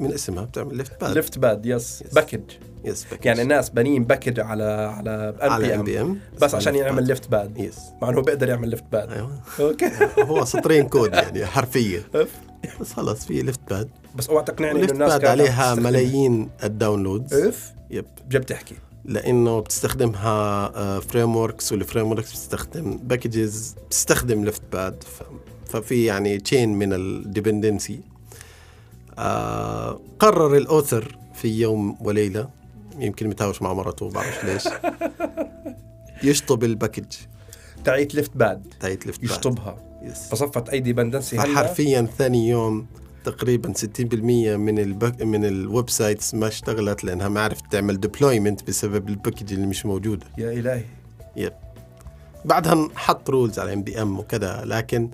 من 0.00 0.12
اسمها 0.12 0.44
بتعمل 0.44 0.76
left 0.76 1.00
pad. 1.00 1.14
left 1.14 1.38
pad 1.38 1.66
yes. 1.66 2.02
package 2.14 2.40
yes 2.84 3.04
package 3.10 3.26
يعني 3.26 3.42
الناس 3.42 3.70
بنين 3.70 4.04
package 4.04 4.40
على 4.40 4.64
على 4.64 5.10
ام 5.42 5.50
على 5.50 5.66
بي 5.68 5.74
npm 5.74 6.20
بس 6.40 6.54
عشان 6.54 6.74
يعمل 6.74 7.06
left 7.06 7.28
pad. 7.28 7.58
yes 7.58 7.78
مع 8.02 8.08
إنه 8.08 8.22
بيقدر 8.22 8.48
يعمل 8.48 8.68
ليفت 8.68 8.84
باد. 8.92 9.12
أيوه. 9.12 9.40
okay. 9.60 9.90
هو 10.28 10.44
سطرين 10.44 10.88
كود 10.88 11.14
يعني 11.14 11.46
حرفيا 11.46 12.02
أف. 12.14 12.30
بس 12.80 12.92
خلص 12.92 13.26
في 13.26 13.42
ليفت 13.42 13.60
باد. 13.70 13.88
بس 14.14 14.28
أوعى 14.28 14.44
تقنعني 14.44 14.84
إنه 14.84 14.92
الناس 14.92 15.12
باد 15.12 15.24
عليها. 15.24 15.74
ملايين 15.74 16.50
الداونلودز. 16.64 17.34
أف. 17.34 17.72
يب. 17.90 18.04
جاب 18.30 18.46
تحكي. 18.46 18.74
لأنه 19.04 19.60
بتستخدمها 19.60 21.00
فريم 21.00 21.36
وركس 21.36 21.72
والفريم 21.72 22.06
وركس 22.06 22.30
بتستخدم 22.30 22.96
باكجز 22.96 23.76
بتستخدم 23.86 24.44
ليفت 24.44 24.62
باد 24.72 25.04
ففي 25.66 26.04
يعني 26.04 26.38
تشين 26.38 26.78
من 26.78 26.92
الديبندنسي 26.92 28.00
آه 29.18 30.00
قرر 30.18 30.56
الاوثر 30.56 31.18
في 31.34 31.48
يوم 31.60 31.96
وليلة 32.00 32.48
يمكن 32.98 33.28
متهاوش 33.28 33.62
مع 33.62 33.72
مرته 33.72 34.10
بعرفش 34.10 34.44
ليش 34.44 34.64
يشطب 36.30 36.64
ال 36.64 36.69
package 36.69 37.04
تعيت 37.84 38.14
left-pad 38.14 38.74
تاعت 38.80 39.06
left-pad 39.06 39.30
يشطبها. 39.30 39.76
yes 40.02 40.28
فصفت 40.28 40.68
أي 40.68 40.80
dependency 40.80 41.38
هلا؟ 41.38 41.54
فحرفيا 41.54 42.08
ثاني 42.18 42.48
يوم 42.48 42.86
تقريبا 43.24 43.72
60% 43.72 44.14
من 44.14 44.78
البك 44.78 45.22
من 45.22 45.44
ال 45.44 45.90
websites 45.90 46.34
ما 46.34 46.46
اشتغلت 46.48 47.04
لأنها 47.04 47.28
ما 47.28 47.40
عرفت 47.40 47.64
تعمل 47.72 48.00
deployment 48.00 48.68
بسبب 48.68 49.08
ال 49.08 49.13
package 49.13 49.52
اللي 49.52 49.66
مش 49.66 49.86
موجودة. 49.86 50.26
يا 50.38 50.52
إلهي. 50.52 50.82
yep. 51.36 51.52
بعدها 52.44 52.88
حط 52.96 53.30
rules 53.30 53.58
على 53.58 53.72
npm 53.72 54.18
وكذا 54.18 54.62
لكن 54.64 55.08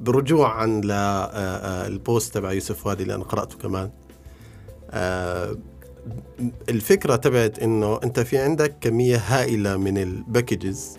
برجوعا 0.00 0.66
لل 0.66 1.22
post 1.22 2.34
تبع 2.34 2.52
يوسف 2.52 2.86
وادي 2.86 3.02
اللي 3.02 3.14
أنا 3.14 3.24
قرأته 3.24 3.58
كمان. 3.58 3.90
آه، 4.90 5.56
الفكرة 6.68 7.16
تبعت 7.16 7.58
إنه 7.58 8.00
أنت 8.04 8.20
في 8.20 8.38
عندك 8.38 8.74
كمية 8.80 9.16
هائلة 9.26 9.76
من 9.76 9.98
ال 9.98 10.09
packages 10.09 10.98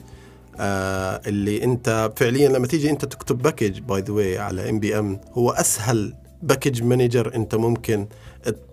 آه 0.59 1.21
اللي 1.27 1.63
أنت 1.63 2.11
فعليا 2.15 2.49
لما 2.49 2.67
تيجي 2.67 2.89
أنت 2.89 3.05
تكتب 3.05 3.37
package 3.37 3.79
by 3.79 4.01
the 4.01 4.13
way 4.13 4.37
على 4.39 4.69
npm 4.69 5.21
هو 5.33 5.51
أسهل 5.51 6.13
package 6.43 6.83
manager 6.83 7.35
انت 7.35 7.55
ممكن 7.55 8.07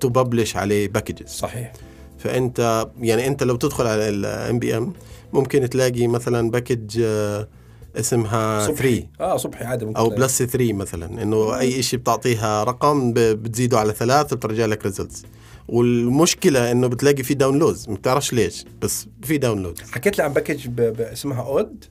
تبلش 0.00 0.56
عليه 0.56 0.88
packages 0.88 1.28
صحيح. 1.28 1.72
فانت 2.18 2.88
يعني 3.00 3.26
انت 3.26 3.42
لو 3.42 3.56
تدخل 3.56 3.86
على 3.86 4.08
ال 4.08 4.58
npm 4.58 4.92
ممكن 5.32 5.70
تلاقي 5.70 6.06
مثلا 6.06 6.50
package 6.50 7.00
آه، 7.04 7.48
اسمها 7.96 8.66
3 8.66 8.76
صبحي 8.76 9.06
آه 9.20 9.36
صبحي 9.36 9.64
عادي 9.64 9.84
ممكن 9.84 9.98
أو. 9.98 10.08
plus 10.10 10.42
3 10.42 10.72
مثلا 10.72 11.22
إنه 11.22 11.58
أي 11.58 11.82
شيء 11.82 11.98
بتعطيها 11.98 12.64
رقم 12.64 13.12
بتزيده 13.16 13.78
على 13.78 13.92
ثلاث 13.92 14.32
وبترجع 14.32 14.66
لك 14.66 14.84
results 14.84 15.24
والمشكلة 15.68 16.70
إنه 16.70 16.86
بتلاقي 16.86 17.22
في 17.22 17.34
downloads 17.34 17.88
ما 17.88 17.94
بتعرفش 17.94 18.32
ليش 18.32 18.64
بس 18.82 19.06
في 19.22 19.38
download 19.38 19.80
حكيت 19.90 20.18
لي 20.18 20.24
عن 20.24 20.32
package. 20.32 20.80
اسمها 21.00 21.42
odd 21.42 21.84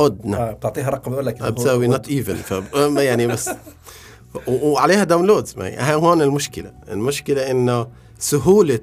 odd 0.00 0.26
نعم. 0.26 0.40
آه 0.40 0.52
بتعطيها 0.52 0.90
رقم 0.90 1.10
بيقول 1.10 1.26
لك 1.26 1.42
بتساوي 1.42 1.86
not 1.86 2.08
even 2.12 2.36
يعني 2.96 3.26
بس. 3.26 3.50
وعليها 4.46 5.04
downloads 5.04 5.54
ما 5.56 5.66
هي 5.66 5.94
هون 5.94 6.22
المشكلة. 6.22 6.72
المشكلة 6.88 7.50
إنه 7.50 7.86
سهولة 8.18 8.80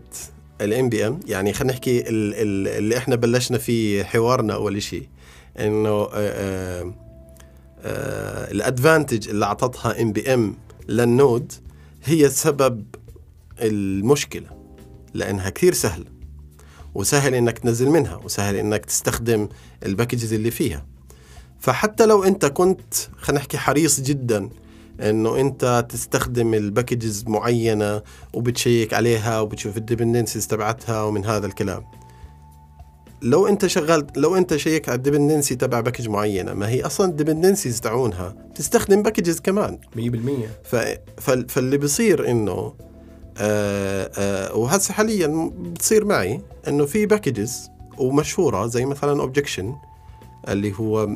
ال 0.61 0.89
npm 0.89 1.19
يعني 1.27 1.53
خلينا 1.53 1.73
نحكي 1.73 1.99
ال- 1.99 2.05
ال- 2.35 2.67
اللي 2.77 2.97
إحنا 2.97 3.15
بلشنا 3.15 3.57
فيه 3.57 4.03
حوارنا 4.03 4.53
أول 4.53 4.81
شيء 4.83 5.07
إنه 5.59 5.89
آه، 5.89 6.09
آه، 6.13 6.93
آه، 7.81 8.51
ال 8.51 8.59
advantage 8.59 9.29
اللي 9.29 9.45
أعطتها 9.45 10.01
npm 10.01 10.55
لل 10.87 11.08
Node 11.08 11.51
هي 12.03 12.29
سبب 12.29 12.85
المشكلة 13.61 14.47
لأنها 15.13 15.49
كثير 15.49 15.73
سهلة 15.73 16.05
وسهل 16.95 17.35
إنك 17.35 17.59
تنزل 17.59 17.89
منها 17.89 18.15
وسهل 18.15 18.55
إنك 18.55 18.85
تستخدم 18.85 19.49
ال 19.85 19.90
packages 19.90 20.33
اللي 20.33 20.51
فيها. 20.51 20.85
فحتى 21.59 22.05
لو 22.05 22.23
أنت 22.23 22.45
كنت 22.45 22.93
خلينا 23.17 23.39
نحكي 23.41 23.57
حريص 23.57 23.99
جدا 24.01 24.49
إنه 25.01 25.39
أنت 25.39 25.85
تستخدم 25.89 26.53
ال 26.53 26.61
packages 26.61 27.23
معينة 27.27 28.01
وبت 28.33 28.56
check 28.56 28.93
عليها 28.93 29.39
وبتشوف 29.39 29.77
ال 29.77 29.83
dependencies 29.83 30.47
تبعتها 30.47 31.03
ومن 31.03 31.25
هذا 31.25 31.45
الكلام. 31.47 31.83
لو 33.21 33.47
أنت 33.47 33.65
شغلت 33.67 34.17
لو 34.17 34.35
أنت 34.37 34.55
check 34.55 34.89
على 34.89 34.95
ال 34.97 35.02
dependency 35.02 35.55
تبع 35.55 35.79
package 35.79 36.09
معينة 36.09 36.53
ما 36.53 36.69
هي 36.69 36.85
أصلا 36.85 37.09
ال 37.09 37.15
dependencies 37.15 37.81
تاعونها 37.81 38.35
تستخدم 38.55 39.03
packages 39.03 39.39
كمان. 39.39 39.79
100% 39.95 39.99
ف... 40.63 40.75
فال- 41.17 41.49
فاللي 41.49 41.77
بصير 41.77 42.31
إنه 42.31 42.73
آه 43.37 44.11
آه 44.17 44.55
وهسه 44.55 44.93
حاليا 44.93 45.51
بتصير 45.59 46.05
معي 46.05 46.41
إنه 46.67 46.85
في 46.85 47.05
packages 47.05 47.69
ومشهورة 47.97 48.67
زي 48.67 48.85
مثلا 48.85 49.21
Objection 49.21 49.75
اللي 50.47 50.73
هو 50.79 51.09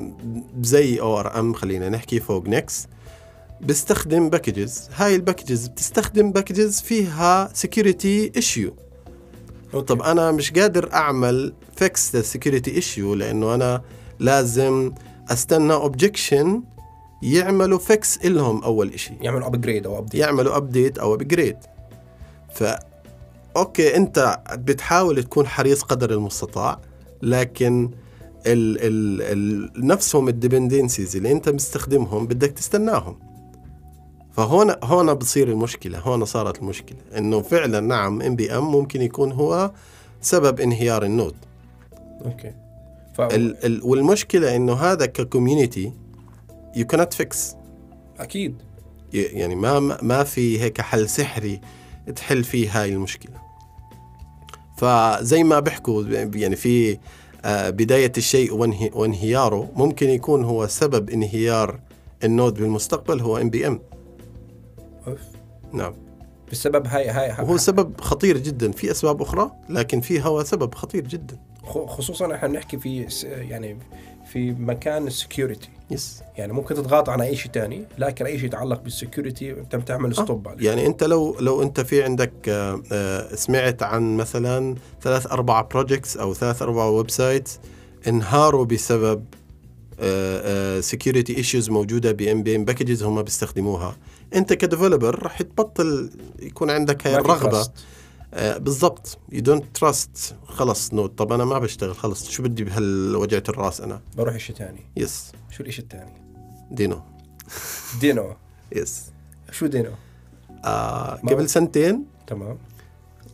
زي 0.61 1.01
ORM 1.01 1.53
خلينا 1.53 1.89
نحكي 1.89 2.19
فوق 2.19 2.47
نكس 2.47 2.87
بيستخدم 3.61 4.29
packages 4.29 4.89
هاي 4.95 5.15
ال 5.15 5.21
packages 5.21 5.67
بتستخدم 5.67 6.31
packages 6.31 6.81
فيها 6.81 7.49
security 7.53 8.31
issue 8.35 8.73
طب 9.87 10.01
أنا 10.01 10.31
مش 10.31 10.51
قادر 10.51 10.93
أعمل 10.93 11.53
fix 11.75 12.15
لل 12.15 12.26
security 12.26 12.71
issue 12.75 13.13
لأنه 13.15 13.55
أنا 13.55 13.81
لازم 14.19 14.91
أستنى 15.29 15.73
Objection 15.73 16.63
يعملوا 17.23 17.79
fix 17.79 18.17
إلهم 18.17 18.63
أول 18.63 18.93
إشي. 18.93 19.13
يعملوا 19.21 19.47
upgrade 19.47 19.85
أو 19.85 19.97
update 19.99 20.21
يعملوا 20.21 20.57
update 20.57 20.97
أو 20.97 21.13
upgrade 21.13 21.57
ف 22.53 22.63
okay 23.57 23.95
أنت 23.95 24.39
بتحاول 24.53 25.23
تكون 25.23 25.47
حريص 25.47 25.81
قدر 25.81 26.11
المستطاع 26.11 26.79
لكن 27.21 27.91
ال 28.45 28.77
ال 28.81 29.21
ال 29.77 29.87
نفسهم 29.87 30.27
ال 30.27 30.34
dependencies 30.34 31.15
اللي 31.15 31.31
أنت 31.31 31.49
مستخدمهم 31.49 32.27
بدك 32.27 32.51
تستناهم. 32.51 33.19
فهون 34.33 34.75
هون 34.83 35.13
بتصير 35.13 35.47
المشكلة 35.47 35.99
هون 35.99 36.25
صارت 36.25 36.59
المشكلة. 36.59 36.97
إنه 37.17 37.41
فعلا 37.41 37.79
نعم 37.79 38.21
npm 38.21 38.71
ممكن 38.71 39.01
يكون 39.01 39.31
هو 39.31 39.71
سبب 40.21 40.59
انهيار 40.59 41.03
ال 41.03 41.08
Node. 41.08 41.35
okay. 42.25 42.53
ف... 43.13 43.21
ال 43.21 43.65
ال 43.65 43.81
والمشكلة 43.83 44.55
إنه 44.55 44.73
هذا 44.73 45.05
ككوميونتي 45.05 45.93
يو 46.75 46.85
كانت 46.85 47.13
فيكس 47.13 47.55
أكيد. 48.19 48.55
يعني 49.13 49.55
ما 49.55 49.79
ما 49.79 50.23
في 50.23 50.61
هيك 50.61 50.81
حل 50.81 51.09
سحري 51.09 51.61
تحل 52.15 52.43
فيه 52.43 52.81
هاي 52.81 52.93
المشكلة. 52.93 53.43
فزي 54.77 55.43
ما 55.43 55.59
بيحكوا 55.59 56.03
يعني 56.33 56.55
في 56.55 56.97
آه، 57.45 57.69
بداية 57.69 58.11
الشيء 58.17 58.53
وانهي 58.53 58.91
وانهياره 58.93 59.71
ممكن 59.75 60.09
يكون 60.09 60.43
هو 60.43 60.67
سبب 60.67 61.09
انهيار 61.09 61.79
ال 62.23 62.29
Node 62.29 62.53
بالمستقبل 62.53 63.21
هو 63.21 63.37
npm. 63.37 63.79
نعم. 65.73 65.93
بسبب 66.51 66.87
هاي 66.87 67.09
هاي 67.09 67.29
وهو 67.29 67.57
سبب 67.57 68.01
خطير 68.01 68.37
جدا. 68.37 68.71
في 68.71 68.91
أسباب 68.91 69.21
أخرى 69.21 69.51
لكن 69.69 70.01
في 70.01 70.23
هو 70.23 70.43
سبب 70.43 70.75
خطير 70.75 71.07
جدا. 71.07 71.37
خصوصا 71.63 72.35
إحنا 72.35 72.47
بنحكي 72.47 72.77
في 72.77 73.07
يعني 73.23 73.77
في 74.33 74.51
مكان 74.51 75.07
ال 75.07 75.14
security 75.14 75.69
yes 75.91 76.21
يعني 76.37 76.53
ممكن 76.53 76.75
تتغاضى 76.75 77.11
عن 77.11 77.21
أي 77.21 77.35
شيء 77.35 77.51
تاني 77.51 77.85
لكن 77.97 78.25
أي 78.25 78.37
شيء 78.37 78.45
يتعلق 78.45 78.81
بال 78.81 78.95
security 78.95 79.51
أنت 79.51 79.75
بتعمل 79.75 80.15
stop 80.15 80.47
عليه 80.47 80.65
يعني 80.65 80.85
أنت 80.85 81.03
لو 81.03 81.35
لو 81.39 81.63
أنت 81.63 81.81
في 81.81 82.03
عندك 82.03 82.33
آه، 82.47 82.83
آه، 82.91 83.35
سمعت 83.35 83.83
عن 83.83 84.17
مثلا 84.17 84.75
ثلاث 85.01 85.27
أربع 85.27 85.61
projects 85.61 86.17
أو 86.17 86.33
ثلاث 86.33 86.61
أربع 86.61 86.85
website 86.85 87.49
انهاروا 88.07 88.65
بسبب 88.65 89.25
security 90.81 91.37
issues 91.37 91.69
موجودة 91.69 92.11
ب 92.11 92.43
npm 92.43 92.65
packages 92.65 93.03
هم 93.03 93.21
بيستخدموها. 93.21 93.95
أنت 94.35 94.53
ك 94.53 94.60
developer 94.60 95.23
رح 95.23 95.41
تبطل 95.41 96.09
يكون 96.39 96.69
عندك 96.69 97.07
هاي 97.07 97.15
الرغبة. 97.15 97.63
trust. 97.63 97.69
آه، 98.33 98.57
بالضبط. 98.57 99.17
you 99.31 99.41
don't 99.41 99.77
trust 99.77 100.35
خلص 100.45 100.93
Node 100.93 101.09
طب 101.09 101.33
أنا 101.33 101.45
ما 101.45 101.59
بشتغل. 101.59 101.95
خلص. 101.95 102.29
شو 102.29 102.43
بدي 102.43 102.63
بهالوجعة 102.63 103.43
الراس 103.49 103.81
أنا؟ 103.81 104.01
بروح 104.17 104.37
شيء 104.37 104.55
تاني. 104.55 104.81
yes 104.97 105.31
شو 105.51 105.63
الشيء 105.63 105.83
الثاني 105.83 106.11
Deno. 106.71 107.01
Deno. 108.01 108.35
yes 108.75 109.01
شو 109.51 109.65
Deno؟ 109.65 109.91
آه 110.65 111.15
قبل 111.15 111.49
سنتين 111.49 112.05
تمام. 112.27 112.57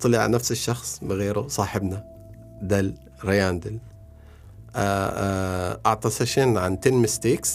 طلع 0.02 0.28
نفس 0.28 0.52
الشخص 0.52 1.00
بغيره 1.02 1.48
صاحبنا. 1.48 2.04
Dahl 2.62 2.94
Ryan 3.26 3.60
آه 4.76 5.10
آه 5.10 5.80
أعطى 5.86 6.10
session 6.10 6.58
عن 6.58 6.78
10 6.86 7.06
mistakes 7.06 7.50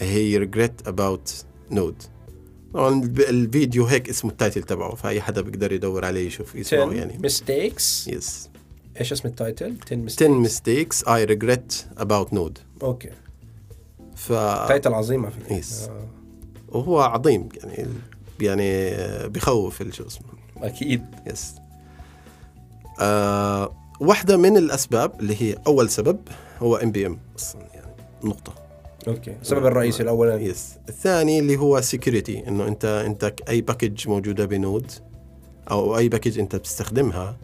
هي 0.00 0.46
regret 0.46 0.88
about 0.88 1.30
node 1.74 2.04
طبعا 2.74 3.02
الفيديو 3.04 3.84
هيك 3.84 4.08
اسمه 4.08 4.30
ال 4.30 4.35
title 4.35 4.62
تبعه 4.62 4.94
فأي 4.94 5.20
حدا 5.20 5.40
بيقدر 5.40 5.72
يدور 5.72 6.04
عليه 6.04 6.26
يشوف 6.26 6.54
يسمعه 6.54 6.86
10 6.86 6.94
يعني. 6.94 7.18
mistakes 7.18 8.08
yes 8.08 8.50
إيش 9.00 9.12
اسم 9.12 9.28
ال 9.28 9.35
title؟ 9.35 9.74
10 9.86 9.96
10 10.06 10.42
mistakes 10.42 10.48
mistakes 10.50 11.02
I 11.06 11.26
regret 11.30 12.00
about 12.02 12.34
node 12.34 12.82
okay. 12.82 13.10
ف 14.16 14.28
title 14.68 14.94
عظيمة 14.94 15.30
فيه. 15.30 15.54
yes. 15.56 15.88
آه. 15.88 16.08
وهو 16.68 17.00
عظيم 17.00 17.48
يعني 17.56 17.86
يعني 18.40 18.90
بخوف 19.28 19.82
شو 19.92 20.06
اسمه. 20.06 20.26
أكيد. 20.56 21.04
yes 21.26 21.54
آه 23.00 23.79
واحدة 24.00 24.36
من 24.36 24.56
الأسباب 24.56 25.20
اللي 25.20 25.42
هي 25.42 25.56
أول 25.66 25.90
سبب 25.90 26.18
هو 26.62 26.76
npm 26.76 27.18
أصلا 27.38 27.62
يعني 27.74 27.92
نقطة. 28.24 28.52
okay. 29.08 29.34
السبب 29.42 29.66
الرئيسي 29.66 30.02
الاولاني 30.02 30.44
yes 30.44 30.74
الثاني 30.88 31.38
اللي 31.38 31.56
هو 31.56 31.80
security 31.80 32.48
إنه 32.48 32.66
أنت 32.66 32.84
أنت 32.84 33.24
ك- 33.24 33.48
أي 33.48 33.60
package 33.60 34.08
موجودة 34.08 34.44
ب 34.44 34.53
node 34.53 34.90
أو 35.70 35.96
أي 35.98 36.08
package 36.08 36.38
أنت 36.38 36.56
بتستخدمها 36.56 37.36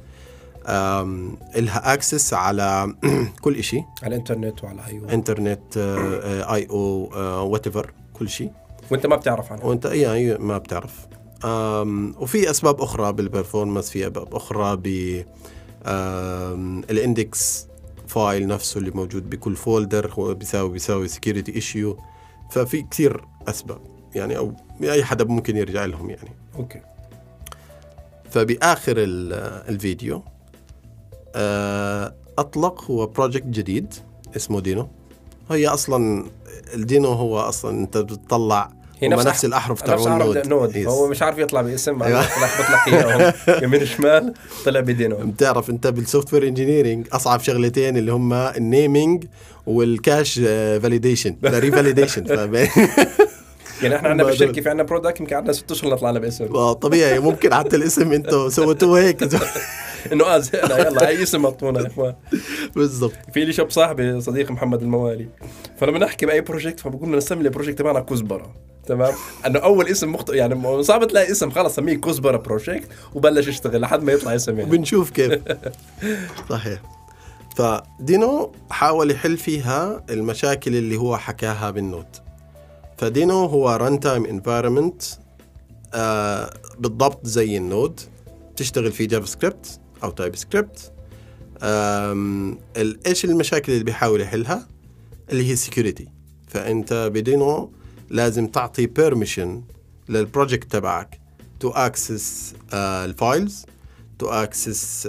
إلها 1.57 1.93
access 1.95 2.35
على 2.35 2.95
كل 3.43 3.57
إشي. 3.57 3.83
على 4.03 4.15
الإنترنت 4.15 4.65
وعلى 4.65 4.81
اي 4.87 5.15
إنترنت 5.15 5.77
أي 6.53 6.67
أو 6.71 7.09
whatever 7.53 7.91
كل 8.13 8.29
شيء 8.29 8.51
وأنت 8.91 9.07
ما 9.07 9.17
بتعرف 9.17 9.53
عنها. 9.53 9.65
وأنت 9.65 9.87
أي 9.87 10.13
أي 10.13 10.39
ما 10.39 10.59
بتعرف. 10.59 11.07
وفي 12.23 12.51
أسباب 12.51 12.81
أخرى 12.81 13.13
بال 13.13 13.25
performance 13.25 13.91
في 13.91 14.07
أسباب 14.07 14.35
أخرى 14.35 14.77
ب 14.77 14.87
ال 16.91 17.03
index 17.03 17.67
file 18.09 18.47
نفسه 18.47 18.79
اللي 18.79 18.91
موجود 18.91 19.31
بكل 19.31 19.57
folder 19.57 20.13
هو 20.13 20.35
بيساوي 20.35 20.69
بيساوي 20.71 21.09
security 21.09 21.55
issue 21.55 21.99
ففي 22.51 22.83
كثير 22.83 23.25
أسباب 23.49 23.79
يعني 24.15 24.37
أو 24.37 24.53
أي 24.83 25.05
حدا 25.05 25.25
ممكن 25.25 25.57
يرجع 25.57 25.85
لهم 25.85 26.11
يعني. 26.11 26.31
okay. 26.57 26.81
فبآخر 28.31 28.95
ال- 28.99 29.33
الفيديو 29.69 30.23
آه، 31.35 32.15
أطلق 32.39 32.85
هو 32.91 33.07
project 33.07 33.47
جديد 33.47 33.95
اسمه 34.37 34.61
Deno. 34.61 34.89
هي 35.51 35.67
أصلا 35.69 36.25
ال 36.75 36.82
Deno 36.82 37.09
هو 37.09 37.41
أصلا 37.41 37.71
أنت 37.81 37.99
بتطلع 37.99 38.73
هي 39.01 39.09
نفس 39.09 39.27
نفس 39.27 39.45
الأحرف 39.45 39.83
نفس 39.83 40.03
تبع 40.05 40.13
عرب 40.15 40.23
ال 40.23 40.28
node 40.28 40.47
node. 40.47 40.77
yes. 40.77 40.87
هو 40.87 41.09
مش 41.09 41.23
عارف 41.23 41.39
يطلع 41.39 41.63
باسم. 41.63 42.03
لخبط 42.03 42.71
لك 42.71 42.95
اياهم 42.95 43.33
يمين 43.63 43.87
شمال 43.87 44.35
طلع 44.65 44.81
ب 44.81 44.88
Deno 44.88 45.17
بتعرف 45.17 45.71
أنت 45.71 45.87
بال 45.87 46.35
software 46.35 46.47
engineering 46.49 47.07
أصعب 47.13 47.41
شغلتين 47.41 47.97
اللي 47.97 48.13
هم 48.13 48.33
ال 48.33 48.46
naming 48.46 49.25
وال 49.67 49.87
cache 49.87 50.39
validation 50.39 51.37
revalidation 51.45 52.27
يعني 53.83 53.97
إحنا 53.97 54.09
عندنا 54.09 54.25
بالشركة. 54.29 54.63
في 54.63 54.69
عندنا 54.69 54.87
product 54.87 55.21
يمكن 55.21 55.37
عندنا 55.37 55.53
ست 55.53 55.71
أشهر 55.71 55.91
نطلع 55.91 56.11
لنا 56.11 56.19
باسم. 56.21 56.73
طبيعي. 56.73 57.19
ممكن 57.19 57.55
حتى 57.55 57.77
الاسم 57.77 58.13
أنتم 58.13 58.49
سويتوه 58.57 59.01
هيك. 59.01 59.23
إنه 60.13 60.25
آه 60.25 60.39
زهقنا 60.39 60.79
يلا 60.79 61.09
اي 61.09 61.23
اسم 61.23 61.45
اعطونا 61.45 61.81
يا 61.81 61.87
إخوان. 61.87 62.15
بالضبط. 62.77 63.13
في 63.35 63.45
لي 63.45 63.53
شاب 63.53 63.71
صاحبي 63.71 64.21
صديق 64.21 64.51
محمد 64.51 64.83
الموالي. 64.83 65.29
فلما 65.81 65.99
نحكي 65.99 66.27
بأي 66.27 66.41
project 66.41 66.81
فبقول 66.81 67.09
لنا 67.09 67.17
نسمي 67.17 67.41
ال 67.43 67.47
project 67.47 67.79
تبعنا 67.79 68.01
كزبرة. 68.01 68.55
تمام؟ 68.87 69.15
إنه 69.47 69.59
أول 69.59 69.87
اسم 69.87 70.13
مخطئ 70.13 70.35
يعني 70.37 70.83
صعب 70.83 71.05
تلاقي 71.07 71.31
اسم 71.33 71.51
خلص 71.51 71.75
سميه 71.75 71.97
كزبره 71.97 72.37
project 72.37 72.89
وبلش 73.15 73.49
يشتغل 73.49 73.81
لحد 73.81 74.03
ما 74.03 74.13
يطلع 74.13 74.35
اسم 74.35 74.59
يعني. 74.59 74.71
وبنشوف 74.71 75.11
كيف. 75.11 75.43
صحيح. 76.51 76.83
ف 77.57 77.76
Deno 77.76 78.53
حاول 78.71 79.11
يحل 79.11 79.37
فيها 79.37 80.05
المشاكل 80.11 80.77
اللي 80.77 80.97
هو 80.97 81.17
حكاها 81.17 81.71
بال 81.71 81.83
node 81.83 82.07
ف 82.99 83.08
Deno 83.08 83.45
هو 83.45 83.71
runtime 83.71 84.25
environment 84.27 85.03
بالضبط 86.79 87.27
زي 87.27 87.57
ال 87.57 87.64
node. 87.64 88.01
تشتغل 88.57 88.93
في 88.93 89.07
JavaScript 89.07 89.81
أو 90.05 90.11
TypeScript 90.11 90.93
إيش 93.07 93.25
المشاكل 93.25 93.73
اللي 93.73 93.85
بيحاول 93.85 94.21
يحلها؟ 94.21 94.67
اللي 95.33 95.51
هي 95.51 95.57
security 95.57 96.09
فأنت 96.49 97.11
ب 97.15 97.26
Deno 97.26 97.73
لازم 98.11 98.47
تعطي 98.47 98.87
permission 98.87 99.63
لل 100.09 100.23
project 100.23 100.73
تبعك 100.73 101.21
to 101.61 101.71
access 101.71 102.55
ال 102.75 102.90
files 102.90 103.67
to 104.19 104.27
access 104.27 105.09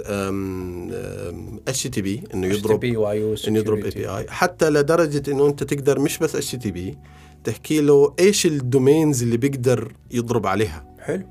HTTP 1.68 2.24
إنه 2.34 2.46
يضرب 2.46 2.84
إنه 2.84 3.58
يضرب 3.58 3.84
API 3.84 4.26
حتى 4.28 4.70
لدرجة 4.70 5.30
إنه 5.30 5.46
أنت 5.46 5.62
تقدر 5.62 6.00
مش 6.00 6.18
بس 6.18 6.36
HTTP 6.36 6.98
تحكي 7.44 7.80
له 7.80 8.14
إيش 8.18 8.46
ال 8.46 8.56
domains 8.56 9.22
اللي 9.22 9.36
بيقدر 9.36 9.92
يضرب 10.10 10.46
عليها. 10.46 10.96
حلو. 11.00 11.22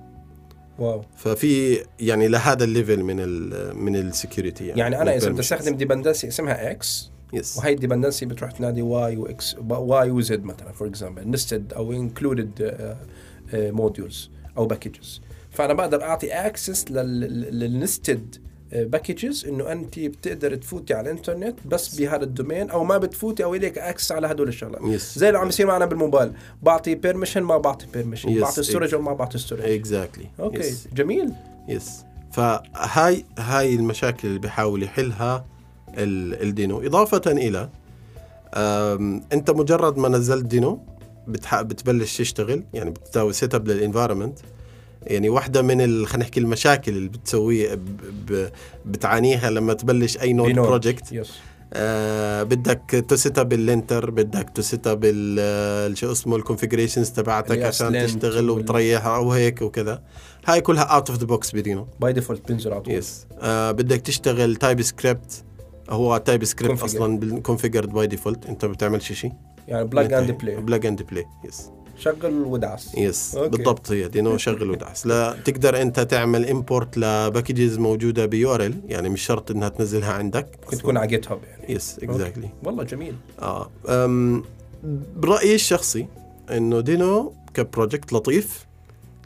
wow. 0.79 1.01
ففي 1.17 1.83
يعني 1.99 2.27
لهذا 2.27 2.63
ال 2.63 2.70
level 2.70 3.03
من 3.03 3.19
ال 3.19 3.77
من 3.77 3.95
ال 3.95 4.03
security 4.03 4.67
يعني 4.67 5.01
أنا 5.01 5.15
إذا 5.15 5.29
بدي 5.29 5.39
استخدم 5.39 5.75
dependency 5.75 6.27
اسمها 6.27 6.71
X 6.71 7.11
yes 7.33 7.57
وهي 7.57 7.73
ال 7.73 7.78
dependency 7.78 8.25
بتروح 8.25 8.51
تنادي 8.51 8.81
واي 8.81 9.17
واكس 9.17 9.55
واي 9.69 10.11
وزد 10.11 10.43
مثلا 10.43 10.71
for 10.71 10.87
example 10.87 11.29
nested 11.31 11.73
أو 11.73 11.91
included 11.93 12.75
modules 13.53 14.29
أو 14.57 14.65
packages 14.65 15.21
فأنا 15.51 15.73
بقدر 15.73 16.03
أعطي 16.03 16.31
access 16.31 16.91
لل 16.91 17.27
nested 17.27 18.35
packages 18.73 19.45
إنه 19.45 19.71
أنت 19.71 19.99
بتقدر 19.99 20.55
تفوتي 20.55 20.93
على 20.93 21.11
الإنترنت 21.11 21.55
بس 21.65 21.95
بهذا 21.95 22.23
ال 22.23 22.30
domain 22.30 22.69
أو 22.69 22.83
ما 22.83 22.97
بتفوتي 22.97 23.43
أو 23.43 23.55
إلك 23.55 23.77
access 23.77 24.11
على 24.11 24.27
هدول 24.27 24.47
الشغلات. 24.47 24.81
yes 24.83 25.19
زي 25.19 25.27
اللي 25.27 25.39
عم 25.39 25.47
يصير 25.47 25.67
معنا 25.67 25.85
بالموبايل 25.85 26.31
بعطي 26.63 26.95
permission 26.95 27.41
ما 27.41 27.57
بعطي 27.57 27.85
permission 27.93 28.37
Yes, 28.37 28.41
بعطي 28.41 28.63
storage 28.63 28.93
أو 28.93 29.01
ما 29.01 29.13
بعطي 29.13 29.37
storage 29.37 29.61
exactly 29.61 30.25
okay 30.39 30.75
جميل. 30.93 31.31
yes 31.67 32.03
فهاي 32.31 33.25
هاي 33.37 33.75
المشاكل 33.75 34.27
اللي 34.27 34.39
بيحاول 34.39 34.83
يحلها 34.83 35.45
ال 35.97 36.12
Deno. 36.12 36.85
إضافة 36.85 37.21
إلى 37.27 37.69
أنت 39.33 39.51
مجرد 39.51 39.97
ما 39.97 40.09
نزلت 40.09 40.45
Deno. 40.45 40.79
بتبلش 41.27 42.17
تشتغل 42.17 42.63
يعني 42.73 42.89
بتساوي 42.89 43.33
setup 43.33 43.55
لل 43.55 43.67
environment 43.67 44.39
يعني 45.03 45.29
واحدة 45.29 45.61
من 45.61 45.81
ال- 45.81 46.07
خلينا 46.07 46.23
نحكي 46.25 46.39
المشاكل 46.39 46.91
اللي 46.97 47.09
بتسويه 47.09 47.75
ب- 47.75 47.79
ب- 48.31 48.49
بتعانيها 48.85 49.49
لما 49.49 49.73
تبلش 49.73 50.17
أي 50.17 50.33
node 50.33 50.51
ب 50.51 50.54
node. 50.54 50.67
project 50.67 51.11
yes 51.11 51.31
آه 51.73 52.43
بدك 52.43 53.05
ت 53.09 53.17
set 53.17 53.39
up 53.39 53.53
ال 53.53 53.62
linter 53.62 54.11
بدك 54.11 54.49
ت 54.49 54.59
set 54.59 54.87
up 54.87 55.03
شو 55.95 56.11
اسمه 56.11 56.35
ال 56.35 56.40
configurations 56.40 57.09
تبعتك 57.09 57.63
عشان 57.63 57.93
تشتغل 58.07 58.49
وال- 58.49 58.59
وتريح 58.59 59.05
أو 59.05 59.31
هيك 59.31 59.61
وكذا. 59.61 60.01
هاي 60.45 60.61
كلها 60.61 60.83
out 60.83 61.09
of 61.09 61.19
the 61.19 61.25
box 61.25 61.55
ب 61.55 61.61
Deno. 61.61 61.87
by 61.99 62.13
default 62.13 62.47
بينزل 62.47 62.71
على 62.73 62.81
طول. 62.81 62.93
yes 62.93 63.25
آه 63.41 63.71
بدك 63.71 64.01
تشتغل 64.01 64.55
TypeScript 64.55 65.43
هو 65.89 66.17
TypeScript. 66.17 66.83
أصلا 66.83 67.39
configured 67.39 67.89
by 67.89 68.07
default 68.07 68.45
أنت 68.45 68.65
ما 68.65 68.71
بتعملش 68.71 69.11
شيء 69.11 69.31
يعني 69.67 69.85
plug 69.85 70.13
and 70.13 70.31
play 70.31 70.55
plug 70.55 70.85
and 70.85 71.01
play 71.03 71.25
yes 71.45 71.69
شغل 71.97 72.33
ودعس. 72.33 72.95
yes 72.97 73.35
okay. 73.35 73.49
بالضبط 73.49 73.91
هي 73.91 74.07
Deno 74.07 74.37
شغل 74.37 74.71
ودعس. 74.71 75.07
لا 75.07 75.37
تقدر 75.45 75.81
أنت 75.81 75.99
تعمل 75.99 76.49
import 76.49 76.97
ل 76.97 77.06
packages 77.06 77.77
موجودة 77.77 78.25
ب 78.25 78.37
URL 78.37 78.73
يعني 78.85 79.09
مش 79.09 79.21
شرط 79.21 79.51
إنها 79.51 79.69
تنزلها 79.69 80.13
عندك. 80.13 80.59
ممكن 80.63 80.77
تكون 80.77 80.97
على 80.97 81.07
GitHub 81.07 81.39
يعني 81.43 81.73
yes 81.73 81.99
exactly 82.03 82.49
والله 82.63 82.83
جميل. 82.83 83.15
آه 83.39 83.69
أم 83.89 84.43
برأيي 85.15 85.55
الشخصي 85.55 86.07
إنه 86.51 86.79
Deno 86.79 87.33
ك 87.53 87.61
project 87.61 88.13
لطيف 88.13 88.65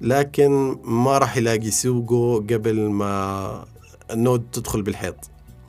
لكن 0.02 0.78
ما 0.84 1.18
راح 1.18 1.38
يلاقي 1.38 1.72
سوقه 1.72 2.36
قبل 2.36 2.90
ما 2.90 3.66
ال 4.12 4.18
node 4.18 4.44
تدخل 4.54 4.82
بالحيط. 4.82 5.16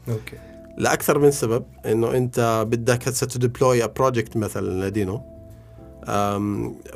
okay. 0.08 0.36
لأكثر 0.78 1.18
من 1.18 1.30
سبب 1.30 1.64
إنه 1.86 2.16
أنت 2.16 2.66
بدك 2.70 3.08
هسه 3.08 3.26
ت 3.26 3.35
deploy 3.35 3.86
project 3.88 4.36
مثلا 4.36 4.88
ل 4.88 4.95
Deno 4.95 5.20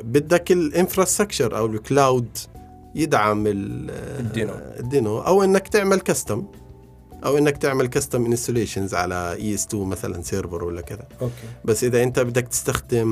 بدك 0.03 0.51
ال 0.51 0.58
infrastructure 0.58 1.57
أو 1.57 1.65
ال 1.65 1.77
cloud 1.77 2.37
يدعم 2.95 3.47
ال- 3.47 3.91
ال 4.19 4.25
Deno. 4.25 4.53
ال 4.79 4.86
Deno. 4.86 5.19
أو 5.19 5.43
إنك 5.43 5.67
تعمل 5.67 5.99
custom 5.99 6.45
أو 7.25 7.37
إنك 7.37 7.57
تعمل 7.57 7.87
custom 7.87 8.25
installations 8.25 8.93
على 8.93 9.33
EC2 9.33 9.83
مثلا 9.83 10.21
server 10.21 10.63
ولا 10.63 10.81
كذا. 10.81 11.07
okay. 11.21 11.33
بس 11.65 11.83
إذا 11.83 12.03
أنت 12.03 12.19
بدك 12.19 12.47
تستخدم 12.47 13.07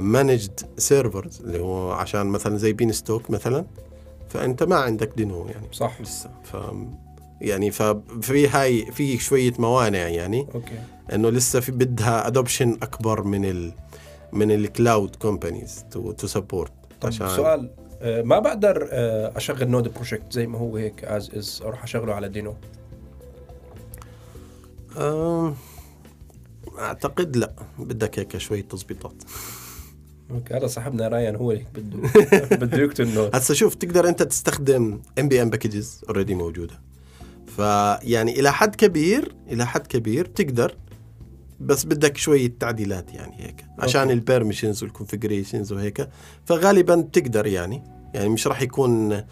managed 0.00 0.60
servers 0.78 1.40
اللي 1.40 1.60
هو 1.60 1.92
عشان 1.92 2.26
مثلا 2.26 2.56
زي 2.58 2.72
Beanstalk 2.72 3.30
مثلا 3.30 3.64
فأنت 4.28 4.62
ما 4.62 4.76
عندك 4.76 5.12
Deno 5.16 5.46
يعني. 5.46 5.66
صح. 5.72 6.00
لسه. 6.00 6.30
ف 6.44 6.56
يعني 7.40 7.70
ففي 7.70 8.48
هاي 8.48 8.92
في 8.92 9.18
شوية 9.18 9.52
موانع 9.58 10.08
يعني. 10.08 10.46
okay. 10.54 10.78
إنه 11.12 11.30
لسه 11.30 11.60
في 11.60 11.72
بدها 11.72 12.26
adoption 12.26 12.78
أكبر 12.82 13.22
من 13.22 13.44
ال 13.44 13.72
من 14.32 14.50
ال 14.50 14.61
cloud 14.61 15.16
companies 15.16 15.84
to 15.90 16.12
to 16.12 16.26
support 16.26 16.72
طب 17.00 17.10
سؤال 17.10 17.70
آه، 18.02 18.22
ما 18.22 18.38
بقدر 18.38 18.88
آه، 18.92 19.32
أشغل 19.36 19.68
node 19.68 19.94
project 19.94 20.32
زي 20.32 20.46
ما 20.46 20.58
هو 20.58 20.76
هيك 20.76 21.04
از 21.04 21.30
از 21.34 21.62
أروح 21.64 21.82
أشغله 21.82 22.14
على 22.14 22.28
Deno 22.28 22.54
أعتقد 26.78 27.36
لا. 27.36 27.52
بدك 27.78 28.18
هيك 28.18 28.36
شوية 28.36 28.62
تظبيطات. 28.62 29.22
okay 30.30 30.54
هذا 30.54 30.66
صاحبنا 30.66 31.08
رايان 31.08 31.36
هو 31.36 31.50
هيك 31.50 31.66
بده 31.74 31.98
بده 32.60 32.78
يكتب 32.78 33.06
node 33.06 33.36
هسا 33.36 33.54
شوف 33.54 33.74
تقدر 33.74 34.08
أنت 34.08 34.22
تستخدم 34.22 35.00
npm 35.18 35.50
packages 35.50 36.04
already 36.08 36.34
موجودة. 36.34 36.89
فيعني 37.56 38.40
إلى 38.40 38.52
حد 38.52 38.76
كبير 38.76 39.34
إلى 39.48 39.66
حد 39.66 39.86
كبير 39.86 40.24
تقدر 40.24 40.76
بس 41.60 41.84
بدك 41.84 42.16
شوية 42.16 42.52
تعديلات 42.60 43.14
يعني 43.14 43.34
هيك 43.38 43.64
عشان. 43.78 44.10
ال 44.10 44.16
permissions 44.16 44.82
وال 44.82 44.93
configurations 44.93 45.72
وهيك 45.72 46.08
فغالبا 46.44 46.94
بتقدر 46.94 47.46
يعني 47.46 47.82
يعني 48.14 48.28
مش 48.28 48.46
راح 48.46 48.62
يكون 48.62 49.12
آه، 49.12 49.24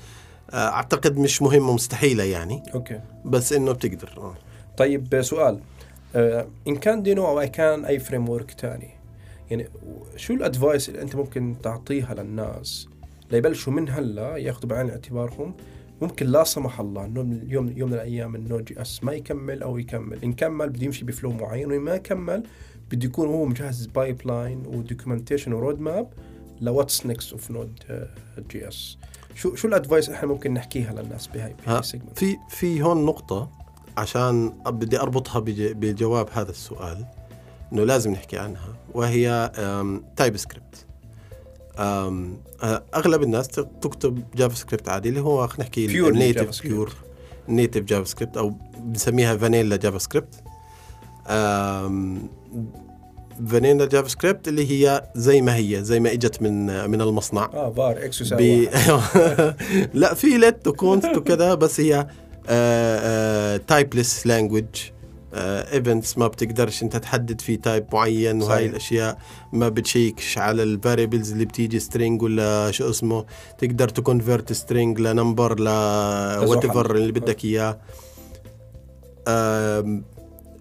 أعتقد 0.52 1.18
مش 1.18 1.42
مهمه 1.42 1.72
مستحيله 1.74 2.24
يعني 2.24 2.62
okay 2.74 3.00
بس 3.24 3.52
إنه 3.52 3.72
بتقدر 3.72 4.14
آه. 4.16 4.34
طيب 4.76 5.22
سؤال 5.22 5.60
آه، 6.16 6.46
إن 6.68 6.76
كان 6.76 7.02
دينو 7.02 7.26
أو 7.26 7.40
أي 7.40 7.48
كان 7.48 7.84
أي 7.84 7.98
framework 7.98 8.50
ثاني 8.50 8.90
يعني 9.50 9.68
شو 10.16 10.34
ال 10.34 10.42
advice 10.42 10.88
اللي 10.88 11.02
أنت 11.02 11.16
ممكن 11.16 11.54
تعطيها 11.62 12.14
للناس 12.14 12.88
ليبلشوا 13.32 13.72
من 13.72 13.88
هلأ 13.88 14.36
ياخذوا 14.36 14.70
بعين 14.70 14.90
اعتبارهم 14.90 15.54
ممكن 16.02 16.26
لا 16.26 16.44
سمح 16.44 16.80
الله 16.80 17.04
إنه 17.04 17.22
من 17.22 17.32
اليوم 17.32 17.72
يوم 17.76 17.88
من 17.88 17.94
الأيام 17.94 18.34
ال 18.34 18.64
Node.js 18.64 19.04
ما 19.04 19.12
يكمل 19.12 19.62
أو 19.62 19.78
يكمل. 19.78 20.22
إن 20.24 20.32
كمل 20.32 20.68
بده 20.70 20.84
يمشي 20.84 21.04
ب 21.04 21.10
flow 21.10 21.32
معين 21.32 21.72
وإن 21.72 21.80
ما 21.80 21.96
كمل 21.96 22.42
بده 22.90 23.06
يكون 23.06 23.28
هو 23.28 23.44
مجهز 23.44 23.86
pipeline 23.86 24.62
و 24.66 24.72
documentation 24.72 25.46
و 25.46 25.52
roadmap 25.52 26.08
ل 26.60 26.67
what's 26.67 27.06
next 27.06 27.32
of 27.32 27.50
Node.js. 27.50 28.98
شو 29.34 29.54
شو 29.54 29.68
ال 29.68 29.74
advice 29.74 30.08
إحنا 30.10 30.28
ممكن 30.28 30.54
نحكيها 30.54 30.92
للناس 30.92 31.26
بهاي 31.26 31.54
ال 31.78 31.83
segment 31.83 32.18
في 32.18 32.36
في 32.48 32.82
هون 32.82 33.04
نقطة 33.04 33.50
عشان 33.96 34.48
بدي 34.66 35.00
أربطها 35.00 35.38
بج- 35.40 35.72
بجواب 35.72 36.28
هذا 36.32 36.50
السؤال 36.50 37.04
إنه 37.72 37.84
لازم 37.84 38.10
نحكي 38.12 38.38
عنها 38.38 38.76
وهي 38.94 39.50
TypeScript 40.16 40.86
أغلب 42.94 43.22
الناس 43.22 43.48
تكتب 43.48 44.24
JavaScript 44.36 44.88
عادي 44.88 45.08
اللي 45.08 45.20
هو 45.20 45.46
خلينا 45.46 45.64
نحكي 45.64 45.86
ال 46.08 46.62
native. 46.62 46.94
pure 47.48 47.82
native 47.82 48.04
JavaScript 48.04 48.36
أو 48.36 48.54
بنسميها 48.78 49.36
vanilla 49.36 49.76
JavaScript 49.76 50.34
vanilla 53.48 53.86
JavaScript 53.86 54.48
اللي 54.48 54.70
هي 54.70 55.10
زي 55.14 55.42
ما 55.42 55.56
هي 55.56 55.84
زي 55.84 56.00
ما 56.00 56.12
إجت 56.12 56.42
من 56.42 56.90
من 56.90 57.00
المصنع 57.00 57.50
آه 57.54 57.70
var 57.70 58.04
x 58.04 58.20
يساوي 58.20 58.66
ب... 58.66 58.68
واحد. 58.90 59.54
لا 60.00 60.14
في 60.14 60.26
let 60.26 60.66
و 60.66 60.74
const 60.74 61.16
وكذا 61.16 61.54
بس 61.54 61.80
هي 61.80 62.06
typeless 63.66 64.26
language 64.26 64.64
even 65.34 66.18
ما 66.18 66.26
بتقدرش 66.26 66.82
انت 66.82 66.96
تحدد 66.96 67.40
في 67.40 67.56
type 67.56 67.86
معين 67.92 68.42
وهاي 68.42 68.56
صحيح. 68.56 68.70
الأشياء 68.70 69.18
ما 69.52 69.68
بتشيكش 69.68 70.38
على 70.38 70.62
ال 70.62 70.69
variables 70.69 71.32
اللي 71.32 71.44
بتيجي 71.44 71.78
string 71.78 72.22
ولا 72.22 72.70
شو 72.70 72.90
اسمه. 72.90 73.24
تقدر 73.58 73.88
ت 73.88 74.52
convert 74.52 75.00
string 75.00 75.60
ل 75.60 75.68
number 76.48 76.62
ل 76.62 76.64
whatever 76.64 76.96
اللي 76.96 77.12
بدك 77.12 77.44
إياه. 77.44 77.78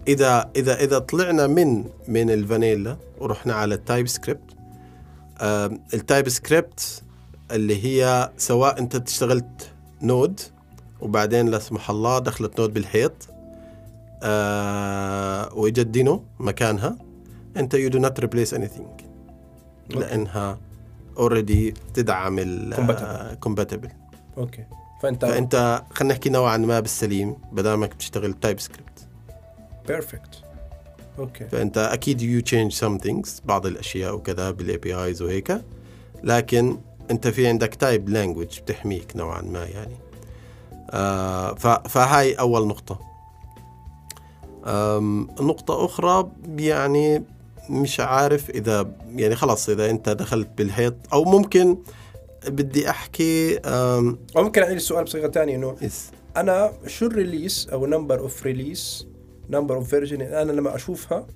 إذا 0.08 0.50
إذا 0.56 0.80
إذا 0.80 0.98
طلعنا 0.98 1.46
من 1.46 1.84
من 2.08 2.30
الفانيلا 2.30 2.96
ورحنا 3.20 3.54
على 3.54 3.74
ال 3.74 4.08
TypeScript 4.08 4.42
ال 5.94 6.28
TypeScript 6.28 7.02
اللي 7.50 7.84
هي 7.84 8.30
سواء 8.36 8.78
أنت 8.78 8.96
اشتغلت 8.96 9.70
Node 10.02 10.40
وبعدين 11.00 11.48
لا 11.48 11.58
سمح 11.58 11.90
الله 11.90 12.18
دخلت 12.18 12.60
Node 12.60 12.74
بالحيط 12.74 13.28
آه 14.22 15.54
واجت 15.54 15.86
Deno 15.86 16.24
مكانها. 16.38 16.96
أنت 17.56 17.76
you 17.76 17.90
do 17.90 17.98
not 17.98 18.24
replace 18.24 18.58
anything. 18.58 19.02
لأنها 19.96 20.58
already 21.18 21.74
تدعم 21.94 22.38
ال 22.38 22.74
compatible. 23.46 23.90
أوكي. 24.38 24.64
فانت 25.02 25.24
فأنت 25.24 25.82
خلينا 25.90 26.14
نحكي 26.14 26.30
نوعا 26.30 26.56
ما 26.56 26.80
بالسليم 26.80 27.36
بدامك 27.52 27.94
بتشتغل 27.94 28.32
TypeScript 28.32 29.08
perfect 29.88 30.42
أوكي. 31.18 31.44
فأنت 31.48 31.78
أكيد 31.78 32.22
يو 32.22 32.40
تشينج 32.40 32.72
سم 32.72 32.98
ثينجز 33.02 33.42
بعض 33.44 33.66
الأشياء 33.66 34.14
وكذا 34.14 34.50
بال 34.50 34.76
APIs 34.76 35.22
وهيك. 35.22 35.62
لكن 36.24 36.78
أنت 37.10 37.28
في 37.28 37.46
عندك 37.46 37.74
type 37.74 38.08
language 38.08 38.60
بتحميك 38.60 39.16
نوعا 39.16 39.40
ما 39.42 39.64
يعني. 39.64 39.96
آه 40.90 41.54
ف- 41.54 41.88
فهاي 41.88 42.34
أول 42.34 42.66
نقطة. 42.66 43.00
آم، 44.66 45.28
النقطة 45.40 45.84
أخرى 45.84 46.30
يعني 46.56 47.24
مش 47.70 48.00
عارف 48.00 48.50
إذا 48.50 48.90
يعني 49.16 49.34
خلاص 49.36 49.68
إذا 49.68 49.90
أنت 49.90 50.08
دخلت 50.08 50.48
بالحيط 50.58 50.94
أو 51.12 51.24
ممكن 51.24 51.78
بدي 52.46 52.90
أحكي 52.90 53.56
أو 53.58 54.42
ممكن 54.42 54.62
اعيد 54.62 54.76
السؤال 54.76 55.04
بصيغة 55.04 55.28
ثانية 55.30 55.56
إنه 55.56 55.76
إس 55.82 56.10
أنا 56.36 56.72
شو 56.86 57.06
ال 57.06 57.14
release 57.14 57.68
أو 57.72 57.86
number 57.86 58.18
of 58.20 58.42
release 58.42 59.06
number 59.50 59.76
of 59.76 59.88
version 59.88 60.20
أنا 60.22 60.52
لما 60.52 60.74
أشوفها 60.74 61.26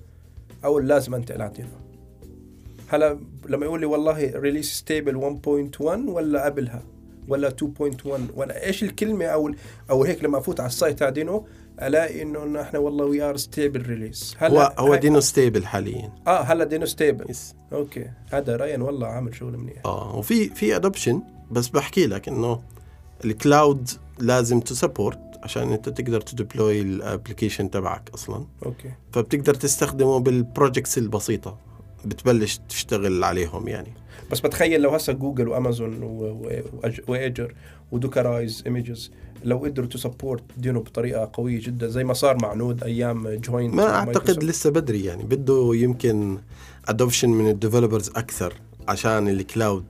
أو 0.65 0.79
لازم 0.79 1.15
على 1.15 1.51
Deno 1.55 1.67
هلا 2.87 3.19
لما 3.49 3.65
يقول 3.65 3.79
لي 3.79 3.85
والله 3.85 4.31
release 4.35 4.73
stable 4.73 5.39
1.1 5.79 5.81
ولا 6.09 6.45
قبلها 6.45 6.81
ولا 7.27 7.49
2.1 7.49 8.07
ولا 8.35 8.65
إيش 8.65 8.83
الكلمة 8.83 9.25
أو 9.25 9.51
أو 9.89 10.03
هيك 10.03 10.23
لما 10.23 10.37
أفوت 10.37 10.59
على 10.59 10.67
ال 10.67 10.73
site 10.73 10.99
تاع 10.99 11.09
دينو 11.09 11.45
الاقي 11.81 12.21
إنه 12.21 12.61
إحنا 12.61 12.79
والله 12.79 13.05
we 13.05 13.21
are 13.21 13.37
stable 13.37 13.81
release 13.81 14.35
هو 14.41 14.73
هو 14.79 14.91
هاي- 14.93 14.99
Deno 14.99 15.19
stable 15.19 15.65
حاليا. 15.65 16.11
آه 16.27 16.41
هلا 16.41 16.63
Deno 16.63 16.85
stable 16.85 17.29
is 17.29 17.55
أوكي. 17.73 18.09
هذا 18.31 18.55
رايان 18.55 18.81
والله 18.81 19.07
عامل 19.07 19.35
شغل 19.35 19.57
منيح. 19.57 19.81
آه 19.85 20.15
وفي 20.15 20.49
في 20.49 20.75
adoption 20.75 21.21
بس 21.51 21.67
بحكي 21.67 22.07
لك 22.07 22.27
إنه 22.27 22.61
ال 23.25 23.36
cloud 23.36 23.89
لازم 24.19 24.59
ت 24.59 24.66
support 24.66 25.19
عشان 25.43 25.71
أنت 25.71 25.89
تقدر 25.89 26.21
ت 26.21 26.30
deploy 26.30 26.81
ال 26.81 26.89
application 26.89 27.71
تبعك 27.71 28.09
أصلا. 28.13 28.45
أوكي. 28.65 28.91
فبتقدر 29.11 29.53
تستخدمه 29.53 30.19
بال 30.19 30.35
projects 30.35 30.97
البسيطة. 30.97 31.57
بتبلش 32.05 32.59
تشتغل 32.69 33.23
عليهم 33.23 33.67
يعني 33.67 33.93
بس 34.31 34.39
بتخيل 34.39 34.81
لو 34.81 34.89
هسه 34.89 35.13
Google 35.13 35.47
و 35.47 35.55
Amazon 35.55 36.03
و- 36.03 36.07
و- 36.07 36.61
وأج- 36.81 37.09
و 37.09 37.16
Azure 37.16 37.53
و 37.91 37.97
dockerized 37.97 38.63
images 38.65 39.11
لو 39.43 39.57
قدروا 39.57 39.87
ت 39.87 39.94
support 39.94 40.43
Deno 40.57 40.79
بطريقة 40.79 41.29
قوية 41.33 41.59
جدا 41.61 41.87
زي 41.87 42.03
ما 42.03 42.13
صار 42.13 42.37
مع 42.41 42.53
Node 42.53 42.83
أيام 42.83 43.27
Joyent 43.35 43.73
ما 43.75 43.95
أعتقد 43.95 44.43
لسه 44.43 44.69
بدري 44.69 45.03
يعني 45.05 45.23
بده 45.23 45.71
يمكن 45.73 46.37
adoption 46.87 47.29
من 47.29 47.49
ال 47.49 47.55
developers 47.55 48.09
أكثر 48.09 48.53
عشان 48.87 49.27
ال 49.29 49.38
cloud 49.38 49.85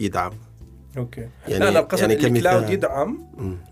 يدعم 0.00 0.32
أوكي 0.98 1.20
يعني- 1.48 1.64
لا 1.64 1.68
أنا 1.68 1.78
القصد 1.78 2.00
يعني 2.00 2.14
ال 2.14 2.22
cloud. 2.22 2.70
يدعم. 2.70 3.18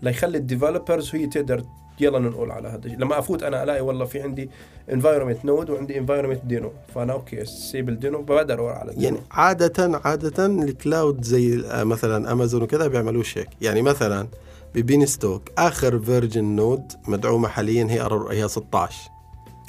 ليخلي 0.01 0.37
ال 0.37 0.44
developers 0.44 1.15
هي 1.15 1.27
تقدر 1.27 1.63
يلا 1.99 2.19
ننقل 2.19 2.51
على 2.51 2.67
هذا 2.67 2.85
الشيء. 2.85 2.99
لما 2.99 3.19
أفوت 3.19 3.43
أنا 3.43 3.63
ألاقي 3.63 3.81
والله 3.81 4.05
في 4.05 4.21
عندي 4.21 4.49
environment 4.93 5.45
Node 5.45 5.69
وعندي 5.69 5.97
environment 5.97 6.45
Deno 6.45 6.71
فأنا 6.95 7.13
أوكي 7.13 7.45
سيب 7.45 7.89
ال 7.89 7.95
Deno 7.95 8.21
بقدر 8.21 8.53
أروح 8.53 8.77
على 8.77 8.91
ال 8.91 8.96
Deno 8.96 9.15
يعني 9.15 9.27
عادة 9.31 10.01
عادة 10.05 10.45
ال 10.45 10.58
cloud 10.58 11.23
زي 11.23 11.65
آه، 11.65 11.83
مثلا 11.83 12.31
امازون 12.31 12.61
وكذا 12.63 12.87
بيعملوش 12.87 13.37
هيك 13.37 13.49
يعني 13.61 13.81
مثلا 13.81 14.27
ببين 14.75 15.05
stock 15.05 15.49
آخر 15.57 15.99
version 15.99 16.43
Node 16.43 16.91
مدعومة 17.07 17.47
حاليا 17.47 17.83
هي 17.83 18.09
هي 18.31 18.47
16 18.47 18.95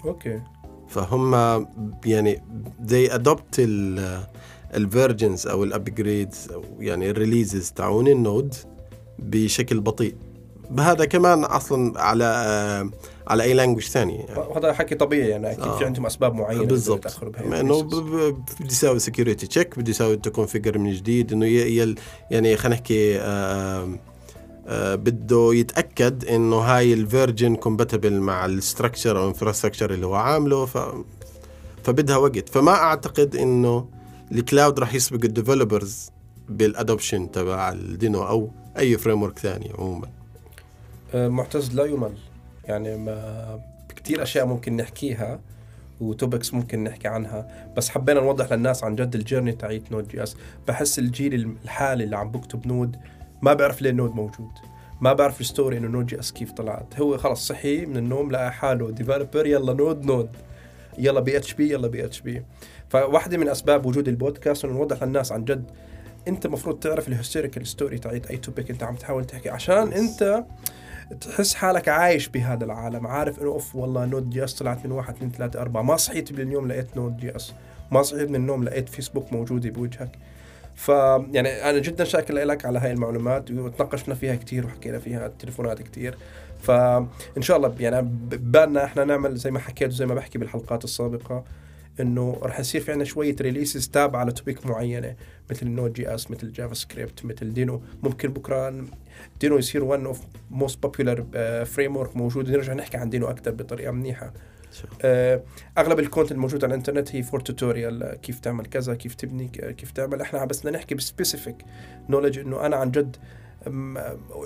أوكي. 0.04 0.40
فهم 0.88 1.34
يعني 2.04 2.42
they 2.88 3.12
adopt 3.12 3.60
ال 4.74 4.82
versions 4.82 5.46
أو 5.46 5.64
ال 5.64 5.74
upgrades 5.74 6.48
أو 6.52 6.64
يعني 6.80 7.10
ال 7.10 7.17
releases 7.17 7.70
تاعون 7.70 8.08
ال 8.08 8.18
Node 8.18 8.54
بشكل 9.18 9.80
بطيء. 9.80 10.14
بهذا 10.70 11.04
كمان 11.04 11.44
أصلا 11.44 12.00
على 12.00 12.24
آه، 12.24 12.90
على 13.28 13.42
أي 13.42 13.54
language 13.54 13.82
ثاني 13.82 14.14
يعني. 14.16 14.38
وهذا 14.40 14.72
حكي 14.72 14.94
طبيعي 14.94 15.28
يعني 15.28 15.52
أكيد 15.52 15.64
آه. 15.64 15.78
في 15.78 15.84
عندهم 15.84 16.06
أسباب 16.06 16.34
معينة 16.34 16.64
بالضبط 16.64 17.06
إنه 17.22 17.40
ال 17.40 17.45
releases. 17.45 17.82
ب- 17.82 17.94
ب- 17.94 18.44
بده 18.60 18.66
يساوي 18.70 18.98
security 18.98 19.46
check 19.46 19.78
بده 19.78 19.90
يساوي 19.90 20.16
ت 20.16 20.23
configure 20.23 20.78
من 20.78 20.92
جديد 20.92 21.32
إنه 21.32 21.46
يعني 22.30 22.56
خلينا 22.56 22.74
نحكي 22.76 23.18
آه، 23.20 23.88
آه، 24.66 24.94
بده 24.94 25.50
يتأكد 25.54 26.24
إنه 26.24 26.56
هاي 26.56 26.92
ال 26.92 27.00
version 27.00 27.56
compatible 27.56 28.20
مع 28.20 28.46
ال 28.46 28.54
structure 28.54 29.18
أو 29.18 29.28
infrastructure 29.28 29.90
اللي 29.94 30.06
هو 30.06 30.14
عامله 30.14 30.66
ف 30.66 30.78
فبدها 31.84 32.16
وقت 32.16 32.48
فما 32.48 32.72
أعتقد 32.72 33.36
إنه 33.36 33.88
ال 34.32 34.40
cloud 34.40 34.78
راح 34.80 34.94
يسبق 34.94 35.24
ال 35.24 35.32
developers 35.32 36.10
بال 36.48 36.65
adoption 36.65 37.30
تبع 37.30 37.72
ال 37.72 37.82
Deno 37.82 38.22
أو 38.22 38.50
أي 38.78 38.98
framework 38.98 39.38
ثاني 39.38 39.72
عموما 39.78 40.08
معتز 41.16 41.74
لا 41.74 41.84
يمل. 41.84 42.12
يعني 42.64 42.96
ما 42.96 43.60
كثير 43.96 44.22
أشياء 44.22 44.46
ممكن 44.46 44.76
نحكيها 44.76 45.40
و 46.00 46.08
topics 46.08 46.54
ممكن 46.54 46.84
نحكي 46.84 47.08
عنها 47.08 47.70
بس 47.76 47.88
حبينا 47.88 48.20
نوضح 48.20 48.52
للناس 48.52 48.84
عن 48.84 48.96
جد 48.96 49.14
ال 49.14 49.19
journey 49.19 49.52
تاعيت 49.52 49.92
Node.js 49.92 50.36
بحس 50.68 50.98
الجيل 50.98 51.56
الحالي 51.64 52.04
اللي 52.04 52.16
عم 52.16 52.30
بكتب 52.30 52.66
Node 52.66 52.96
ما 53.42 53.54
بيعرف 53.54 53.82
ليه 53.82 53.90
Node 53.90 54.14
موجود. 54.14 54.50
ما 55.00 55.12
بعرف 55.12 55.40
ال 55.40 55.47
story 55.47 55.78
إنه 55.78 55.88
Node.js 55.88 56.32
كيف 56.32 56.52
طلعت. 56.52 57.00
هو 57.00 57.18
خلص 57.18 57.46
صحي 57.46 57.86
من 57.86 57.96
النوم 57.96 58.30
لقى 58.30 58.52
حاله 58.52 58.90
developer 58.90 59.46
يلا 59.46 59.72
Node 59.72 60.04
Node 60.04 60.28
يلا 60.98 61.20
PHP 61.20 61.72
يلا 61.72 61.88
PHP 61.88 62.42
فواحدة 62.88 63.36
من 63.38 63.48
أسباب 63.48 63.86
وجود 63.86 64.08
البودكاست 64.08 64.64
إنه 64.64 64.74
نوضح 64.74 65.02
للناس 65.02 65.32
عن 65.32 65.44
جد 65.44 65.64
أنت 66.28 66.46
المفروض 66.46 66.78
تعرف 66.78 67.08
ال 67.08 67.14
historical 67.14 67.66
story 67.66 67.98
تاعت 67.98 68.26
أي 68.26 68.36
topic 68.36 68.70
أنت 68.70 68.82
عم 68.82 68.94
تحاول 68.94 69.24
تحكي 69.24 69.50
عشان 69.50 69.92
أنت 69.92 70.44
تحس 71.20 71.54
حالك 71.54 71.88
عايش 71.88 72.28
بهذا 72.28 72.64
العالم 72.64 73.06
عارف 73.06 73.38
إنه 73.38 73.48
أوف 73.48 73.76
والله 73.76 74.04
Node.js 74.04 74.54
طلعت 74.54 74.86
من 74.86 74.92
واحد 74.92 75.14
اثنين 75.14 75.32
ثلاثة 75.32 75.60
أربعة. 75.60 75.82
ما 75.82 75.96
صحيت 75.96 76.32
من 76.32 76.40
اليوم 76.40 76.68
لقيت 76.68 76.96
Node.js. 76.96 77.52
ما 77.92 78.02
صحيت 78.02 78.28
من 78.28 78.34
النوم 78.34 78.64
لقيت 78.64 78.88
فيسبوك 78.88 79.32
موجودة 79.32 79.70
بوجهك. 79.70 80.18
ف 80.76 80.88
يعني 81.32 81.48
أنا 81.70 81.78
جدا 81.78 82.04
شاكر 82.04 82.34
لك 82.34 82.64
على 82.64 82.78
هاي 82.78 82.92
المعلومات 82.92 83.50
وتناقشنا 83.50 84.14
فيها 84.14 84.34
كثير 84.34 84.66
وحكينا 84.66 84.98
فيها 84.98 85.26
التليفونات 85.26 85.82
كثير 85.82 86.16
فان 86.58 87.40
شاء 87.40 87.56
الله 87.56 87.74
يعني 87.80 88.02
ببالنا 88.02 88.84
إحنا 88.84 89.04
نعمل 89.04 89.36
زي 89.36 89.50
ما 89.50 89.58
حكيت 89.58 89.88
وزي 89.88 90.06
ما 90.06 90.14
بحكي 90.14 90.38
بالحلقات 90.38 90.84
السابقة 90.84 91.44
إنه 92.00 92.38
رح 92.42 92.60
يصير 92.60 92.80
في 92.80 92.90
عندنا 92.92 93.04
شوية 93.04 93.36
releases 93.40 93.88
تابعة 93.88 94.24
ل 94.24 94.31
topic 94.31 94.66
معينة 94.66 95.14
مثل 95.50 95.66
Node.js 95.66 96.30
مثل 96.30 96.52
JavaScript 96.52 97.24
مثل 97.24 97.54
Deno 97.54 97.82
ممكن 98.02 98.32
بكرة 98.32 98.84
Deno 99.40 99.58
يصير 99.58 99.84
one 99.84 100.06
of 100.06 100.20
most 100.50 100.82
popular 100.82 101.24
framework 101.64 102.16
موجود. 102.16 102.50
نرجع 102.50 102.72
نحكي 102.72 102.96
عن 102.96 103.10
Deno 103.10 103.26
أكثر 103.26 103.50
بطريقة 103.50 103.90
منيحة. 103.90 104.32
آه، 105.02 105.42
أغلب 105.78 105.98
ال 105.98 106.03
content 106.03 106.32
الموجود 106.32 106.64
على 106.64 106.70
الإنترنت 106.70 107.14
هي 107.14 107.22
for 107.22 107.40
tutorial 107.40 108.18
كيف 108.22 108.40
تعمل 108.40 108.66
كذا 108.66 108.94
كيف 108.94 109.14
تبني 109.14 109.48
ك- 109.48 109.74
كيف 109.74 109.90
تعمل. 109.90 110.20
إحنا 110.20 110.44
بس 110.44 110.60
بدنا 110.60 110.78
نحكي 110.78 110.94
ب 110.94 111.01
specific 111.01 111.56
knowledge 112.08 112.38
إنه 112.38 112.66
أنا 112.66 112.76
عن 112.76 112.90
جد 112.90 113.16
أم، 113.66 113.98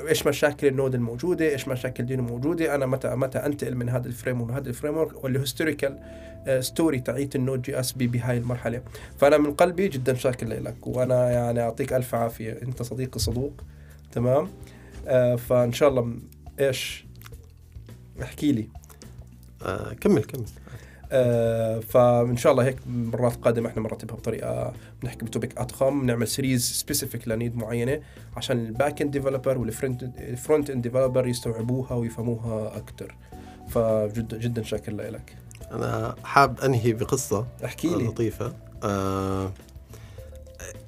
إيش 0.08 0.26
مشاكل 0.26 0.66
ال 0.66 0.72
Node 0.72 0.94
الموجودة 0.94 1.48
إيش 1.48 1.68
مشاكل 1.68 2.06
Deno 2.06 2.22
موجودة 2.22 2.74
أنا 2.74 2.86
متى 2.86 3.08
متى 3.08 3.38
أنتقل 3.38 3.74
من 3.74 3.88
هذا 3.88 4.06
ال 4.08 4.14
frame 4.14 4.40
وهذا 4.40 4.68
ال 4.68 4.71
framework 4.71 4.96
وال 4.96 5.24
historical 5.24 5.98
story 6.60 7.00
تاعيت 7.00 7.36
ال 7.36 7.62
Node 7.62 7.80
JS 7.80 7.92
بي 7.92 8.06
بهاي 8.06 8.38
المرحلة. 8.38 8.82
فأنا 9.18 9.38
من 9.38 9.52
قلبي 9.52 9.88
جدا 9.88 10.14
شاكر 10.14 10.46
لك. 10.46 10.86
وأنا 10.86 11.30
يعني 11.30 11.60
أعطيك 11.60 11.92
ألف 11.92 12.14
عافية. 12.14 12.58
أنت 12.62 12.82
صديقي 12.82 13.18
صدوق. 13.20 13.52
تمام؟ 14.12 14.48
آه 15.06 15.36
فإن 15.36 15.72
شاء 15.72 15.88
الله 15.88 16.16
إيش؟ 16.60 17.04
احكي 18.22 18.52
لي. 18.52 18.68
آه 19.62 19.92
كمل 19.92 20.24
كمل. 20.24 20.44
آه 21.12 21.80
فإن 21.80 22.36
شاء 22.36 22.52
الله 22.52 22.64
هيك 22.64 22.76
مرات 22.88 23.36
قادمه 23.36 23.68
إحنا 23.68 23.82
مرتبها 23.82 24.16
بطريقة 24.16 24.72
بنحكي 25.02 25.24
ب 25.24 25.30
topic 25.30 25.58
اضخم 25.58 26.00
بنعمل 26.00 26.28
series 26.28 26.64
specific 26.72 27.28
ل 27.28 27.34
need 27.34 27.56
معينة 27.56 28.00
عشان 28.36 28.66
ال 28.66 28.73
back 28.73 29.02
end 29.02 29.10
developer 29.10 29.58
وال 29.58 29.71
front 29.71 30.02
ال 30.02 30.14
front 30.14 30.70
end 30.70 30.82
developer 30.82 31.26
يستوعبوها 31.26 31.92
ويفهموها 31.92 32.76
أكثر 32.76 33.14
فجدا 33.68 34.38
جدا 34.38 34.62
شاكر 34.62 34.92
لك. 34.92 35.36
أنا 35.72 36.14
حاب 36.24 36.60
أنهي 36.60 36.92
بقصة 36.92 37.46
احكي 37.64 37.88
لي. 37.88 38.04
لطيفة. 38.06 38.52
آه 38.82 39.52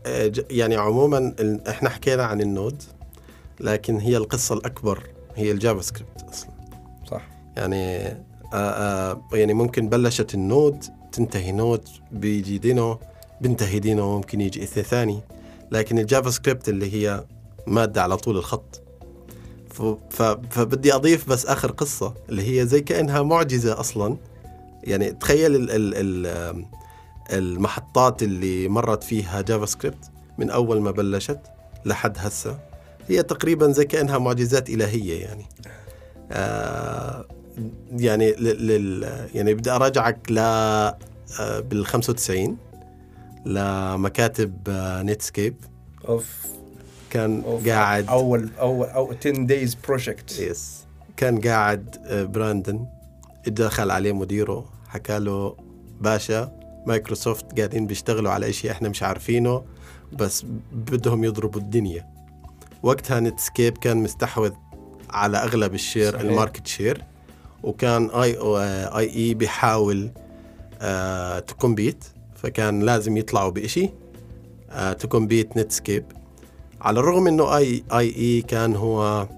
آه، 0.07 0.33
يعني 0.51 0.77
عموما 0.77 1.35
إحنا 1.69 1.89
حكينا 1.89 2.25
عن 2.25 2.41
ال 2.41 2.48
Node. 2.48 2.83
لكن 3.61 3.99
هي 4.01 4.17
القصة 4.17 4.55
الأكبر 4.55 5.07
هي 5.37 5.51
ال 5.51 5.81
JavaScript 5.81 6.23
أصلا. 6.33 6.51
صح. 7.11 7.29
يعني 7.57 8.07
آه 8.07 8.21
آه 8.55 9.23
يعني 9.33 9.55
ممكن 9.55 9.89
بلشت 9.89 10.35
ال 10.35 10.45
Node 10.45 10.85
تنتهي 11.13 11.53
Node 11.53 11.89
بيجي 12.13 12.59
Deno 12.59 12.99
بنتهي 13.41 13.79
Deno 13.79 14.17
ممكن 14.17 14.41
يجي 14.41 14.63
إثنين 14.63 14.87
ثاني. 14.87 15.21
لكن 15.71 15.99
ال 15.99 16.31
JavaScript 16.31 16.69
اللي 16.69 16.93
هي 16.93 17.25
مادة 17.67 18.03
على 18.03 18.17
طول 18.17 18.37
الخط. 18.37 18.83
فبدي 20.51 20.95
أضيف 20.95 21.29
بس 21.29 21.47
آخر 21.47 21.71
قصة 21.71 22.15
اللي 22.29 22.61
هي 22.61 22.67
زي 22.67 22.81
كأنها 22.81 23.23
معجزة 23.23 23.81
أصلا. 23.81 24.17
يعني 24.85 25.13
تخيل 25.13 25.57
ال 25.57 25.71
ال 25.71 26.27
ال 26.27 26.67
المحطات 27.33 28.23
اللي 28.23 28.69
مرت 28.69 29.05
فيها 29.05 29.41
JavaScript 29.41 30.11
من 30.39 30.51
أول 30.51 30.81
ما 30.81 30.91
بلشت 30.91 31.41
لحد 31.85 32.19
هسه. 32.19 32.59
هي 33.09 33.23
تقريبا 33.23 33.73
زي 33.73 33.85
كأنها 33.85 34.19
معجزات 34.19 34.71
إلهية 34.71 35.21
يعني. 35.21 35.47
آه 36.33 37.27
يعني 37.93 38.33
لل 38.33 39.29
يعني 39.35 39.55
بدي 39.55 39.71
أراجعك 39.71 40.19
ل 40.31 40.39
آه 40.39 41.61
بال 41.61 41.87
95 41.87 42.57
لمكاتب 43.47 44.55
آه 44.69 45.03
Netscape 45.03 45.55
office. 46.09 46.47
كان 47.11 47.43
office. 47.47 47.69
قاعد 47.69 48.09
أول 48.09 48.49
أول 48.61 48.87
أو 48.87 49.13
10 49.21 49.31
days 49.31 49.75
project 49.75 50.39
yes 50.39 50.85
كان 51.17 51.41
قاعد 51.41 51.97
آه، 52.07 52.25
Brendan. 52.25 52.87
دخل 53.47 53.91
عليه 53.91 54.13
مديره 54.13 54.65
حكى 54.89 55.19
له 55.19 55.57
باشا 56.01 56.53
مايكروسوفت 56.87 57.59
قاعدين 57.59 57.87
بيشتغلوا 57.87 58.31
على 58.31 58.49
إشي 58.49 58.71
إحنا 58.71 58.89
مش 58.89 59.03
عارفينه 59.03 59.65
بس 60.13 60.45
بدهم 60.73 61.25
يضربوا 61.25 61.61
الدنيا. 61.61 62.12
وقتها 62.83 63.21
Netscape 63.21 63.79
كان 63.79 63.97
مستحوذ 63.97 64.53
على 65.11 65.39
أغلب 65.39 65.75
ال 65.75 65.81
share 65.81 66.13
صحيح. 66.13 66.21
ال 66.21 66.28
market 66.28 66.67
share 66.67 67.05
وكان 67.63 68.11
IE 68.11 69.35
بيحاول 69.35 70.11
آه 70.81 71.39
to 71.39 71.54
compete 71.54 72.05
فكان 72.35 72.81
لازم 72.83 73.17
يطلعوا 73.17 73.51
بإشي 73.51 73.91
آه 74.71 74.93
to 74.93 75.07
compete 75.07 75.57
Netscape 75.57 76.05
على 76.81 77.01
الرغم 77.01 77.27
إنه 77.27 77.57
IE 77.57 78.43
كان 78.43 78.77
هو 78.77 79.29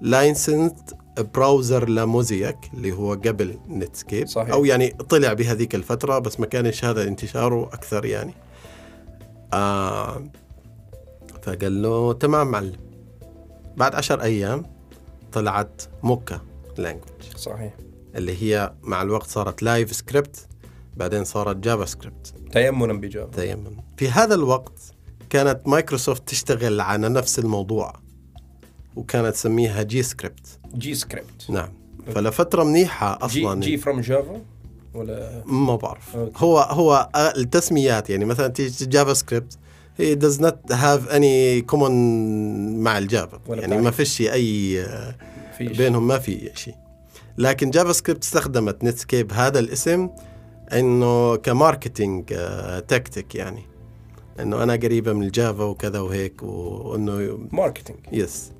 licensed 0.00 0.90
browser 1.34 1.88
ل 1.88 1.98
Mosaic 1.98 2.56
اللي 2.74 2.92
هو 2.92 3.12
قبل 3.12 3.58
Netscape 3.68 4.26
صحيح. 4.26 4.50
أو 4.50 4.64
يعني 4.64 4.88
طلع 4.88 5.32
بهذيك 5.32 5.74
الفترة 5.74 6.18
بس 6.18 6.40
ما 6.40 6.46
كانش 6.46 6.84
هذا 6.84 7.02
انتشاره 7.02 7.64
أكثر 7.72 8.04
يعني 8.04 8.34
آه 9.52 10.22
فقال 11.42 11.82
له 11.82 12.12
تمام 12.12 12.46
معلم 12.50 12.91
بعد 13.76 13.94
عشر 13.94 14.22
أيام 14.22 14.66
طلعت 15.32 15.82
Mocha 16.02 16.40
language 16.78 17.36
صحيح. 17.36 17.74
اللي 18.14 18.42
هي 18.42 18.72
مع 18.82 19.02
الوقت 19.02 19.26
صارت 19.26 19.62
LiveScript 19.62 20.46
بعدين 20.96 21.24
صارت 21.24 21.56
JavaScript 21.56 22.34
تيمنا 22.52 22.92
ب 22.92 22.98
Java. 22.98 23.30
تيمنا 23.30 23.76
في 23.96 24.08
هذا 24.08 24.34
الوقت 24.34 24.80
كانت 25.30 25.68
مايكروسوفت 25.68 26.28
تشتغل 26.28 26.80
على 26.80 27.08
نفس 27.08 27.38
الموضوع 27.38 27.92
وكانت 28.96 29.34
تسميها 29.34 29.82
جي 29.82 30.02
سكريبت 30.02 30.58
جي 30.74 30.94
سكريبت 30.94 31.50
نعم. 31.50 31.68
فلفترة 32.14 32.64
منيحة 32.64 33.18
جي 33.26 33.46
أصلا. 33.46 33.60
جي 33.60 33.76
فروم 33.76 34.00
جافا 34.00 34.42
ولا؟ 34.94 35.42
ما 35.46 35.76
بعرف. 35.76 36.16
okay. 36.16 36.32
هو 36.36 36.58
هو 36.58 37.08
التسميات 37.16 38.10
يعني 38.10 38.24
مثلا 38.24 38.48
تيجي 38.48 38.86
JavaScript 38.86 39.58
هي 39.98 40.16
does 40.20 40.38
not 40.38 40.72
have 40.74 41.10
any 41.10 41.64
common 41.74 41.90
مع 42.82 42.98
ال 42.98 43.05
Java. 43.05 43.40
يعني 43.48 43.78
ما. 43.78 43.90
فيش 43.90 44.20
أي 44.20 44.80
آه، 44.84 45.14
في 45.58 45.68
بينهم 45.68 46.06
ما 46.06 46.18
في 46.18 46.50
شيء 46.54 46.74
لكن 47.38 47.70
JavaScript 47.70 48.22
استخدمت 48.24 48.84
Netscape 48.84 49.32
هذا 49.32 49.58
الاسم 49.58 50.08
إنه 50.72 51.36
ك 51.36 51.46
marketing 51.46 52.32
آه، 52.32 52.78
تكتيك 52.78 53.34
يعني. 53.34 53.62
إنه 54.40 54.62
أنا 54.62 54.72
قريبة 54.72 55.12
من 55.12 55.22
ال 55.22 55.30
Java 55.30 55.64
وكذا 55.64 56.00
وهيك 56.00 56.42
وإنه 56.42 57.38
marketing 57.52 57.98
yes 58.12 58.50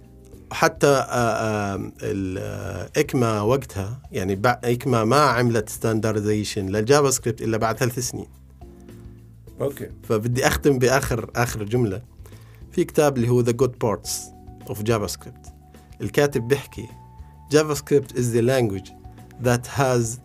حتى 0.53 0.87
آه، 0.87 0.91
آه، 1.11 1.93
ال- 2.03 2.39
آه، 2.39 3.01
ECMA 3.01 3.41
وقتها 3.41 4.01
يعني 4.13 4.41
ECMA 4.47 5.05
ما 5.05 5.21
عملت 5.21 5.69
standardization 5.69 6.67
لل 6.67 7.11
JavaScript 7.11 7.43
إلا 7.43 7.57
بعد 7.57 7.79
ثلاث 7.79 7.99
سنين. 7.99 8.27
Okay. 9.63 9.91
فبدي 10.03 10.47
أختم 10.47 10.79
بآخر 10.79 11.31
آخر 11.37 11.63
جملة. 11.63 12.03
في 12.73 12.85
كتاب 12.85 13.17
اللي 13.17 13.29
هو 13.29 13.41
The 13.41 13.53
Good 13.53 13.79
Parts 13.79 14.23
of 14.69 14.83
JavaScript 14.83 15.47
الكاتب 16.01 16.49
بيحكي 16.49 16.89
JavaScript 17.51 18.13
is 18.13 18.35
the 18.37 18.43
language 18.43 18.91
that 19.47 19.67
has 19.79 20.19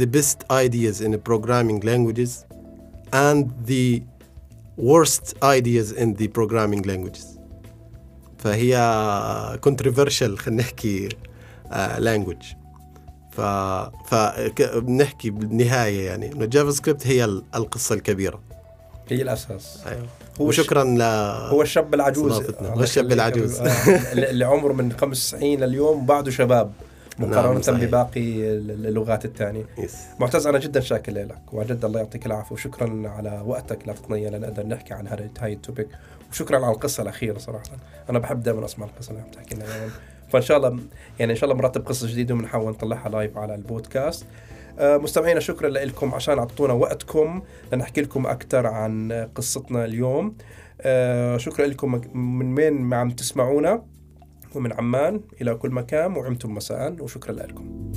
the 0.00 0.06
best 0.06 0.38
ideas 0.52 1.00
in 1.00 1.12
programming 1.30 1.80
languages 1.84 2.30
and 3.12 3.44
the 3.70 4.02
worst 4.78 5.26
ideas 5.44 5.88
in 6.02 6.08
the 6.20 6.28
programming 6.38 6.82
languages. 6.86 7.26
فهي 8.38 8.76
controversial 9.68 10.34
خلينا 10.38 10.62
نحكي 10.62 11.08
آه، 11.72 11.98
language. 11.98 12.46
ف 13.32 13.40
فبنحكي 14.08 15.30
بالنهاية 15.30 16.06
يعني 16.06 16.32
إنه 16.32 16.44
JavaScript 16.44 17.06
هي 17.06 17.24
ال- 17.24 17.44
القصة 17.54 17.94
الكبيرة. 17.94 18.40
هي 19.08 19.22
الأساس. 19.22 19.82
أيوه. 19.86 20.06
هو 20.40 20.48
وشكرا 20.48 20.84
ل 20.84 21.02
هو 21.50 21.62
الشاب 21.62 21.94
العجوز. 21.94 22.32
هو 22.60 22.82
الشاب. 22.82 23.12
العجوز. 23.12 23.60
آه، 23.60 24.12
اللي 24.12 24.30
اللي 24.30 24.44
عمره 24.44 24.72
من 24.72 24.92
95 24.92 25.60
لليوم 25.60 26.06
بعده 26.06 26.30
شباب 26.30 26.72
نعم، 27.18 27.30
مقارنة 27.30 27.60
صحيح. 27.60 27.84
بباقي 27.84 28.20
اللغات 28.56 29.24
الثانية. 29.24 29.64
Yes. 29.78 29.96
معتز 30.20 30.46
أنا 30.46 30.58
جدا 30.58 30.80
شاكر 30.80 31.12
لك 31.12 31.38
وجد 31.52 31.84
الله 31.84 32.00
يعطيك 32.00 32.26
العافية 32.26 32.52
وشكرا 32.52 33.08
على 33.08 33.42
وقتك 33.46 33.80
اللي 33.80 33.92
أعطتني 33.92 34.16
إياه 34.16 34.30
لنقدر 34.30 34.66
نحكي 34.66 34.94
عن 34.94 35.06
هاي 35.06 35.30
هاي 35.40 35.52
ال 35.52 35.57
topic. 35.57 35.88
وشكرا 36.30 36.56
على 36.56 36.74
القصة 36.74 37.02
الأخيرة 37.02 37.38
صراحة. 37.38 37.64
أنا 38.10 38.18
بحب 38.18 38.42
دائما 38.42 38.64
أسمع 38.64 38.86
القصة 38.86 39.10
اللي 39.10 39.22
عم 39.22 39.30
تحكي 39.30 39.54
لنا. 39.54 39.64
فإن 40.32 40.42
شاء 40.42 40.56
الله 40.56 40.78
يعني 41.18 41.32
إن 41.32 41.36
شاء 41.36 41.50
الله 41.50 41.62
مرتب 41.62 41.86
قصة 41.86 42.06
جديدة 42.06 42.34
وبنحاول 42.34 42.70
نطلعها 42.70 43.08
لايف 43.08 43.38
على 43.38 43.54
البودكاست. 43.54 44.22
آه، 44.22 44.53
مستمعينا 44.78 45.40
شكرا 45.40 45.68
لكم 45.68 46.14
عشان 46.14 46.38
أعطونا 46.38 46.72
وقتكم 46.72 47.42
لنحكي 47.72 48.00
لكم 48.00 48.26
أكثر 48.26 48.66
عن 48.66 49.12
قصتنا 49.34 49.84
اليوم. 49.84 50.36
آه، 50.80 51.36
شكرا 51.36 51.66
لكم 51.66 52.00
من 52.18 52.58
وين 52.58 52.94
عم 52.94 53.10
تسمعونا. 53.10 53.82
ومن 54.54 54.72
عمان 54.72 55.20
إلى 55.40 55.54
كل 55.54 55.70
مكان 55.70 56.16
وعمتم 56.16 56.54
مساء 56.54 57.02
وشكرا 57.02 57.32
لكم. 57.32 57.92